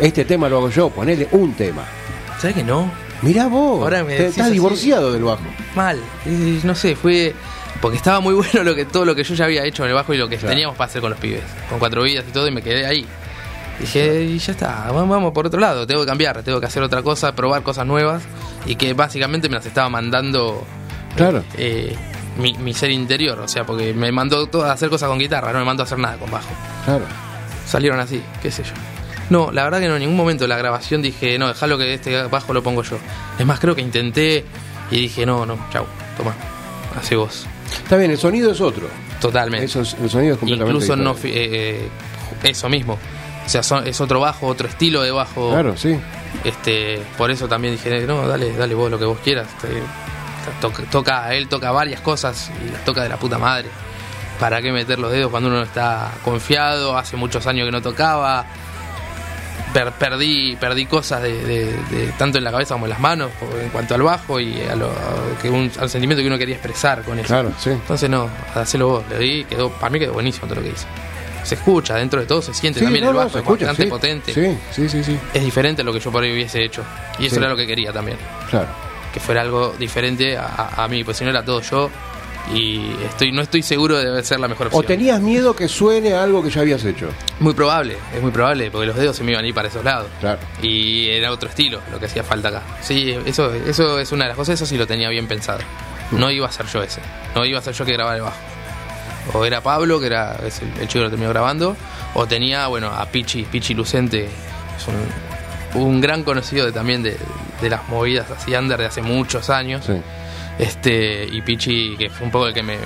Este 0.00 0.24
tema 0.24 0.48
lo 0.48 0.58
hago 0.58 0.70
yo, 0.70 0.90
ponele 0.90 1.28
un 1.32 1.54
tema. 1.54 1.82
¿Sabes 2.38 2.56
que 2.56 2.64
no? 2.64 2.90
Mirá 3.22 3.46
vos. 3.46 3.82
Ahora 3.82 4.02
me 4.04 4.16
te- 4.16 4.26
estás 4.28 4.46
así. 4.46 4.54
divorciado 4.54 5.12
del 5.12 5.22
bajo. 5.24 5.42
mal. 5.76 5.98
Y 6.26 6.60
no 6.64 6.74
sé, 6.74 6.96
fue. 6.96 7.34
Porque 7.82 7.98
estaba 7.98 8.20
muy 8.20 8.32
bueno 8.34 8.62
lo 8.64 8.74
que 8.74 8.86
todo 8.86 9.04
lo 9.04 9.14
que 9.14 9.24
yo 9.24 9.34
ya 9.34 9.44
había 9.44 9.64
hecho 9.66 9.82
en 9.84 9.90
el 9.90 9.94
bajo 9.94 10.14
y 10.14 10.16
lo 10.16 10.28
que 10.28 10.36
Claro. 10.38 10.50
teníamos 10.54 10.76
para 10.78 10.88
hacer 10.88 11.02
con 11.02 11.10
los 11.10 11.18
pibes. 11.20 11.42
Con 11.68 11.78
cuatro 11.78 12.02
vidas 12.02 12.24
y 12.26 12.32
todo, 12.32 12.48
y 12.48 12.50
me 12.52 12.62
quedé 12.62 12.86
ahí. 12.86 13.04
Dije, 13.78 14.22
y 14.24 14.38
ya 14.38 14.52
está, 14.52 14.90
vamos, 14.92 15.32
por 15.32 15.46
otro 15.46 15.58
lado, 15.60 15.86
tengo 15.86 16.02
que 16.02 16.06
cambiar, 16.06 16.42
tengo 16.42 16.60
que 16.60 16.66
hacer 16.66 16.82
otra 16.82 17.02
cosa, 17.02 17.34
probar 17.34 17.62
cosas 17.62 17.84
nuevas. 17.86 18.22
Y 18.64 18.76
que 18.76 18.94
básicamente 18.94 19.48
me 19.48 19.56
las 19.56 19.66
estaba 19.66 19.88
mandando 19.88 20.64
Claro. 21.16 21.42
eh, 21.58 21.94
mi, 22.38 22.54
mi 22.54 22.72
ser 22.74 22.90
interior. 22.92 23.40
O 23.40 23.48
sea, 23.48 23.64
porque 23.64 23.92
me 23.92 24.12
mandó 24.12 24.46
todo 24.46 24.64
a 24.64 24.72
hacer 24.72 24.88
cosas 24.88 25.08
con 25.08 25.18
guitarra, 25.18 25.52
no 25.52 25.58
me 25.58 25.64
mandó 25.64 25.82
a 25.82 25.86
hacer 25.86 25.98
nada 25.98 26.16
con 26.16 26.30
bajo. 26.30 26.48
Claro. 26.84 27.04
Salieron 27.66 27.98
así, 27.98 28.22
qué 28.40 28.50
sé 28.52 28.62
yo. 28.62 28.70
No, 29.30 29.50
la 29.50 29.64
verdad 29.64 29.80
que 29.80 29.88
no, 29.88 29.94
en 29.94 30.00
ningún 30.00 30.16
momento 30.16 30.44
de 30.44 30.48
la 30.48 30.56
grabación 30.58 31.00
dije, 31.02 31.38
no, 31.38 31.48
déjalo 31.48 31.78
que 31.78 31.94
este 31.94 32.22
bajo 32.24 32.52
lo 32.52 32.62
pongo 32.62 32.82
yo. 32.82 32.98
Es 33.38 33.46
más, 33.46 33.58
creo 33.58 33.74
que 33.74 33.80
intenté 33.80 34.44
y 34.90 35.00
dije, 35.00 35.24
no, 35.26 35.44
no, 35.46 35.58
chau, 35.72 35.86
toma, 36.16 36.34
hace 37.00 37.16
vos. 37.16 37.46
Está 37.78 37.96
bien, 37.96 38.10
el 38.10 38.18
sonido 38.18 38.52
es 38.52 38.60
otro. 38.60 38.88
Totalmente. 39.20 39.66
Eso 39.66 39.80
es- 39.82 39.94
el 39.94 40.10
sonido 40.10 40.34
es 40.34 40.40
completamente 40.40 40.74
Incluso 40.84 40.96
no 40.96 41.12
eh, 41.12 41.18
eh, 41.24 41.88
eso 42.44 42.68
mismo. 42.68 42.98
O 43.44 43.48
sea, 43.48 43.62
son- 43.62 43.86
es 43.86 44.00
otro 44.00 44.20
bajo, 44.20 44.46
otro 44.46 44.68
estilo 44.68 45.02
de 45.02 45.10
bajo. 45.10 45.50
Claro, 45.50 45.76
sí. 45.76 45.98
Este, 46.44 47.02
por 47.18 47.30
eso 47.30 47.46
también 47.48 47.74
dije, 47.74 48.06
no, 48.06 48.26
dale, 48.26 48.52
dale 48.56 48.74
vos 48.74 48.90
lo 48.90 48.98
que 48.98 49.04
vos 49.04 49.18
quieras. 49.22 49.48
Te- 49.60 49.82
toca, 50.60 50.82
toca- 50.90 51.34
él 51.34 51.48
toca 51.48 51.70
varias 51.70 52.00
cosas 52.00 52.50
y 52.66 52.70
las 52.72 52.84
toca 52.84 53.02
de 53.02 53.08
la 53.08 53.16
puta 53.16 53.38
madre. 53.38 53.68
¿Para 54.40 54.60
qué 54.60 54.72
meter 54.72 54.98
los 54.98 55.12
dedos 55.12 55.30
cuando 55.30 55.48
uno 55.50 55.62
está 55.62 56.10
confiado? 56.24 56.96
Hace 56.96 57.16
muchos 57.16 57.46
años 57.46 57.66
que 57.66 57.70
no 57.72 57.80
tocaba. 57.82 58.44
Per- 59.72 59.92
perdí, 59.92 60.56
perdí 60.60 60.84
cosas 60.86 61.22
de, 61.22 61.32
de- 61.44 61.64
de- 61.90 62.12
tanto 62.18 62.36
en 62.38 62.44
la 62.44 62.50
cabeza 62.50 62.74
como 62.74 62.84
en 62.86 62.90
las 62.90 63.00
manos 63.00 63.30
en 63.62 63.70
cuanto 63.70 63.94
al 63.94 64.02
bajo 64.02 64.38
y 64.38 64.60
a 64.62 64.76
lo- 64.76 64.92
que 65.40 65.48
un- 65.48 65.70
al 65.80 65.88
sentimiento 65.88 66.20
que 66.22 66.26
uno 66.28 66.36
quería 66.36 66.56
expresar 66.56 67.02
con 67.02 67.18
eso. 67.18 67.28
Claro, 67.28 67.52
sí. 67.58 67.70
Entonces 67.70 68.10
no, 68.10 68.28
hacelo 68.54 68.88
vos, 68.88 69.04
le 69.08 69.18
di, 69.18 69.44
quedó, 69.44 69.70
para 69.70 69.88
mí 69.90 69.98
quedó 69.98 70.12
buenísimo 70.12 70.46
todo 70.46 70.56
lo 70.56 70.62
que 70.62 70.70
hice. 70.72 70.86
Se 71.44 71.54
escucha, 71.56 71.96
dentro 71.96 72.20
de 72.20 72.26
todo 72.26 72.40
se 72.42 72.52
siente 72.54 72.78
Sí, 72.80 72.84
también 72.84 73.04
no, 73.04 73.10
el 73.12 73.16
bajo, 73.16 73.28
es 73.30 73.36
escucha, 73.36 73.66
bastante 73.66 73.82
sí. 73.84 73.88
potente. 73.88 74.32
Sí, 74.34 74.58
sí, 74.72 74.88
sí, 74.88 75.02
sí. 75.04 75.18
Es 75.34 75.42
diferente 75.42 75.82
a 75.82 75.84
lo 75.84 75.92
que 75.92 76.00
yo 76.00 76.12
por 76.12 76.22
ahí 76.22 76.32
hubiese 76.32 76.62
hecho. 76.62 76.84
Y 77.18 77.26
eso 77.26 77.36
era 77.36 77.48
lo 77.48 77.56
que 77.56 77.66
quería 77.66 77.92
también. 77.92 78.18
Claro. 78.50 78.68
Que 79.12 79.20
fuera 79.20 79.40
algo 79.40 79.74
diferente 79.78 80.36
a, 80.36 80.46
a- 80.46 80.84
a 80.84 80.88
mí, 80.88 81.02
pues 81.02 81.16
si 81.16 81.24
no 81.24 81.30
era 81.30 81.44
todo 81.44 81.60
yo. 81.62 81.90
Y 82.54 82.94
estoy 83.04 83.32
no 83.32 83.40
estoy 83.42 83.62
seguro 83.62 83.96
de 83.98 84.22
ser 84.24 84.38
la 84.38 84.48
mejor 84.48 84.66
¿O 84.66 84.78
opción. 84.78 84.86
tenías 84.86 85.20
miedo 85.20 85.56
que 85.56 85.68
suene 85.68 86.12
a 86.12 86.22
algo 86.22 86.42
que 86.42 86.50
ya 86.50 86.60
habías 86.60 86.84
hecho? 86.84 87.08
Muy 87.40 87.54
probable, 87.54 87.96
es 88.14 88.20
muy 88.20 88.30
probable, 88.30 88.70
porque 88.70 88.86
los 88.86 88.96
dedos 88.96 89.16
se 89.16 89.24
me 89.24 89.32
iban 89.32 89.44
a 89.44 89.48
ir 89.48 89.54
para 89.54 89.68
esos 89.68 89.82
lados. 89.84 90.08
Claro. 90.20 90.38
Y 90.60 91.08
era 91.08 91.32
otro 91.32 91.48
estilo 91.48 91.80
lo 91.90 91.98
que 91.98 92.06
hacía 92.06 92.22
falta 92.24 92.48
acá. 92.48 92.62
Sí, 92.82 93.16
eso, 93.24 93.52
eso 93.54 93.98
es 93.98 94.12
una 94.12 94.24
de 94.24 94.28
las 94.28 94.36
cosas, 94.36 94.54
eso 94.56 94.66
sí 94.66 94.76
lo 94.76 94.86
tenía 94.86 95.08
bien 95.08 95.26
pensado. 95.26 95.60
No 96.10 96.30
iba 96.30 96.46
a 96.46 96.52
ser 96.52 96.66
yo 96.66 96.82
ese, 96.82 97.00
no 97.34 97.44
iba 97.46 97.58
a 97.58 97.62
ser 97.62 97.72
yo 97.74 97.84
que 97.86 97.92
grababa 97.92 98.16
el 98.16 98.22
bajo. 98.22 98.36
O 99.34 99.44
era 99.46 99.60
Pablo, 99.62 99.98
que 100.00 100.06
era 100.06 100.36
es 100.44 100.60
el, 100.60 100.68
el 100.80 100.88
chico 100.88 100.98
que 100.98 101.04
lo 101.04 101.10
terminó 101.10 101.30
grabando, 101.30 101.76
o 102.14 102.26
tenía, 102.26 102.66
bueno, 102.66 102.88
a 102.88 103.06
Pichi, 103.06 103.44
Pichi 103.44 103.72
Lucente, 103.72 104.24
es 104.26 104.86
un, 105.76 105.80
un 105.82 106.00
gran 106.02 106.22
conocido 106.22 106.66
de, 106.66 106.72
también 106.72 107.02
de, 107.02 107.16
de 107.62 107.70
las 107.70 107.88
movidas 107.88 108.30
así 108.30 108.54
under 108.54 108.78
de 108.78 108.86
hace 108.86 109.00
muchos 109.00 109.48
años. 109.48 109.84
Sí. 109.86 109.94
Este, 110.62 111.24
y 111.30 111.40
Pichi, 111.42 111.96
que 111.96 112.08
fue 112.10 112.26
un 112.26 112.30
poco 112.30 112.46
el 112.46 112.54
que 112.54 112.62
me, 112.62 112.78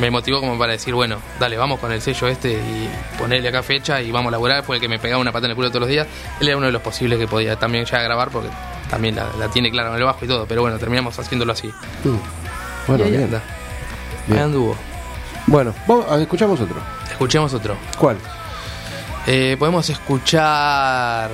me 0.00 0.10
motivó 0.10 0.40
como 0.40 0.58
para 0.58 0.72
decir, 0.72 0.94
bueno, 0.94 1.18
dale, 1.38 1.56
vamos 1.56 1.78
con 1.78 1.92
el 1.92 2.00
sello 2.00 2.26
este 2.28 2.52
y 2.52 2.88
ponerle 3.18 3.48
acá 3.48 3.62
fecha 3.62 4.00
y 4.00 4.10
vamos 4.10 4.28
a 4.28 4.32
laburar, 4.32 4.64
fue 4.64 4.76
el 4.76 4.80
que 4.80 4.88
me 4.88 4.98
pegaba 4.98 5.20
una 5.20 5.32
pata 5.32 5.46
en 5.46 5.50
el 5.50 5.56
culo 5.56 5.68
todos 5.68 5.80
los 5.80 5.88
días. 5.90 6.06
Él 6.40 6.48
era 6.48 6.56
uno 6.56 6.66
de 6.66 6.72
los 6.72 6.80
posibles 6.82 7.18
que 7.18 7.26
podía 7.28 7.56
también 7.56 7.84
ya 7.84 8.00
grabar 8.00 8.30
porque 8.30 8.48
también 8.88 9.16
la, 9.16 9.26
la 9.38 9.48
tiene 9.48 9.70
clara 9.70 9.90
en 9.90 9.96
el 9.96 10.04
bajo 10.04 10.24
y 10.24 10.28
todo, 10.28 10.46
pero 10.46 10.62
bueno, 10.62 10.78
terminamos 10.78 11.18
haciéndolo 11.18 11.52
así. 11.52 11.68
Mm. 12.04 12.16
Bueno, 12.86 13.04
y 13.04 13.06
ahí 13.06 13.10
bien. 13.12 13.24
anda. 13.24 13.42
Bien. 14.26 14.38
Ahí 14.38 14.44
anduvo. 14.44 14.76
Bueno, 15.46 15.74
vamos, 15.86 16.06
a- 16.10 16.20
escuchamos 16.20 16.58
otro. 16.60 16.76
Escuchemos 17.10 17.52
otro. 17.52 17.76
¿Cuál? 17.98 18.16
Eh, 19.26 19.56
podemos 19.58 19.88
escuchar. 19.90 21.30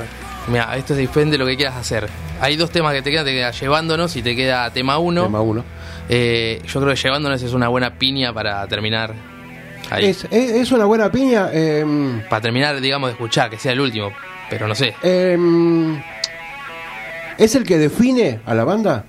Mira, 0.49 0.77
esto 0.77 0.95
depende 0.95 1.33
de 1.33 1.39
lo 1.39 1.47
que 1.47 1.57
quieras 1.57 1.77
hacer. 1.77 2.09
Hay 2.41 2.57
dos 2.57 2.71
temas 2.71 2.93
que 2.93 3.01
te 3.03 3.11
quedan, 3.11 3.25
te 3.25 3.33
queda 3.33 3.51
llevándonos 3.51 4.15
y 4.17 4.23
te 4.23 4.37
queda 4.37 4.71
tema 4.71 4.99
uno. 4.99 5.25
Tema 5.25 5.41
uno. 5.41 5.65
Eh, 6.09 6.61
yo 6.67 6.81
creo 6.81 6.95
que 6.95 7.01
llevándonos 7.01 7.43
es 7.43 7.53
una 7.55 7.69
buena 7.69 7.99
piña 7.99 8.33
para 8.33 8.67
terminar. 8.67 9.15
Ahí. 9.91 10.07
Es, 10.07 10.25
es, 10.31 10.51
es 10.51 10.73
una 10.73 10.85
buena 10.85 11.11
piña. 11.11 11.49
em, 11.53 12.21
Para 12.29 12.43
terminar, 12.43 12.79
digamos, 12.81 13.09
de 13.09 13.13
escuchar, 13.13 13.49
que 13.49 13.59
sea 13.59 13.73
el 13.73 13.81
último. 13.81 14.11
Pero 14.51 14.69
no 14.69 14.75
sé. 14.75 14.95
em, 15.03 15.99
¿Es 17.39 17.55
el 17.55 17.65
que 17.65 17.79
define 17.79 18.41
a 18.45 18.55
la 18.55 18.65
banda? 18.65 19.05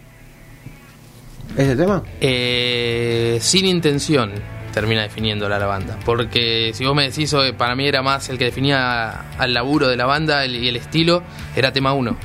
¿Ese 1.57 1.75
tema? 1.75 2.01
Eh, 2.21 3.37
sin 3.41 3.65
intención 3.65 4.31
termina 4.75 5.03
definiéndola 5.03 5.57
la 5.57 5.67
banda. 5.67 5.97
Porque 6.03 6.71
si 6.73 6.85
vos 6.85 6.93
me 6.93 7.03
decís, 7.03 7.31
eh, 7.31 7.53
para 7.57 7.75
mí 7.75 7.87
era 7.87 8.01
más 8.01 8.27
el 8.27 8.37
que 8.37 8.43
definía 8.43 9.23
al 9.37 9.53
laburo 9.53 9.87
de 9.87 9.95
la 9.95 10.05
banda 10.05 10.45
y 10.45 10.67
el 10.67 10.75
estilo, 10.75 11.23
era 11.55 11.71
tema 11.71 11.93
uno. 11.93 12.17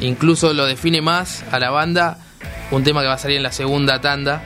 Incluso 0.00 0.54
lo 0.54 0.64
define 0.64 1.02
más 1.02 1.44
a 1.50 1.58
la 1.58 1.70
banda 1.70 2.18
un 2.70 2.84
tema 2.84 3.00
que 3.00 3.08
va 3.08 3.14
a 3.14 3.18
salir 3.18 3.36
en 3.36 3.42
la 3.42 3.50
segunda 3.50 4.00
tanda, 4.00 4.42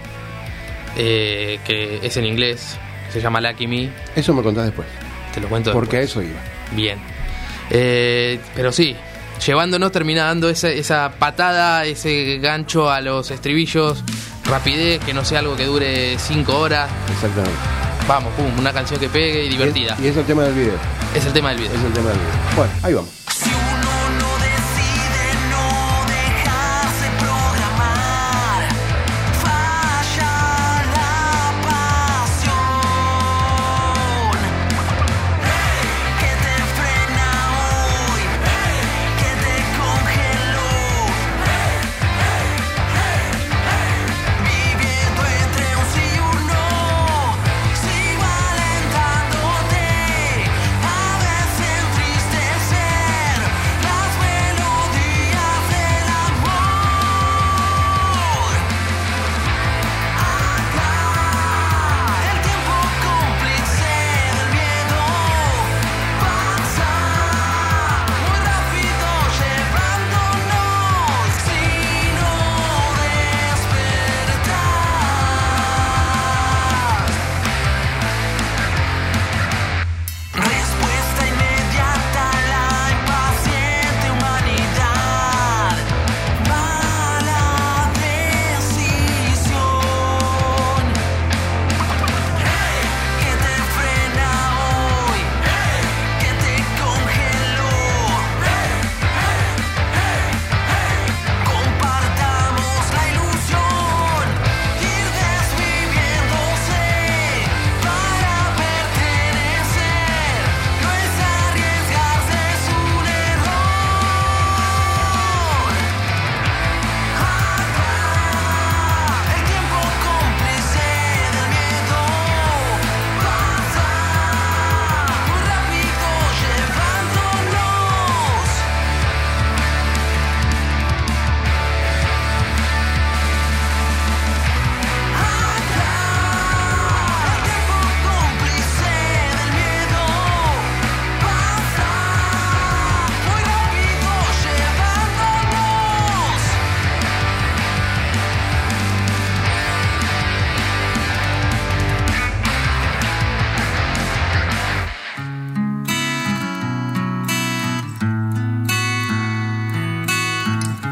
eh, 0.96 1.60
que 1.66 2.00
es 2.02 2.16
en 2.16 2.24
inglés, 2.24 2.78
que 3.06 3.12
se 3.12 3.20
llama 3.20 3.40
Lucky 3.42 3.66
Me. 3.66 3.90
Eso 4.16 4.32
me 4.32 4.42
contás 4.42 4.64
después. 4.64 4.88
Te 5.34 5.40
lo 5.42 5.48
cuento 5.48 5.72
Porque 5.72 5.98
a 5.98 6.00
eso 6.00 6.22
iba. 6.22 6.40
Bien. 6.72 6.98
Eh, 7.68 8.40
pero 8.54 8.72
sí, 8.72 8.96
llevándonos 9.46 9.92
termina 9.92 10.24
dando 10.24 10.48
esa, 10.48 10.70
esa 10.70 11.12
patada, 11.18 11.84
ese 11.84 12.38
gancho 12.38 12.90
a 12.90 13.02
los 13.02 13.30
estribillos, 13.30 14.02
rapidez, 14.50 15.02
que 15.04 15.14
no 15.14 15.24
sea 15.24 15.38
algo 15.38 15.56
que 15.56 15.64
dure 15.64 16.18
cinco 16.18 16.58
horas. 16.58 16.90
Exactamente. 17.10 17.56
Vamos, 18.08 18.32
pum, 18.34 18.58
una 18.58 18.72
canción 18.72 18.98
que 18.98 19.08
pegue 19.08 19.44
y 19.44 19.48
divertida. 19.48 19.96
Y 20.02 20.08
es 20.08 20.16
el 20.16 20.24
tema 20.24 20.42
del 20.42 20.54
video. 20.54 20.74
Es 21.14 21.24
el 21.24 21.32
tema 21.32 21.50
del 21.50 21.58
video. 21.58 21.72
Es 21.72 21.84
el 21.84 21.92
tema 21.92 22.10
del 22.10 22.18
video. 22.18 22.56
Bueno, 22.56 22.72
ahí 22.82 22.94
vamos. 22.94 23.19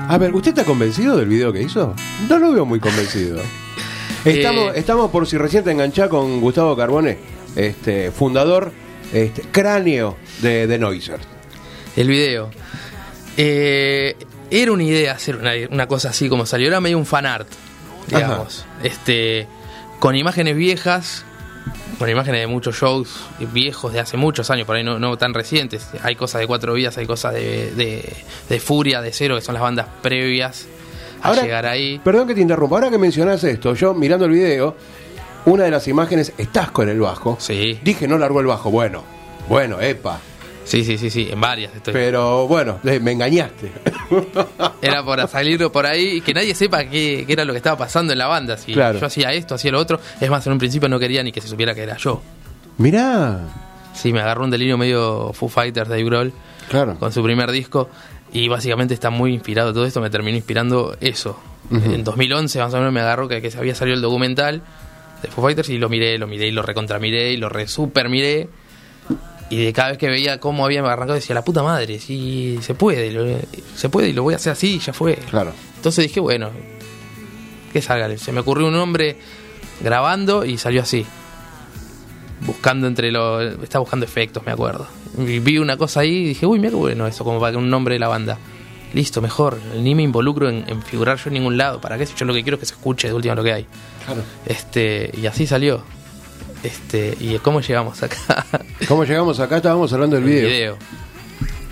A 0.09 0.17
ver, 0.19 0.35
¿usted 0.35 0.51
está 0.51 0.65
convencido 0.65 1.17
del 1.17 1.29
video 1.29 1.53
que 1.53 1.63
hizo? 1.63 1.95
No 2.29 2.39
lo 2.39 2.53
veo 2.53 2.65
muy 2.65 2.81
convencido. 2.81 3.41
Estamos, 4.25 4.75
Eh. 4.75 4.81
estamos 4.81 5.11
por 5.11 5.27
si 5.27 5.39
recién 5.39 5.63
te 5.65 5.71
enganchás 5.71 6.09
con 6.09 6.41
Gustavo 6.41 6.77
Carbone, 6.77 7.19
este, 7.55 8.11
fundador, 8.11 8.73
este, 9.13 9.43
cráneo 9.53 10.17
de, 10.43 10.67
de 10.67 10.79
Noiser. 10.79 11.21
El 11.95 12.09
video. 12.09 12.51
Eh, 13.37 14.17
era 14.51 14.73
una 14.73 14.83
idea 14.83 15.13
hacer 15.13 15.37
una, 15.37 15.53
una 15.71 15.87
cosa 15.87 16.09
así 16.11 16.29
como 16.29 16.47
salió. 16.47 16.67
Era 16.69 16.81
medio 16.81 16.99
un 16.99 17.07
fan 17.07 17.27
art, 17.27 17.49
digamos. 18.09 18.65
Este, 18.83 19.47
con 20.01 20.17
imágenes 20.17 20.57
viejas, 20.57 21.25
con 21.99 22.09
imágenes 22.09 22.41
de 22.41 22.47
muchos 22.47 22.77
shows 22.77 23.25
viejos 23.53 23.93
de 23.93 24.01
hace 24.01 24.17
muchos 24.17 24.51
años, 24.51 24.67
por 24.67 24.77
ahí 24.77 24.85
no, 24.85 24.99
no 24.99 25.17
tan 25.17 25.35
recientes. 25.35 25.89
Hay 26.03 26.15
cosas 26.15 26.41
de 26.41 26.47
cuatro 26.47 26.75
vidas, 26.75 26.97
hay 26.99 27.07
cosas 27.07 27.35
de, 27.35 27.73
de, 27.73 28.17
de 28.49 28.61
Furia, 28.61 29.01
de 29.01 29.13
Cero, 29.13 29.35
que 29.35 29.41
son 29.41 29.55
las 29.55 29.63
bandas 29.63 29.87
previas 30.03 30.67
a 31.23 31.35
llegar 31.35 31.67
ahí. 31.67 32.01
Perdón 32.03 32.29
que 32.29 32.35
te 32.35 32.41
interrumpa, 32.41 32.77
ahora 32.77 32.91
que 32.91 32.99
mencionás 32.99 33.43
esto, 33.45 33.75
yo 33.75 33.95
mirando 33.95 34.27
el 34.27 34.33
video, 34.33 34.77
una 35.47 35.65
de 35.65 35.71
las 35.71 35.89
imágenes, 35.89 36.33
estás 36.39 36.71
con 36.71 36.89
el 36.89 37.01
bajo. 37.01 37.37
Sí. 37.41 37.81
Dije, 37.83 38.07
no 38.07 38.19
largó 38.19 38.41
el 38.41 38.47
bajo. 38.47 38.71
Bueno, 38.71 39.03
bueno, 39.49 39.81
epa. 39.81 40.21
Sí, 40.69 40.85
sí, 40.85 40.99
sí, 40.99 41.09
sí, 41.11 41.29
en 41.31 41.41
varias 41.41 41.75
estoy. 41.75 41.95
Pero 41.95 42.47
bueno, 42.47 42.79
me 42.83 43.13
engañaste. 43.13 43.73
Era 44.83 45.05
para 45.05 45.27
salir 45.27 45.67
por 45.71 45.87
ahí 45.87 46.17
y 46.17 46.21
que 46.21 46.35
nadie 46.35 46.55
sepa 46.55 46.85
qué, 46.85 47.25
qué 47.27 47.33
era 47.33 47.45
lo 47.45 47.53
que 47.53 47.57
estaba 47.57 47.77
pasando 47.79 48.13
en 48.13 48.19
la 48.19 48.27
banda. 48.27 48.57
Si 48.59 48.73
Claro. 48.75 48.99
yo 49.01 49.07
hacía 49.07 49.33
esto, 49.33 49.55
hacía 49.55 49.71
lo 49.73 49.79
otro. 49.81 49.99
Es 50.21 50.29
más, 50.31 50.47
en 50.47 50.53
un 50.53 50.59
principio 50.59 50.89
no 50.89 50.99
quería 50.99 51.23
ni 51.23 51.33
que 51.33 51.41
se 51.41 51.49
supiera 51.49 51.75
que 51.75 51.83
era 51.83 51.97
yo. 51.97 52.23
Mirá. 52.77 53.41
Sí, 53.95 54.13
me 54.13 54.21
agarró 54.21 54.45
un 54.45 54.51
delirio 54.51 54.77
medio 54.79 55.33
Foo 55.33 55.49
Fighters 55.49 55.89
de 55.89 56.05
Grohl 56.05 56.33
Claro. 56.69 56.97
con 56.99 57.13
su 57.13 57.23
primer 57.23 57.51
disco. 57.51 57.89
Y 58.33 58.47
básicamente 58.49 58.93
está 58.95 59.09
muy 59.11 59.33
inspirado 59.33 59.73
todo 59.73 59.87
esto. 59.87 60.01
Me 60.03 60.11
terminó 60.11 60.37
inspirando 60.37 60.97
eso. 61.01 61.41
En 61.71 62.05
2011 62.05 62.59
más 62.61 62.73
o 62.75 62.79
menos 62.79 62.93
me 62.93 63.01
agarró 63.01 63.27
que, 63.29 63.43
que 63.43 63.51
se 63.51 63.59
había 63.59 63.75
salido 63.75 63.95
el 63.97 64.03
documental 64.03 64.63
de 65.23 65.29
Foo 65.29 65.43
Fighters 65.45 65.69
y 65.71 65.79
lo 65.79 65.89
miré, 65.89 66.17
lo 66.19 66.27
miré 66.27 66.49
y 66.49 66.51
lo 66.51 66.63
recontramiré 66.63 67.33
y 67.33 67.37
lo 67.39 67.49
re 67.49 67.67
super 67.69 68.09
miré. 68.09 68.49
Y 69.51 69.65
de 69.65 69.73
cada 69.73 69.89
vez 69.91 69.99
que 69.99 70.09
veía 70.09 70.39
cómo 70.41 70.65
había 70.65 70.81
arrancado 70.81 71.15
decía, 71.15 71.35
la 71.35 71.43
puta 71.45 71.63
madre, 71.63 71.99
sí, 72.01 72.59
se 72.61 72.75
puede, 72.75 73.11
lo- 73.13 73.39
se 73.77 73.89
puede 73.89 74.11
y 74.11 74.13
lo 74.13 74.23
voy 74.23 74.35
a 74.35 74.37
hacer 74.37 74.53
así 74.53 74.75
y 74.75 74.79
ya 74.79 74.93
fue. 74.93 75.15
Claro. 75.31 75.53
Entonces 75.77 76.07
dije, 76.07 76.21
bueno, 76.21 76.51
que 77.73 77.81
salga. 77.81 78.15
Se 78.19 78.33
me 78.33 78.41
ocurrió 78.41 78.67
un 78.67 78.75
nombre 78.75 79.17
grabando 79.81 80.45
y 80.45 80.59
salió 80.59 80.83
así. 80.83 81.07
Buscando 82.41 82.87
entre 82.87 83.11
los. 83.11 83.63
Estaba 83.63 83.81
buscando 83.81 84.05
efectos, 84.07 84.45
me 84.47 84.53
acuerdo. 84.53 84.87
Y 85.19 85.39
vi 85.41 85.59
una 85.59 85.77
cosa 85.77 86.01
ahí 86.01 86.11
y 86.17 86.25
dije, 86.29 86.47
uy, 86.47 86.59
mira 86.59 86.71
qué 86.71 86.77
bueno 86.77 87.07
eso, 87.07 87.25
como 87.25 87.41
para 87.41 87.53
que 87.53 87.59
un 87.59 87.69
nombre 87.71 87.95
de 87.95 87.99
la 87.99 88.09
banda. 88.09 88.39
Listo, 88.95 89.21
mejor. 89.21 89.59
Ni 89.77 89.95
me 89.95 90.03
involucro 90.03 90.49
en, 90.49 90.65
en 90.69 90.83
figurar 90.83 91.19
yo 91.19 91.25
en 91.29 91.35
ningún 91.35 91.57
lado. 91.59 91.81
¿Para 91.81 91.99
qué? 91.99 92.07
Si 92.07 92.15
yo 92.15 92.25
lo 92.27 92.33
que 92.33 92.43
quiero 92.43 92.55
es 92.57 92.61
que 92.61 92.67
se 92.67 92.75
escuche 92.75 93.09
de 93.09 93.15
última 93.15 93.35
lo 93.35 93.43
que 93.43 93.53
hay. 93.53 93.67
Claro. 94.07 94.23
Este, 94.47 95.11
y 95.21 95.27
así 95.27 95.47
salió. 95.47 95.83
Este, 96.63 97.17
y 97.21 97.39
cómo 97.39 97.61
llegamos 97.61 98.03
acá. 98.03 98.45
¿Cómo 98.89 99.05
llegamos 99.05 99.39
acá? 99.41 99.57
Estábamos 99.59 99.93
hablando 99.93 100.17
del 100.17 100.25
el 100.25 100.31
video. 100.31 100.49
video. 100.49 100.79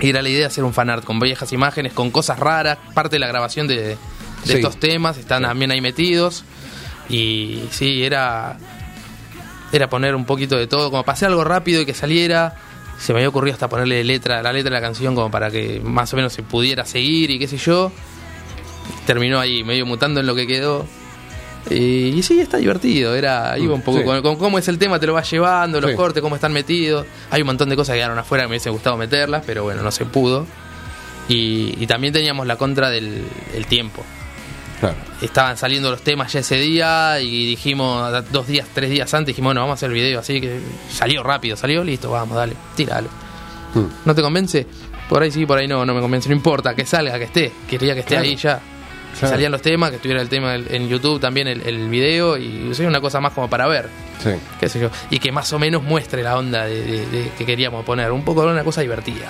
Y 0.01 0.11
era 0.11 0.22
la 0.22 0.29
idea 0.29 0.46
hacer 0.46 0.62
un 0.64 0.72
fanart 0.75 1.05
con 1.05 1.18
viejas 1.18 1.53
imágenes, 1.53 1.92
con 1.92 2.11
cosas 2.11 2.38
raras, 2.38 2.79
parte 2.94 3.16
de 3.16 3.20
la 3.20 3.27
grabación 3.27 3.66
de, 3.66 3.77
de 3.83 3.96
Sí. 4.44 4.53
estos 4.55 4.79
temas, 4.79 5.16
están 5.18 5.42
también 5.42 5.70
ahí 5.70 5.81
metidos. 5.81 6.44
Y 7.09 7.62
sí, 7.70 8.03
era 8.05 8.59
era 9.72 9.88
poner 9.88 10.14
un 10.14 10.25
poquito 10.25 10.57
de 10.57 10.66
todo, 10.68 10.90
como 10.90 11.03
para 11.03 11.14
hacer 11.14 11.29
algo 11.29 11.42
rápido 11.44 11.81
y 11.83 11.87
que 11.87 11.94
saliera. 11.94 12.55
Se 12.99 13.12
me 13.12 13.18
había 13.18 13.29
ocurrido 13.29 13.55
hasta 13.55 13.68
ponerle 13.68 14.03
letra, 14.05 14.42
la 14.42 14.53
letra 14.53 14.70
de 14.70 14.77
la 14.77 14.81
canción 14.81 15.14
como 15.14 15.31
para 15.31 15.51
que 15.51 15.81
más 15.83 16.12
o 16.12 16.16
menos 16.16 16.33
se 16.33 16.42
pudiera 16.42 16.85
seguir 16.87 17.31
y 17.31 17.38
qué 17.38 17.49
sé 17.49 17.57
yo. 17.59 17.90
Terminó 19.07 19.38
ahí 19.40 19.64
medio 19.64 19.85
mutando 19.87 20.20
en 20.20 20.27
lo 20.27 20.35
que 20.35 20.46
quedó. 20.46 20.87
Y, 21.70 22.09
y 22.16 22.22
sí, 22.22 22.40
está 22.40 22.59
divertido. 22.59 23.14
Era, 23.14 23.59
iba 23.59 23.74
un 23.74 23.83
poco 23.83 23.98
Sí. 23.98 24.05
con, 24.05 24.22
con 24.22 24.37
cómo 24.37 24.59
es 24.59 24.68
el 24.68 24.79
tema, 24.79 24.98
te 25.00 25.07
lo 25.07 25.14
vas 25.14 25.31
llevando, 25.31 25.81
los 25.81 25.90
Sí. 25.90 25.96
cortes, 25.96 26.22
cómo 26.22 26.37
están 26.37 26.52
metidos. 26.52 27.07
Hay 27.31 27.42
un 27.42 27.46
montón 27.46 27.68
de 27.68 27.76
cosas 27.76 27.94
que 27.94 27.98
quedaron 27.98 28.18
afuera 28.18 28.44
que 28.44 28.48
me 28.48 28.52
hubiese 28.52 28.70
gustado 28.70 28.96
meterlas, 28.96 29.42
pero 29.46 29.64
bueno, 29.64 29.83
no 29.83 29.90
se 29.90 30.05
pudo. 30.05 30.46
Y, 31.29 31.74
y 31.83 31.87
también 31.87 32.12
teníamos 32.12 32.46
la 32.46 32.57
contra 32.57 32.88
del 32.90 33.24
el 33.55 33.66
tiempo. 33.66 34.05
Claro. 34.79 34.94
Estaban 35.22 35.57
saliendo 35.57 35.90
los 35.90 36.02
temas 36.02 36.33
ya 36.33 36.40
ese 36.40 36.57
día 36.57 37.18
y 37.20 37.46
dijimos, 37.46 38.12
dos 38.31 38.46
días, 38.46 38.68
tres 38.74 38.90
días 38.90 39.12
antes, 39.14 39.29
dijimos, 39.29 39.48
bueno, 39.48 39.62
vamos 39.62 39.72
a 39.72 39.76
hacer 39.76 39.88
el 39.88 39.94
video. 39.94 40.20
Así 40.20 40.40
que 40.40 40.61
salió 40.90 41.22
rápido, 41.22 41.57
salió, 41.57 41.83
listo, 41.83 42.11
vamos, 42.11 42.37
dale, 42.37 42.52
tíralo. 42.76 43.09
Hmm. 43.74 43.87
¿No 44.05 44.14
te 44.14 44.22
convence? 44.22 44.66
Por 45.09 45.22
ahí 45.22 45.31
sí, 45.31 45.46
por 45.46 45.59
ahí 45.59 45.66
no, 45.66 45.85
no 45.87 45.94
me 45.94 46.00
convence, 46.00 46.29
no 46.29 46.35
importa, 46.35 46.74
que 46.74 46.85
salga, 46.85 47.18
que 47.18 47.24
esté. 47.24 47.52
Quería 47.68 47.94
que 47.94 48.00
esté 48.00 48.14
Claro. 48.16 48.24
ahí 48.29 48.37
ya. 48.37 48.61
Claro. 49.18 49.35
salían 49.35 49.52
los 49.52 49.62
temas, 49.62 49.90
que 49.90 49.96
estuviera 49.96 50.20
el 50.20 50.29
tema 50.29 50.55
en 50.57 50.88
YouTube 50.88 51.18
también, 51.20 51.48
el, 51.48 51.62
el 51.62 51.88
video, 51.88 52.37
y 52.37 52.74
sea 52.74 52.87
una 52.88 53.00
cosa 53.00 53.20
más 53.20 53.33
como 53.33 53.48
para 53.48 53.66
ver, 53.66 53.88
Sí. 54.22 54.31
qué 54.61 54.68
sé 54.68 54.79
yo. 54.81 54.90
Y 55.11 55.18
que 55.18 55.33
más 55.33 55.52
o 55.52 55.59
menos 55.59 55.83
muestre 55.83 56.22
la 56.22 56.37
onda 56.37 56.64
de, 56.66 56.83
de- 56.85 57.07
de 57.07 57.31
que 57.38 57.46
queríamos 57.46 57.85
poner, 57.85 58.12
un 58.12 58.22
poco 58.24 58.42
una 58.42 58.62
cosa 58.64 58.83
divertida. 58.83 59.26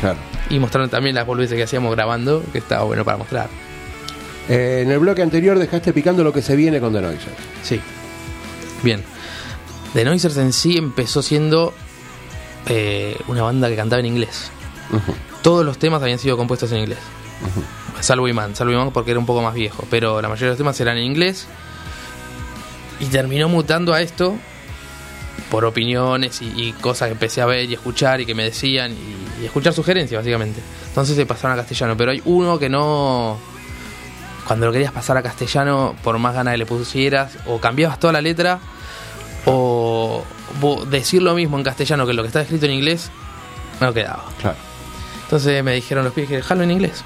Claro. 0.00 0.18
Y 0.50 0.58
mostrando 0.58 0.88
también 0.88 1.14
las 1.16 1.26
boludeces 1.26 1.56
que 1.56 1.62
hacíamos 1.64 1.92
grabando, 1.94 2.42
que 2.52 2.58
estaba 2.58 2.84
bueno 2.84 3.04
para 3.04 3.16
mostrar. 3.16 3.48
Eh, 4.48 4.82
en 4.84 4.90
el 4.90 4.98
bloque 4.98 5.22
anterior 5.22 5.58
dejaste 5.58 5.92
picando 5.92 6.22
lo 6.22 6.32
que 6.32 6.42
se 6.42 6.54
viene 6.54 6.78
con 6.78 6.92
The 6.92 7.00
Noiser. 7.00 7.32
Sí. 7.62 7.80
Bien. 8.82 9.02
The 9.94 10.04
Noisers 10.04 10.36
en 10.36 10.52
sí 10.52 10.76
empezó 10.76 11.22
siendo 11.22 11.72
eh, 12.66 13.16
una 13.28 13.42
banda 13.42 13.68
que 13.68 13.76
cantaba 13.76 14.00
en 14.00 14.06
inglés. 14.06 14.50
Todos 15.42 15.64
los 15.64 15.78
temas 15.78 16.02
habían 16.02 16.18
sido 16.18 16.36
compuestos 16.36 16.70
en 16.72 16.78
inglés. 16.80 16.98
Salvo 18.00 18.28
Iman, 18.28 18.54
salvo 18.54 18.72
Iman 18.72 18.90
porque 18.90 19.12
era 19.12 19.20
un 19.20 19.26
poco 19.26 19.42
más 19.42 19.54
viejo, 19.54 19.86
pero 19.90 20.20
la 20.20 20.28
mayoría 20.28 20.46
de 20.46 20.52
los 20.52 20.58
temas 20.58 20.78
eran 20.80 20.98
en 20.98 21.04
inglés. 21.04 21.46
Y 23.00 23.06
terminó 23.06 23.48
mutando 23.48 23.92
a 23.92 24.00
esto 24.00 24.36
por 25.50 25.64
opiniones 25.64 26.42
y, 26.42 26.52
y 26.56 26.72
cosas 26.72 27.08
que 27.08 27.12
empecé 27.12 27.40
a 27.40 27.46
ver 27.46 27.68
y 27.68 27.74
escuchar 27.74 28.20
y 28.20 28.26
que 28.26 28.34
me 28.34 28.44
decían 28.44 28.92
y, 28.92 29.42
y 29.42 29.46
escuchar 29.46 29.72
sugerencias 29.72 30.20
básicamente. 30.20 30.60
Entonces 30.88 31.16
se 31.16 31.26
pasaron 31.26 31.58
a 31.58 31.60
castellano, 31.60 31.96
pero 31.96 32.12
hay 32.12 32.22
uno 32.24 32.58
que 32.58 32.68
no... 32.68 33.38
Cuando 34.46 34.66
lo 34.66 34.72
querías 34.72 34.92
pasar 34.92 35.16
a 35.16 35.22
castellano, 35.22 35.96
por 36.04 36.18
más 36.18 36.34
ganas 36.34 36.52
que 36.52 36.58
le 36.58 36.66
pusieras, 36.66 37.38
o 37.46 37.58
cambiabas 37.60 37.98
toda 37.98 38.12
la 38.12 38.20
letra, 38.20 38.60
o 39.46 40.22
decir 40.88 41.22
lo 41.22 41.34
mismo 41.34 41.56
en 41.56 41.64
castellano 41.64 42.06
que 42.06 42.12
lo 42.12 42.22
que 42.22 42.28
está 42.28 42.42
escrito 42.42 42.66
en 42.66 42.72
inglés, 42.72 43.10
no 43.80 43.92
quedaba. 43.92 44.24
Claro. 44.40 44.56
Entonces 45.24 45.64
me 45.64 45.74
dijeron 45.74 46.04
los 46.04 46.12
pibes 46.12 46.28
que 46.28 46.36
dejarlo 46.36 46.62
en 46.62 46.70
inglés. 46.70 47.02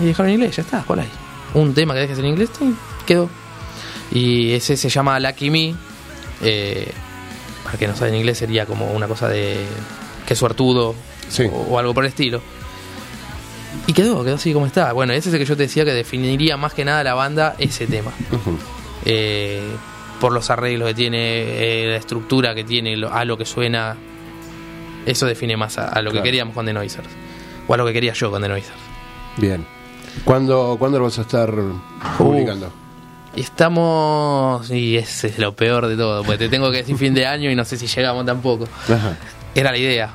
Y 0.00 0.04
dejaron 0.06 0.30
en 0.30 0.34
inglés, 0.36 0.56
ya 0.56 0.62
está, 0.62 0.82
por 0.82 0.98
ahí. 0.98 1.08
Un 1.54 1.74
tema 1.74 1.94
que 1.94 2.00
dejes 2.00 2.18
en 2.18 2.26
inglés, 2.26 2.50
sí, 2.58 2.74
quedó. 3.06 3.28
Y 4.10 4.52
ese 4.52 4.76
se 4.76 4.88
llama 4.88 5.18
Lucky 5.20 5.50
Me. 5.50 5.74
Eh, 6.42 6.90
para 7.64 7.78
que 7.78 7.86
no 7.86 7.94
sabe 7.94 8.10
en 8.10 8.16
inglés 8.16 8.38
sería 8.38 8.66
como 8.66 8.90
una 8.92 9.06
cosa 9.06 9.28
de 9.28 9.64
que 10.26 10.34
suertudo 10.34 10.94
Sí. 11.28 11.44
o, 11.44 11.56
o 11.70 11.78
algo 11.78 11.94
por 11.94 12.04
el 12.04 12.08
estilo. 12.08 12.40
Y 13.86 13.92
quedó, 13.92 14.22
quedó 14.24 14.34
así 14.36 14.52
como 14.52 14.66
está. 14.66 14.92
Bueno, 14.92 15.12
ese 15.12 15.28
es 15.28 15.34
el 15.34 15.40
que 15.40 15.46
yo 15.46 15.56
te 15.56 15.62
decía 15.64 15.84
que 15.84 15.92
definiría 15.94 16.56
más 16.56 16.74
que 16.74 16.84
nada 16.84 17.02
la 17.04 17.14
banda 17.14 17.54
ese 17.58 17.86
tema. 17.86 18.10
Eh, 19.04 19.62
por 20.20 20.32
los 20.32 20.50
arreglos 20.50 20.88
que 20.88 20.94
tiene, 20.94 21.18
eh, 21.18 21.86
la 21.90 21.96
estructura 21.96 22.54
que 22.54 22.64
tiene, 22.64 22.96
lo- 22.96 23.12
a 23.12 23.24
lo 23.24 23.36
que 23.38 23.44
suena. 23.46 23.96
Eso 25.06 25.26
define 25.26 25.56
más 25.56 25.78
a, 25.78 25.88
a 25.88 26.00
lo 26.02 26.10
Claro. 26.10 26.22
que 26.22 26.28
queríamos 26.28 26.54
con 26.54 26.64
The 26.66 26.72
Noisers. 26.72 27.08
O 27.66 27.74
a 27.74 27.76
lo 27.76 27.86
que 27.86 27.92
quería 27.92 28.12
yo 28.12 28.30
con 28.30 28.40
The 28.42 28.48
Noisers. 28.48 28.76
Bien. 29.36 29.66
¿Cuándo, 30.24 30.76
¿Cuándo 30.78 30.98
lo 30.98 31.04
vas 31.04 31.18
a 31.18 31.22
estar 31.22 31.52
publicando? 32.18 32.72
Y 33.34 33.40
estamos. 33.40 34.70
Y 34.70 34.96
ese 34.98 35.28
es 35.28 35.38
lo 35.38 35.54
peor 35.56 35.86
de 35.86 35.96
todo, 35.96 36.22
porque 36.22 36.38
te 36.38 36.48
tengo 36.48 36.70
que 36.70 36.78
decir 36.78 36.96
fin 36.96 37.14
de 37.14 37.26
año 37.26 37.50
y 37.50 37.54
no 37.54 37.64
sé 37.64 37.76
si 37.78 37.86
llegamos 37.86 38.26
tampoco. 38.26 38.68
Ajá. 38.84 39.16
Era 39.54 39.70
la 39.72 39.78
idea. 39.78 40.10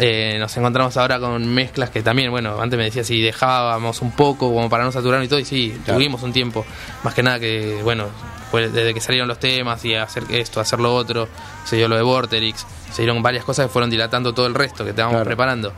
Eh, 0.00 0.36
nos 0.40 0.56
encontramos 0.56 0.96
ahora 0.96 1.20
con 1.20 1.46
mezclas 1.54 1.90
que 1.90 2.02
también, 2.02 2.30
bueno, 2.32 2.60
antes 2.60 2.76
me 2.76 2.84
decía 2.84 3.04
si 3.04 3.20
dejábamos 3.20 4.02
un 4.02 4.10
poco 4.10 4.52
como 4.52 4.68
para 4.68 4.82
no 4.84 4.90
saturar 4.90 5.22
y 5.22 5.28
todo, 5.28 5.38
y 5.38 5.44
sí, 5.44 5.76
Claro. 5.84 5.98
tuvimos 5.98 6.22
un 6.24 6.32
tiempo. 6.32 6.64
Más 7.04 7.14
que 7.14 7.22
nada 7.22 7.38
que, 7.38 7.78
bueno, 7.84 8.06
fue 8.50 8.68
desde 8.68 8.92
que 8.92 9.00
salieron 9.00 9.28
los 9.28 9.38
temas 9.38 9.84
y 9.84 9.94
hacer 9.94 10.24
esto, 10.30 10.60
hacer 10.60 10.80
lo 10.80 10.94
otro, 10.94 11.28
se 11.64 11.76
dio 11.76 11.86
lo 11.88 11.94
de 11.96 12.02
Vorterix, 12.02 12.66
se 12.92 13.02
dieron 13.02 13.22
varias 13.22 13.44
cosas 13.44 13.66
que 13.66 13.72
fueron 13.72 13.88
dilatando 13.88 14.32
todo 14.32 14.46
el 14.46 14.54
resto 14.54 14.82
que 14.82 14.90
estábamos 14.90 15.14
Claro. 15.18 15.26
preparando. 15.26 15.72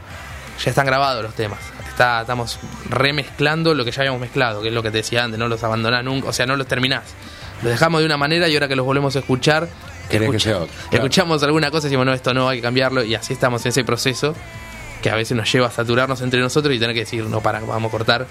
Ya 0.65 0.71
están 0.71 0.87
grabados 0.87 1.23
los 1.23 1.35
temas. 1.35 1.59
Está, 1.97 2.21
estamos 2.21 2.59
remezclando 2.91 3.73
lo 3.73 3.83
que 3.83 3.91
ya 3.91 4.03
habíamos 4.03 4.21
mezclado, 4.21 4.61
que 4.61 4.69
es 4.69 4.75
lo 4.75 4.83
que 4.83 4.91
te 4.91 4.99
decía 4.99 5.25
antes, 5.25 5.39
no 5.39 5.49
los 5.49 5.65
abandonás 5.65 6.05
nunca, 6.05 6.29
o 6.29 6.33
sea, 6.35 6.45
no 6.45 6.55
los 6.55 6.67
terminás. 6.67 7.05
Los 7.63 7.71
dejamos 7.73 8.01
de 8.01 8.07
una 8.07 8.19
manera 8.19 8.49
y 8.49 8.55
ahora 8.55 8.69
que 8.69 8.77
los 8.77 8.85
volvemos 8.85 9.17
a 9.17 9.21
escuchar, 9.21 9.67
Querés 10.11 10.29
que 10.31 10.37
escucha- 10.37 10.51
sea 10.51 10.57
otro, 10.59 10.75
claro. 10.91 10.97
escuchamos 10.97 11.43
alguna 11.43 11.71
cosa 11.71 11.87
y 11.87 11.89
decimos, 11.91 12.05
no, 12.05 12.13
esto 12.13 12.35
no, 12.35 12.51
hay 12.51 12.59
que 12.59 12.63
cambiarlo, 12.63 13.03
y 13.03 13.15
así 13.15 13.33
estamos 13.33 13.65
en 13.65 13.71
ese 13.71 13.83
proceso 13.83 14.35
que 15.03 15.09
a 15.09 15.15
veces 15.15 15.35
nos 15.39 15.51
lleva 15.51 15.69
a 15.69 15.71
saturarnos 15.71 16.21
entre 16.21 16.39
nosotros 16.41 16.75
y 16.75 16.79
tener 16.79 16.93
que 16.93 17.01
decir, 17.01 17.25
no, 17.25 17.41
para, 17.41 17.61
vamos 17.61 17.89
a 17.89 17.91
cortar. 17.91 18.27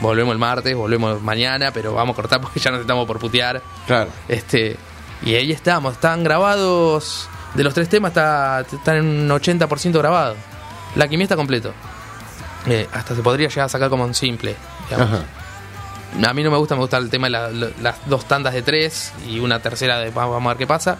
Volvemos 0.00 0.30
el 0.32 0.38
martes, 0.38 0.76
volvemos 0.76 1.20
mañana, 1.20 1.72
pero 1.72 1.94
vamos 1.94 2.14
a 2.14 2.16
cortar 2.16 2.40
porque 2.42 2.60
ya 2.60 2.70
nos 2.70 2.80
estamos 2.80 3.08
por 3.08 3.18
putear. 3.18 3.60
Claro. 3.88 4.08
Este, 4.28 4.76
y 5.24 5.34
ahí 5.34 5.50
estamos, 5.50 5.94
están 5.94 6.22
grabados. 6.22 7.28
De 7.54 7.64
los 7.64 7.74
tres 7.74 7.88
temas 7.88 8.10
está, 8.10 8.60
están 8.60 8.96
en 8.98 9.04
un 9.04 9.28
80% 9.30 9.98
grabados. 9.98 10.36
La 10.94 11.08
quimia 11.08 11.24
está 11.24 11.34
completo. 11.36 11.72
Eh, 12.66 12.88
hasta 12.92 13.14
se 13.14 13.22
podría 13.22 13.48
llegar 13.48 13.66
a 13.66 13.68
sacar 13.68 13.90
como 13.90 14.04
un 14.04 14.14
simple. 14.14 14.56
Ajá. 14.90 15.20
A 16.28 16.32
mí 16.32 16.42
no 16.44 16.50
me 16.50 16.56
gusta, 16.56 16.74
me 16.76 16.80
gusta 16.80 16.96
el 16.98 17.10
tema 17.10 17.26
de 17.26 17.30
la- 17.30 17.50
las 17.50 17.96
dos 18.06 18.24
tandas 18.26 18.54
de 18.54 18.62
tres 18.62 19.12
y 19.28 19.40
una 19.40 19.60
tercera 19.60 19.98
de 19.98 20.10
vamos 20.10 20.42
a 20.44 20.48
ver 20.48 20.56
qué 20.56 20.66
pasa. 20.66 20.96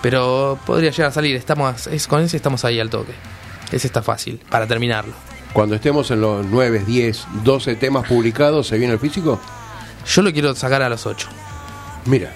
Pero 0.00 0.58
podría 0.66 0.90
llegar 0.90 1.08
a 1.10 1.12
salir, 1.12 1.36
estamos 1.36 1.86
es, 1.86 2.06
con 2.06 2.22
ese 2.22 2.36
estamos 2.36 2.64
ahí 2.64 2.80
al 2.80 2.90
toque. 2.90 3.12
Ese 3.70 3.86
está 3.86 4.02
fácil, 4.02 4.40
para 4.50 4.66
terminarlo. 4.66 5.12
Cuando 5.52 5.74
estemos 5.74 6.10
en 6.10 6.20
los 6.20 6.44
9, 6.46 6.82
10, 6.86 7.24
12 7.44 7.76
temas 7.76 8.06
publicados, 8.08 8.66
¿se 8.68 8.78
viene 8.78 8.94
el 8.94 8.98
físico? 9.00 9.40
Yo 10.06 10.22
lo 10.22 10.32
quiero 10.32 10.54
sacar 10.54 10.82
a 10.82 10.88
los 10.88 11.06
8. 11.06 11.28
Mira, 12.06 12.32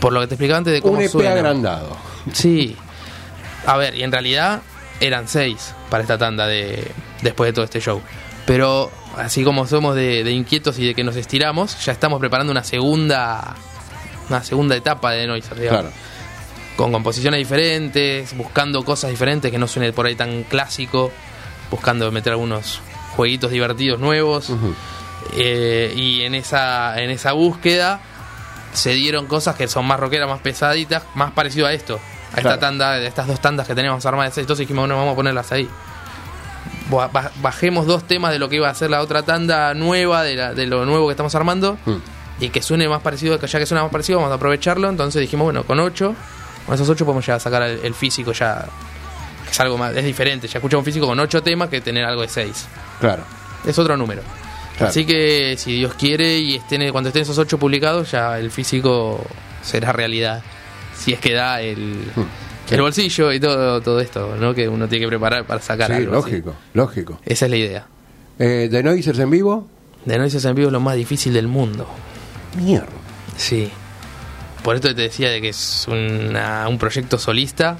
Por 0.00 0.12
lo 0.14 0.20
que 0.20 0.26
te 0.28 0.34
explicaba 0.34 0.58
antes 0.58 0.72
de 0.72 0.80
cómo 0.82 0.94
un 0.94 1.02
EP 1.02 1.10
suena. 1.10 1.32
agrandado. 1.32 1.96
Sí. 2.32 2.76
A 3.66 3.76
ver, 3.76 3.94
y 3.94 4.02
en 4.02 4.10
realidad 4.10 4.62
eran 5.00 5.28
seis 5.28 5.74
para 5.90 6.02
esta 6.02 6.16
tanda 6.18 6.46
de 6.46 6.90
después 7.22 7.48
de 7.48 7.52
todo 7.52 7.64
este 7.64 7.80
show. 7.80 8.00
Pero 8.46 8.90
así 9.16 9.44
como 9.44 9.66
somos 9.66 9.94
de, 9.94 10.24
de 10.24 10.32
inquietos 10.32 10.78
y 10.78 10.86
de 10.86 10.94
que 10.94 11.04
nos 11.04 11.16
estiramos, 11.16 11.84
ya 11.84 11.92
estamos 11.92 12.20
preparando 12.20 12.50
una 12.50 12.64
segunda 12.64 13.56
una 14.30 14.42
segunda 14.44 14.76
etapa 14.76 15.10
de 15.12 15.26
Noiser, 15.26 15.58
digamos. 15.58 15.80
Claro. 15.82 15.96
Con 16.76 16.92
composiciones 16.92 17.38
diferentes, 17.38 18.34
buscando 18.36 18.82
cosas 18.84 19.10
diferentes 19.10 19.50
que 19.50 19.58
no 19.58 19.66
suene 19.66 19.92
por 19.92 20.06
ahí 20.06 20.14
tan 20.14 20.44
clásico, 20.44 21.12
buscando 21.70 22.10
meter 22.10 22.32
algunos 22.32 22.80
jueguitos 23.16 23.50
divertidos 23.50 24.00
nuevos. 24.00 24.50
Eh, 25.36 25.92
y 25.94 26.22
en 26.22 26.34
esa, 26.34 27.00
en 27.02 27.10
esa 27.10 27.32
búsqueda 27.32 28.00
se 28.72 28.94
dieron 28.94 29.26
cosas 29.26 29.56
que 29.56 29.68
son 29.68 29.84
más 29.84 30.00
rockeras, 30.00 30.28
más 30.28 30.40
pesaditas, 30.40 31.02
más 31.14 31.32
parecido 31.32 31.66
a 31.66 31.72
esto. 31.72 32.00
A 32.32 32.38
esta 32.38 32.58
tanda, 32.60 32.92
de 32.92 33.06
estas 33.06 33.26
dos 33.26 33.40
tandas 33.40 33.66
que 33.66 33.74
teníamos 33.74 34.06
armadas. 34.06 34.38
Entonces 34.38 34.60
dijimos, 34.60 34.82
bueno, 34.82 34.96
vamos 34.96 35.12
a 35.12 35.16
ponerlas 35.16 35.50
ahí. 35.52 35.68
Ba- 36.90 37.08
ba- 37.08 37.30
Bajemos 37.42 37.86
dos 37.86 38.04
temas 38.06 38.32
de 38.32 38.38
lo 38.38 38.48
que 38.48 38.56
iba 38.56 38.68
a 38.68 38.74
ser 38.74 38.90
la 38.90 39.00
otra 39.00 39.22
tanda 39.22 39.72
nueva, 39.74 40.22
de, 40.22 40.34
la- 40.36 40.54
de 40.54 40.66
lo 40.66 40.84
nuevo 40.84 41.06
que 41.06 41.12
estamos 41.12 41.34
armando. 41.34 41.78
Mm. 41.86 41.96
Y 42.40 42.48
que 42.48 42.62
suene 42.62 42.88
más 42.88 43.02
parecido, 43.02 43.38
que 43.38 43.46
ya 43.46 43.58
que 43.58 43.66
suena 43.66 43.82
más 43.82 43.92
parecido, 43.92 44.18
vamos 44.18 44.32
a 44.32 44.36
aprovecharlo. 44.36 44.88
Entonces 44.88 45.20
dijimos, 45.20 45.44
bueno, 45.44 45.64
con 45.64 45.78
ocho, 45.80 46.14
con 46.66 46.74
esos 46.74 46.88
ocho 46.88 47.04
podemos 47.04 47.24
ya 47.26 47.38
sacar 47.38 47.62
el, 47.62 47.80
el 47.84 47.94
físico 47.94 48.32
ya. 48.32 48.64
Que 49.44 49.50
es 49.50 49.60
algo 49.60 49.76
más, 49.76 49.94
es 49.94 50.04
diferente. 50.04 50.48
Ya 50.48 50.58
escuchamos 50.58 50.80
un 50.82 50.84
físico 50.86 51.06
con 51.06 51.18
ocho 51.20 51.42
temas 51.42 51.68
que 51.68 51.80
tener 51.80 52.04
algo 52.04 52.22
de 52.22 52.28
seis 52.28 52.66
Claro. 53.00 53.24
es 53.66 53.78
otro 53.78 53.96
número. 53.96 54.22
Claro. 54.76 54.88
Así 54.90 55.04
que 55.04 55.56
si 55.58 55.74
Dios 55.78 55.92
quiere 55.94 56.38
y 56.38 56.56
estén, 56.56 56.90
cuando 56.92 57.08
estén 57.08 57.22
esos 57.22 57.36
ocho 57.36 57.58
publicados, 57.58 58.10
ya 58.12 58.38
el 58.38 58.50
físico 58.50 59.22
será 59.62 59.92
realidad. 59.92 60.42
Si 60.96 61.12
es 61.12 61.20
que 61.20 61.34
da 61.34 61.60
el, 61.60 62.10
Hmm. 62.16 62.24
El 62.70 62.80
bolsillo 62.82 63.32
y 63.32 63.40
todo, 63.40 63.80
todo 63.80 64.00
esto, 64.00 64.36
¿no? 64.38 64.54
Que 64.54 64.68
uno 64.68 64.88
tiene 64.88 65.04
que 65.04 65.08
preparar 65.08 65.44
para 65.44 65.60
sacar 65.60 65.88
Sí, 65.88 65.94
algo. 65.94 66.18
así. 66.18 66.30
lógico, 66.30 66.54
lógico. 66.74 67.20
Esa 67.24 67.44
es 67.46 67.50
la 67.50 67.56
idea. 67.56 67.86
Eh, 68.38 68.68
¿De 68.70 68.82
Noisers 68.82 69.18
en 69.18 69.30
vivo? 69.30 69.66
De 70.04 70.16
Noises 70.18 70.44
en 70.44 70.54
vivo 70.54 70.68
es 70.68 70.72
lo 70.72 70.80
más 70.80 70.96
difícil 70.96 71.32
del 71.32 71.46
mundo. 71.48 71.86
Mierda. 72.56 72.86
Sí. 73.36 73.70
Por 74.62 74.76
esto 74.76 74.94
te 74.94 75.02
decía 75.02 75.30
de 75.30 75.40
que 75.40 75.48
es 75.50 75.86
una- 75.88 76.66
un 76.68 76.78
proyecto 76.78 77.18
solista. 77.18 77.78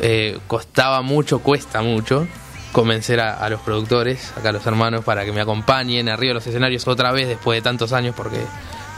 Eh, 0.00 0.38
costaba 0.46 1.02
mucho, 1.02 1.40
cuesta 1.40 1.82
mucho 1.82 2.26
convencer 2.72 3.20
a, 3.20 3.34
a 3.34 3.50
los 3.50 3.60
productores, 3.60 4.32
acá 4.38 4.50
a 4.50 4.52
los 4.52 4.64
hermanos, 4.66 5.04
para 5.04 5.24
que 5.24 5.32
me 5.32 5.40
acompañen 5.40 6.08
arriba 6.08 6.30
de 6.30 6.34
los 6.34 6.46
escenarios 6.46 6.86
otra 6.88 7.10
vez 7.12 7.26
después 7.28 7.58
de 7.58 7.62
tantos 7.62 7.92
años, 7.92 8.14
porque 8.16 8.38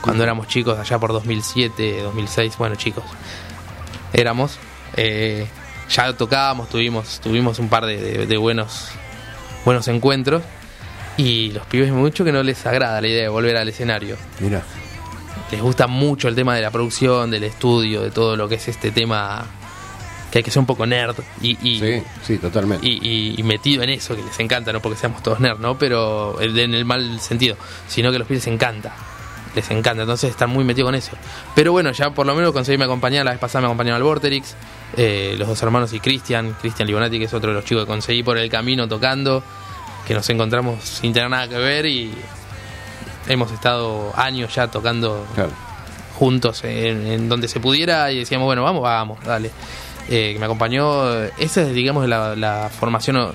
cuando 0.03 0.23
éramos 0.23 0.47
chicos, 0.49 0.79
allá 0.79 0.99
por 0.99 1.13
2007, 1.13 2.03
2006, 2.03 2.57
bueno, 2.59 2.75
chicos, 2.77 3.05
éramos, 4.13 4.59
eh, 4.97 5.47
ya 5.91 6.13
tocábamos, 6.15 6.69
tuvimos, 6.69 7.21
tuvimos 7.21 7.59
un 7.59 7.69
par 7.69 7.87
de, 7.87 7.97
de- 7.97 8.27
de 8.27 8.37
buenos, 8.37 8.89
buenos 9.65 9.89
encuentros. 9.89 10.43
Y 11.17 11.51
los 11.53 11.67
pibes 11.67 11.91
mucho 11.93 12.25
que 12.25 12.33
no 12.33 12.43
les 12.43 12.65
agrada 12.65 13.01
la 13.01 13.07
idea 13.09 13.23
de 13.25 13.29
volver 13.29 13.55
al 13.59 13.69
escenario 13.69 14.17
Mira. 14.41 14.63
les 15.51 15.61
gusta 15.61 15.87
mucho 15.87 16.27
el 16.29 16.35
tema 16.35 16.55
de 16.57 16.63
la 16.63 16.71
producción, 16.71 17.31
del 17.31 17.45
estudio, 17.45 18.01
de 18.01 18.11
todo 18.11 18.35
lo 18.35 18.49
que 18.49 18.55
es 18.55 18.67
este 18.69 18.91
tema 18.93 19.45
que 20.31 20.39
hay 20.39 20.43
que 20.43 20.51
ser 20.51 20.61
un 20.61 20.67
poco 20.67 20.87
nerd 20.87 21.15
y, 21.43 21.51
y, 21.61 21.79
Sí, 21.79 22.03
sí, 22.27 22.39
totalmente. 22.39 22.87
y- 22.87 22.99
y- 23.03 23.35
y 23.37 23.43
metido 23.43 23.83
en 23.83 23.91
eso, 23.91 24.17
que 24.17 24.23
les 24.23 24.41
encanta, 24.41 24.73
no 24.73 24.81
porque 24.81 24.99
seamos 24.99 25.23
todos 25.23 25.39
nerd, 25.41 25.59
¿no? 25.59 25.77
Pero 25.77 26.41
en 26.41 26.73
el 26.73 26.87
mal 26.87 27.21
sentido, 27.21 27.57
sino 27.87 28.09
que 28.09 28.17
a 28.17 28.19
los 28.21 28.27
pibes 28.29 28.47
les 28.47 28.55
encanta. 28.55 28.95
Les 29.55 29.71
encanta, 29.71 30.05
entonces 30.05 30.31
están 30.31 30.49
muy 30.49 30.65
metidos 30.65 30.89
con 30.89 30.95
eso. 30.95 31.11
Pero 31.55 31.73
bueno, 31.73 31.93
ya 31.93 32.09
por 32.13 32.25
lo 32.25 32.35
menos 32.35 32.53
conseguí 32.53 32.83
acompañar, 32.83 33.27
la 33.27 33.33
vez 33.33 33.41
pasada 33.41 33.61
me 33.61 33.67
acompañaron 33.67 33.99
al 33.99 34.03
Vorterix, 34.05 34.55
eh, 34.97 35.35
los 35.39 35.49
dos 35.49 35.63
hermanos 35.63 35.93
y 35.93 36.01
Cristian, 36.01 36.55
Cristian 36.61 36.87
Libonati, 36.87 37.19
que 37.19 37.25
es 37.27 37.35
otro 37.35 37.51
de 37.51 37.57
los 37.57 37.65
chicos 37.65 37.85
que 37.85 37.89
conseguí 37.89 38.23
por 38.23 38.37
el 38.39 38.51
camino 38.51 38.89
tocando, 38.89 39.43
que 40.07 40.15
nos 40.15 40.29
encontramos 40.31 40.83
sin 40.85 41.13
tener 41.13 41.31
nada 41.31 41.49
que 41.49 41.57
ver 41.57 41.87
y 41.87 42.13
hemos 43.29 43.53
estado 43.53 44.13
años 44.17 44.55
ya 44.55 44.69
tocando 44.69 45.25
Claro. 45.35 45.51
juntos 46.19 46.65
en, 46.65 47.07
en 47.07 47.29
donde 47.29 47.49
se 47.49 47.61
pudiera 47.61 48.11
y 48.13 48.19
decíamos, 48.19 48.47
bueno, 48.47 48.63
vamos, 48.65 48.83
vamos, 48.83 49.25
dale. 49.25 49.51
Eh, 50.09 50.33
que 50.33 50.39
me 50.41 50.47
acompañó, 50.47 51.13
esa 51.39 51.63
es, 51.63 51.73
digamos, 51.75 52.09
la, 52.09 52.35
la 52.35 52.69
formación 52.69 53.33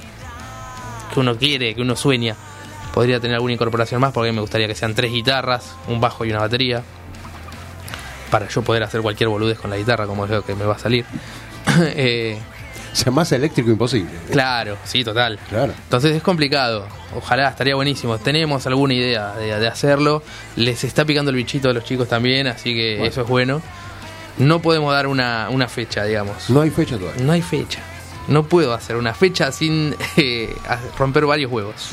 que 1.13 1.19
uno 1.19 1.37
quiere, 1.37 1.73
que 1.73 1.81
uno 1.81 1.95
sueña. 1.95 2.35
Podría 2.93 3.19
tener 3.19 3.35
alguna 3.35 3.53
incorporación 3.53 4.01
más 4.01 4.11
porque 4.11 4.31
me 4.31 4.41
gustaría 4.41 4.67
que 4.67 4.75
sean 4.75 4.93
tres 4.93 5.11
guitarras, 5.11 5.75
un 5.87 6.01
bajo 6.01 6.25
y 6.25 6.31
una 6.31 6.39
batería. 6.39 6.83
Para 8.31 8.49
yo 8.49 8.61
poder 8.61 8.83
hacer 8.83 9.01
cualquier 9.01 9.29
boludez 9.29 9.57
con 9.59 9.69
la 9.69 9.77
guitarra, 9.77 10.05
como 10.05 10.25
es 10.25 10.31
lo 10.31 10.43
que 10.43 10.53
me 10.55 10.65
va 10.65 10.75
a 10.75 10.79
salir. 10.79 11.05
Eh, 11.95 12.39
sea, 12.93 13.11
más 13.11 13.31
eléctrico 13.31 13.69
imposible. 13.69 14.09
claro, 14.31 14.75
sí, 14.83 15.03
total. 15.03 15.37
Claro. 15.49 15.73
Entonces 15.83 16.15
es 16.15 16.23
complicado. 16.23 16.87
Ojalá, 17.15 17.49
estaría 17.49 17.75
buenísimo. 17.75 18.17
Tenemos 18.17 18.65
alguna 18.65 18.95
idea 18.95 19.33
de, 19.35 19.59
de 19.59 19.67
hacerlo. 19.67 20.23
Les 20.55 20.83
está 20.83 21.05
picando 21.05 21.29
el 21.29 21.37
bichito 21.37 21.69
a 21.69 21.73
los 21.73 21.83
chicos 21.83 22.07
también, 22.07 22.47
así 22.47 22.73
que 22.73 22.95
Bueno. 22.97 23.09
eso 23.11 23.21
es 23.21 23.27
bueno. 23.27 23.61
No 24.39 24.61
podemos 24.61 24.93
dar 24.93 25.05
una, 25.07 25.47
una 25.51 25.67
fecha, 25.67 26.03
digamos. 26.05 26.49
No 26.49 26.61
hay 26.61 26.69
fecha 26.71 26.97
todavía. 26.97 27.23
No 27.23 27.31
hay 27.33 27.41
fecha. 27.43 27.79
No 28.27 28.43
puedo 28.43 28.73
hacer 28.73 28.95
una 28.95 29.13
fecha 29.13 29.51
sin 29.51 29.95
eh, 30.17 30.55
romper 30.97 31.25
varios 31.27 31.51
huevos. 31.51 31.91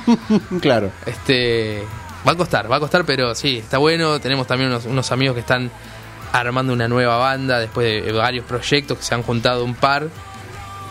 Claro. 0.60 0.90
este 1.06 1.82
Va 2.26 2.32
a 2.32 2.36
costar, 2.36 2.70
va 2.72 2.76
a 2.76 2.80
costar, 2.80 3.04
pero 3.04 3.34
sí, 3.34 3.58
está 3.58 3.76
bueno. 3.78 4.18
Tenemos 4.20 4.46
también 4.46 4.70
unos, 4.70 4.86
unos 4.86 5.12
amigos 5.12 5.34
que 5.34 5.40
están 5.40 5.70
armando 6.42 6.72
una 6.72 6.88
nueva 6.88 7.16
banda 7.18 7.58
después 7.60 8.04
de 8.04 8.12
varios 8.12 8.44
proyectos 8.44 8.98
que 8.98 9.04
se 9.04 9.14
han 9.14 9.22
juntado 9.22 9.64
un 9.64 9.74
par. 9.74 10.08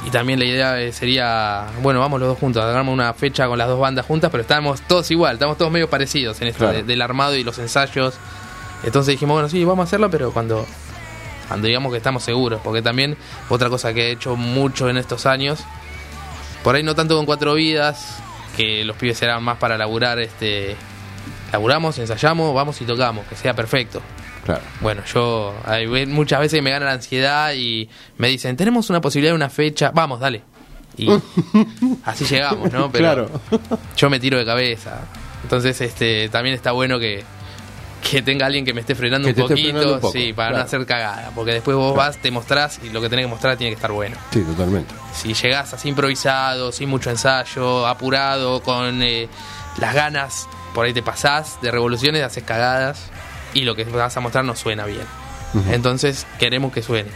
Y 0.05 0.09
también 0.09 0.39
la 0.39 0.45
idea 0.45 0.81
eh, 0.81 0.91
sería, 0.91 1.65
bueno, 1.81 1.99
vamos 2.01 2.19
los 2.19 2.27
dos 2.29 2.37
juntos, 2.37 2.61
hagamos 2.63 2.91
una 2.93 3.13
fecha 3.13 3.47
con 3.47 3.57
las 3.57 3.67
dos 3.69 3.79
bandas 3.79 4.05
juntas, 4.05 4.29
pero 4.31 4.41
estamos 4.41 4.81
todos 4.81 5.09
igual, 5.11 5.35
estamos 5.35 5.57
todos 5.57 5.71
medio 5.71 5.89
parecidos 5.89 6.41
en 6.41 6.47
esto 6.49 6.59
Claro. 6.65 6.73
de- 6.77 6.83
del 6.83 7.01
armado 7.01 7.35
y 7.37 7.43
los 7.43 7.57
ensayos. 7.59 8.15
Entonces 8.83 9.13
dijimos, 9.13 9.35
bueno, 9.35 9.47
sí, 9.49 9.63
vamos 9.63 9.83
a 9.83 9.87
hacerlo, 9.87 10.09
pero 10.09 10.31
cuando, 10.33 10.65
cuando 11.47 11.67
digamos 11.67 11.91
que 11.91 11.97
estamos 11.97 12.21
seguros, 12.23 12.59
porque 12.63 12.81
también 12.81 13.15
otra 13.49 13.69
cosa 13.69 13.93
que 13.93 14.07
he 14.09 14.11
hecho 14.11 14.35
mucho 14.35 14.89
en 14.89 14.97
estos 14.97 15.25
años, 15.25 15.59
por 16.65 16.75
ahí 16.75 16.83
no 16.83 16.95
tanto 16.95 17.15
con 17.15 17.25
cuatro 17.25 17.53
vidas, 17.53 18.17
que 18.57 18.83
los 18.83 18.97
pibes 18.97 19.21
eran 19.21 19.41
más 19.41 19.57
para 19.57 19.77
laburar, 19.77 20.19
este, 20.19 20.75
laburamos, 21.53 21.97
ensayamos, 21.97 22.53
vamos 22.53 22.81
y 22.81 22.85
tocamos, 22.85 23.25
que 23.27 23.35
sea 23.37 23.53
perfecto. 23.53 24.01
Claro. 24.45 24.61
Bueno, 24.81 25.03
yo 25.05 25.53
hay 25.65 25.87
muchas 26.07 26.39
veces 26.39 26.61
me 26.61 26.69
gana 26.71 26.85
la 26.85 26.93
ansiedad 26.93 27.53
y 27.53 27.89
me 28.17 28.27
dicen, 28.27 28.57
tenemos 28.57 28.89
una 28.89 28.99
posibilidad 29.01 29.31
de 29.31 29.37
una 29.37 29.49
fecha, 29.49 29.91
vamos, 29.93 30.19
dale. 30.19 30.43
Y 30.97 31.07
así 32.05 32.25
llegamos, 32.25 32.71
¿no? 32.71 32.91
Pero 32.91 33.03
Claro. 33.05 33.41
yo 33.95 34.09
me 34.09 34.19
tiro 34.19 34.37
de 34.37 34.45
cabeza. 34.45 34.99
Entonces, 35.43 35.79
este, 35.81 36.29
también 36.29 36.55
está 36.55 36.71
bueno 36.71 36.99
que, 36.99 37.23
que 38.09 38.21
tenga 38.21 38.45
alguien 38.45 38.63
que 38.65 38.73
me 38.73 38.81
esté 38.81 38.95
frenando 38.95 39.27
un 39.27 39.31
esté 39.31 39.41
poquito, 39.41 39.61
frenando 39.69 39.93
un 39.95 39.99
poco, 40.01 40.13
sí, 40.13 40.33
para 40.33 40.49
claro. 40.49 40.57
no 40.63 40.65
hacer 40.67 40.85
cagada. 40.85 41.31
Porque 41.33 41.53
después 41.53 41.75
vos 41.75 41.95
vas, 41.95 42.17
te 42.17 42.29
mostrás 42.29 42.79
y 42.83 42.89
lo 42.89 43.01
que 43.01 43.09
tenés 43.09 43.25
que 43.25 43.29
mostrar 43.29 43.57
tiene 43.57 43.71
que 43.71 43.75
estar 43.75 43.91
bueno. 43.91 44.17
Sí, 44.31 44.41
totalmente. 44.41 44.93
Si 45.13 45.33
llegás 45.33 45.73
así 45.73 45.89
improvisado, 45.89 46.71
sin 46.71 46.89
mucho 46.89 47.09
ensayo, 47.09 47.87
apurado, 47.87 48.61
con 48.61 49.01
eh, 49.01 49.27
las 49.79 49.95
ganas, 49.95 50.47
por 50.75 50.85
ahí 50.85 50.93
te 50.93 51.01
pasás 51.01 51.59
de 51.61 51.71
revoluciones, 51.71 52.21
haces 52.23 52.43
cagadas 52.43 53.09
y 53.53 53.61
lo 53.61 53.75
que 53.75 53.83
vas 53.85 54.15
a 54.15 54.19
mostrar 54.19 54.45
no 54.45 54.55
suena 54.55 54.85
bien. 54.85 55.05
Entonces 55.69 56.25
queremos 56.39 56.73
que 56.73 56.81
suene. 56.81 57.09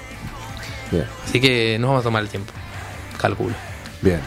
Bien. 0.91 1.05
Así 1.25 1.41
que 1.41 1.77
nos 1.79 1.89
vamos 1.89 2.01
a 2.01 2.03
tomar 2.03 2.23
el 2.23 2.29
tiempo. 2.29 2.53
Calculo. 3.19 3.55
Bien. 4.01 4.21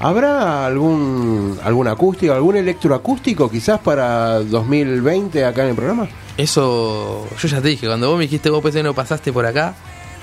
¿Habrá 0.00 0.66
algún 0.66 1.58
algún 1.64 1.88
acústico, 1.88 2.32
algún 2.32 2.56
electroacústico 2.56 3.50
quizás 3.50 3.80
para 3.80 4.40
2020 4.40 5.44
acá 5.44 5.64
en 5.64 5.70
el 5.70 5.74
programa? 5.74 6.08
Eso, 6.36 7.26
yo 7.36 7.48
ya 7.48 7.60
te 7.60 7.68
dije, 7.68 7.88
cuando 7.88 8.08
vos 8.08 8.16
me 8.16 8.24
dijiste 8.24 8.48
vos 8.48 8.62
pensé 8.62 8.82
no 8.84 8.94
pasaste 8.94 9.32
por 9.32 9.44
acá, 9.44 9.74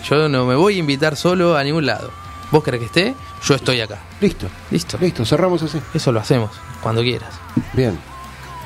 yo 0.09 0.30
no 0.30 0.45
me 0.45 0.55
voy 0.55 0.76
a 0.76 0.80
invitar 0.80 1.17
solo 1.17 1.57
a 1.57 1.63
ningún 1.63 1.86
lado. 1.86 2.11
Vos 2.51 2.63
querés 2.63 2.80
que 2.80 2.86
esté, 2.86 3.15
yo 3.43 3.55
estoy 3.55 3.82
acá. 3.82 3.99
Listo. 4.21 4.47
Listo. 4.71 4.97
Listo, 5.01 5.26
cerramos 5.26 5.61
así. 5.63 5.82
Eso 5.93 6.13
lo 6.13 6.21
hacemos, 6.21 6.51
cuando 6.82 7.01
quieras. 7.01 7.34
Bien. 7.73 7.99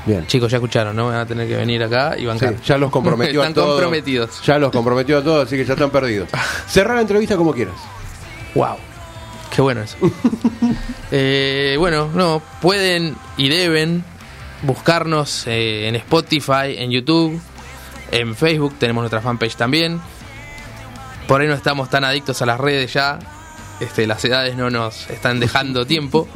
Bien. 0.06 0.26
Chicos, 0.28 0.50
ya 0.52 0.58
escucharon, 0.58 0.95
¿no? 0.95 1.08
Van 1.08 1.18
a 1.18 1.26
tener 1.26 1.47
que 1.47 1.56
venir 1.56 1.84
acá 1.84 2.16
y 2.18 2.22
Sí, 2.22 2.26
bancar. 2.26 2.56
ya 2.62 2.78
los 2.78 2.89
comprometió 2.89 3.41
a 3.43 3.43
Están 3.43 3.54
todos. 3.54 3.72
comprometidos. 3.74 4.41
Ya 4.43 4.58
los 4.58 4.72
comprometió 4.72 5.18
a 5.20 5.24
todos, 5.24 5.45
así 5.47 5.58
que 5.58 5.66
ya 5.66 5.74
están 5.74 5.89
perdidos. 5.89 6.30
Cerrar 6.68 6.95
la 6.95 7.02
entrevista 7.02 7.36
como 7.38 7.54
quieras. 7.54 7.76
Wow. 8.56 8.78
Qué 9.56 9.62
bueno 9.62 9.82
eso. 9.82 9.97
Eh, 11.12 11.76
bueno, 11.80 12.08
no, 12.14 12.39
pueden 12.62 13.16
y 13.36 13.50
deben 13.50 14.04
buscarnos 14.62 15.47
eh, 15.47 15.88
en 15.88 15.95
Spotify, 15.95 16.76
en 16.78 16.91
YouTube, 16.91 17.41
en 18.12 18.36
Facebook, 18.36 18.76
tenemos 18.78 19.02
nuestra 19.02 19.20
fanpage 19.20 19.56
también. 19.56 20.00
Por 21.28 21.41
ahí 21.41 21.47
no 21.47 21.56
estamos 21.56 21.89
tan 21.89 22.04
adictos 22.04 22.43
a 22.43 22.45
las 22.45 22.60
redes 22.60 22.93
ya, 22.93 23.18
este, 23.80 24.07
las 24.07 24.23
edades 24.25 24.55
no 24.55 24.69
nos 24.69 25.09
están 25.09 25.39
dejando 25.39 25.86
tiempo. 25.86 26.27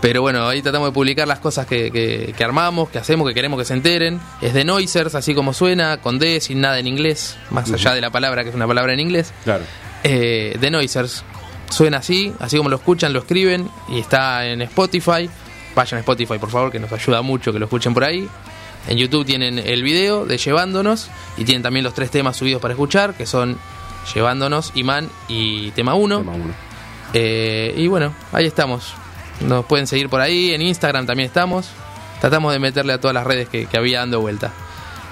Pero 0.00 0.20
bueno, 0.22 0.48
ahí 0.48 0.62
tratamos 0.62 0.88
de 0.88 0.92
publicar 0.92 1.28
las 1.28 1.38
cosas 1.38 1.66
que, 1.66 1.90
que- 1.90 2.34
que 2.36 2.44
armamos, 2.44 2.88
que 2.90 2.98
hacemos, 2.98 3.28
que 3.28 3.34
queremos 3.34 3.58
que 3.58 3.64
se 3.64 3.74
enteren. 3.74 4.20
Es 4.40 4.52
de 4.54 4.64
Noisers, 4.64 5.14
así 5.14 5.34
como 5.34 5.52
suena, 5.54 5.98
con 5.98 6.18
D, 6.18 6.40
sin 6.40 6.60
nada 6.60 6.78
en 6.78 6.86
inglés, 6.86 7.36
más 7.50 7.70
allá 7.72 7.94
de 7.94 8.00
la 8.00 8.10
palabra, 8.10 8.42
que 8.42 8.50
es 8.50 8.54
una 8.54 8.66
palabra 8.66 8.92
en 8.92 9.00
inglés. 9.00 9.32
Claro. 9.44 9.64
Eh, 10.04 10.56
The 10.60 10.70
Noisers. 10.70 11.24
Suena 11.70 11.98
así, 11.98 12.32
así 12.40 12.56
como 12.58 12.68
lo 12.68 12.76
escuchan, 12.76 13.12
lo 13.14 13.20
escriben 13.20 13.66
y 13.88 13.98
está 14.00 14.44
en 14.46 14.60
Spotify. 14.62 15.30
Vayan 15.74 15.96
a 15.96 16.00
Spotify, 16.00 16.38
por 16.38 16.50
favor, 16.50 16.70
que 16.70 16.78
nos 16.78 16.92
ayuda 16.92 17.22
mucho 17.22 17.50
que 17.52 17.58
lo 17.58 17.64
escuchen 17.64 17.94
por 17.94 18.04
ahí. 18.04 18.28
En 18.88 18.98
YouTube 18.98 19.24
tienen 19.24 19.58
el 19.58 19.82
video 19.82 20.26
de 20.26 20.36
Llevándonos 20.36 21.08
y 21.38 21.44
tienen 21.44 21.62
también 21.62 21.84
los 21.84 21.94
tres 21.94 22.10
temas 22.10 22.36
subidos 22.36 22.60
para 22.60 22.74
escuchar, 22.74 23.14
que 23.14 23.24
son 23.24 23.56
Llevándonos, 24.14 24.72
Imán 24.74 25.08
y 25.28 25.70
Tema 25.70 25.94
1. 25.94 26.18
Tema 26.18 26.32
uno. 26.32 26.52
Eh, 27.12 27.74
y 27.76 27.88
bueno, 27.88 28.14
ahí 28.32 28.46
estamos. 28.46 28.94
Nos 29.40 29.64
pueden 29.66 29.86
seguir 29.86 30.08
por 30.08 30.20
ahí, 30.20 30.52
en 30.52 30.62
Instagram 30.62 31.06
también 31.06 31.26
estamos. 31.26 31.68
Tratamos 32.20 32.52
de 32.52 32.58
meterle 32.58 32.92
a 32.92 33.00
todas 33.00 33.14
las 33.14 33.26
redes 33.26 33.48
que, 33.48 33.66
había 33.76 34.00
dando 34.00 34.20
vuelta. 34.20 34.52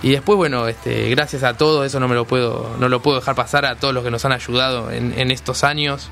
Y 0.02 0.10
después, 0.10 0.36
bueno, 0.36 0.66
este, 0.68 1.10
gracias 1.10 1.42
a 1.42 1.56
todos, 1.56 1.84
eso 1.84 2.00
no 2.00 2.08
me 2.08 2.14
lo 2.14 2.24
puedo, 2.24 2.74
no 2.78 2.88
lo 2.88 3.02
puedo 3.02 3.18
dejar 3.18 3.34
pasar 3.34 3.66
a 3.66 3.76
todos 3.76 3.92
los 3.92 4.04
que 4.04 4.10
nos 4.10 4.24
han 4.24 4.32
ayudado 4.32 4.90
en, 4.90 5.30
estos 5.30 5.64
años. 5.64 6.08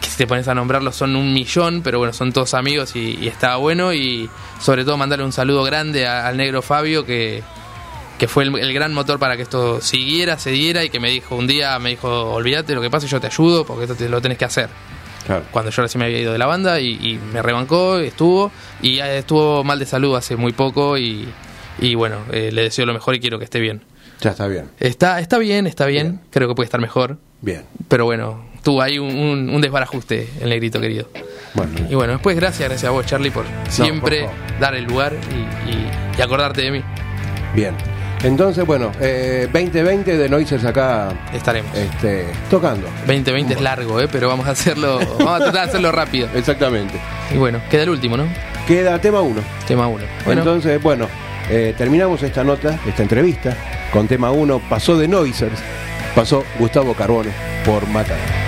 Que 0.00 0.08
si 0.08 0.16
te 0.16 0.26
pones 0.26 0.48
a 0.48 0.54
nombrarlos 0.54 0.96
son 0.96 1.16
un 1.16 1.34
millón, 1.34 1.82
pero 1.82 1.98
bueno, 1.98 2.12
son 2.12 2.32
todos 2.32 2.54
amigos 2.54 2.96
y, 2.96 3.18
y 3.20 3.28
está 3.28 3.56
bueno. 3.56 3.92
Y 3.92 4.30
sobre 4.60 4.84
todo 4.84 4.96
mandarle 4.96 5.24
un 5.24 5.32
saludo 5.32 5.64
grande 5.64 6.06
al 6.06 6.36
negro 6.36 6.62
Fabio 6.62 7.04
que, 7.04 7.42
que 8.22 8.28
fue 8.28 8.44
el, 8.44 8.56
el 8.56 8.72
gran 8.72 8.94
motor 8.94 9.18
para 9.18 9.34
que 9.36 9.42
esto 9.42 9.80
siguiera, 9.80 10.38
se 10.38 10.52
diera 10.52 10.84
y 10.84 10.90
que 10.90 11.00
me 11.00 11.10
dijo 11.10 11.34
un 11.34 11.48
día, 11.48 11.76
me 11.80 11.90
dijo, 11.90 12.08
olvídate 12.34 12.72
lo 12.72 12.80
que 12.80 12.88
pasa, 12.88 13.08
yo 13.08 13.20
te 13.20 13.26
ayudo 13.26 13.66
porque 13.66 13.82
esto 13.82 13.96
te, 13.96 14.08
lo 14.08 14.20
tenés 14.22 14.38
que 14.38 14.44
hacer 14.44 14.68
Claro. 15.26 15.42
cuando 15.50 15.72
yo 15.72 15.82
recién 15.82 15.98
me 15.98 16.04
había 16.04 16.20
ido 16.20 16.30
de 16.32 16.38
la 16.38 16.46
banda 16.46 16.78
y, 16.78 16.90
y 17.00 17.18
me 17.32 17.42
rebancó, 17.42 17.98
estuvo 17.98 18.52
y 18.80 19.00
estuvo 19.00 19.64
mal 19.64 19.80
de 19.80 19.86
salud 19.86 20.14
hace 20.14 20.36
muy 20.36 20.52
poco 20.52 20.96
y, 20.98 21.26
y 21.80 21.96
bueno, 21.96 22.18
eh, 22.30 22.50
le 22.52 22.62
deseo 22.62 22.86
lo 22.86 22.92
mejor 22.92 23.16
y 23.16 23.18
quiero 23.18 23.40
que 23.40 23.44
esté 23.44 23.58
bien. 23.58 23.82
Ya 24.20 24.30
está 24.30 24.46
bien. 24.46 24.70
Está, 24.78 25.18
está 25.18 25.38
bien, 25.38 25.66
está 25.66 25.86
bien, 25.86 26.06
Bien. 26.12 26.20
creo 26.30 26.46
que 26.46 26.54
puede 26.54 26.66
estar 26.66 26.80
mejor, 26.80 27.18
Bien. 27.40 27.64
pero 27.88 28.04
bueno, 28.04 28.44
tuvo 28.62 28.82
ahí 28.82 29.00
un, 29.00 29.16
un- 29.16 29.50
un 29.50 29.60
desbarajuste 29.60 30.28
el 30.40 30.48
negrito 30.50 30.80
querido. 30.80 31.08
Bueno. 31.54 31.72
Y 31.90 31.96
bueno, 31.96 32.12
después 32.12 32.36
gracias, 32.36 32.68
gracias 32.68 32.88
a 32.88 32.92
vos 32.92 33.04
Charlie 33.04 33.32
por 33.32 33.46
siempre 33.68 34.26
por 34.26 34.60
dar 34.60 34.76
el 34.76 34.84
lugar 34.84 35.12
y, 35.66 35.70
y- 35.72 35.90
y 36.18 36.22
acordarte 36.22 36.62
de 36.62 36.70
mí. 36.70 36.82
Bien. 37.52 37.74
Entonces, 38.22 38.64
bueno, 38.64 38.92
eh, 39.00 39.48
2020 39.52 40.16
de 40.16 40.28
Noisers 40.28 40.64
acá 40.64 41.12
Estaremos. 41.32 41.76
este, 41.76 42.26
tocando. 42.48 42.86
2020 43.06 43.54
es 43.54 43.60
largo, 43.60 44.00
¿eh? 44.00 44.08
pero 44.10 44.28
vamos 44.28 44.46
a 44.46 44.50
hacerlo, 44.52 45.00
vamos 45.18 45.34
a 45.34 45.38
tratar 45.38 45.64
de 45.64 45.68
hacerlo 45.70 45.90
rápido. 45.92 46.28
Exactamente. 46.34 46.94
Y 47.32 47.36
bueno, 47.36 47.60
queda 47.70 47.82
el 47.82 47.90
último, 47.90 48.16
¿no? 48.16 48.24
Queda 48.66 49.00
tema 49.00 49.20
1. 49.20 49.40
Tema 49.66 49.88
1. 49.88 50.04
Bueno, 50.24 50.40
Entonces, 50.42 50.80
bueno, 50.80 51.08
eh, 51.50 51.74
terminamos 51.76 52.22
esta 52.22 52.44
nota, 52.44 52.78
esta 52.86 53.02
entrevista, 53.02 53.56
con 53.92 54.06
tema 54.06 54.30
1. 54.30 54.60
Pasó 54.68 54.96
de 54.96 55.08
Noisers, 55.08 55.58
pasó 56.14 56.44
Gustavo 56.60 56.94
Carbone 56.94 57.30
por 57.64 57.88
Matar. 57.88 58.41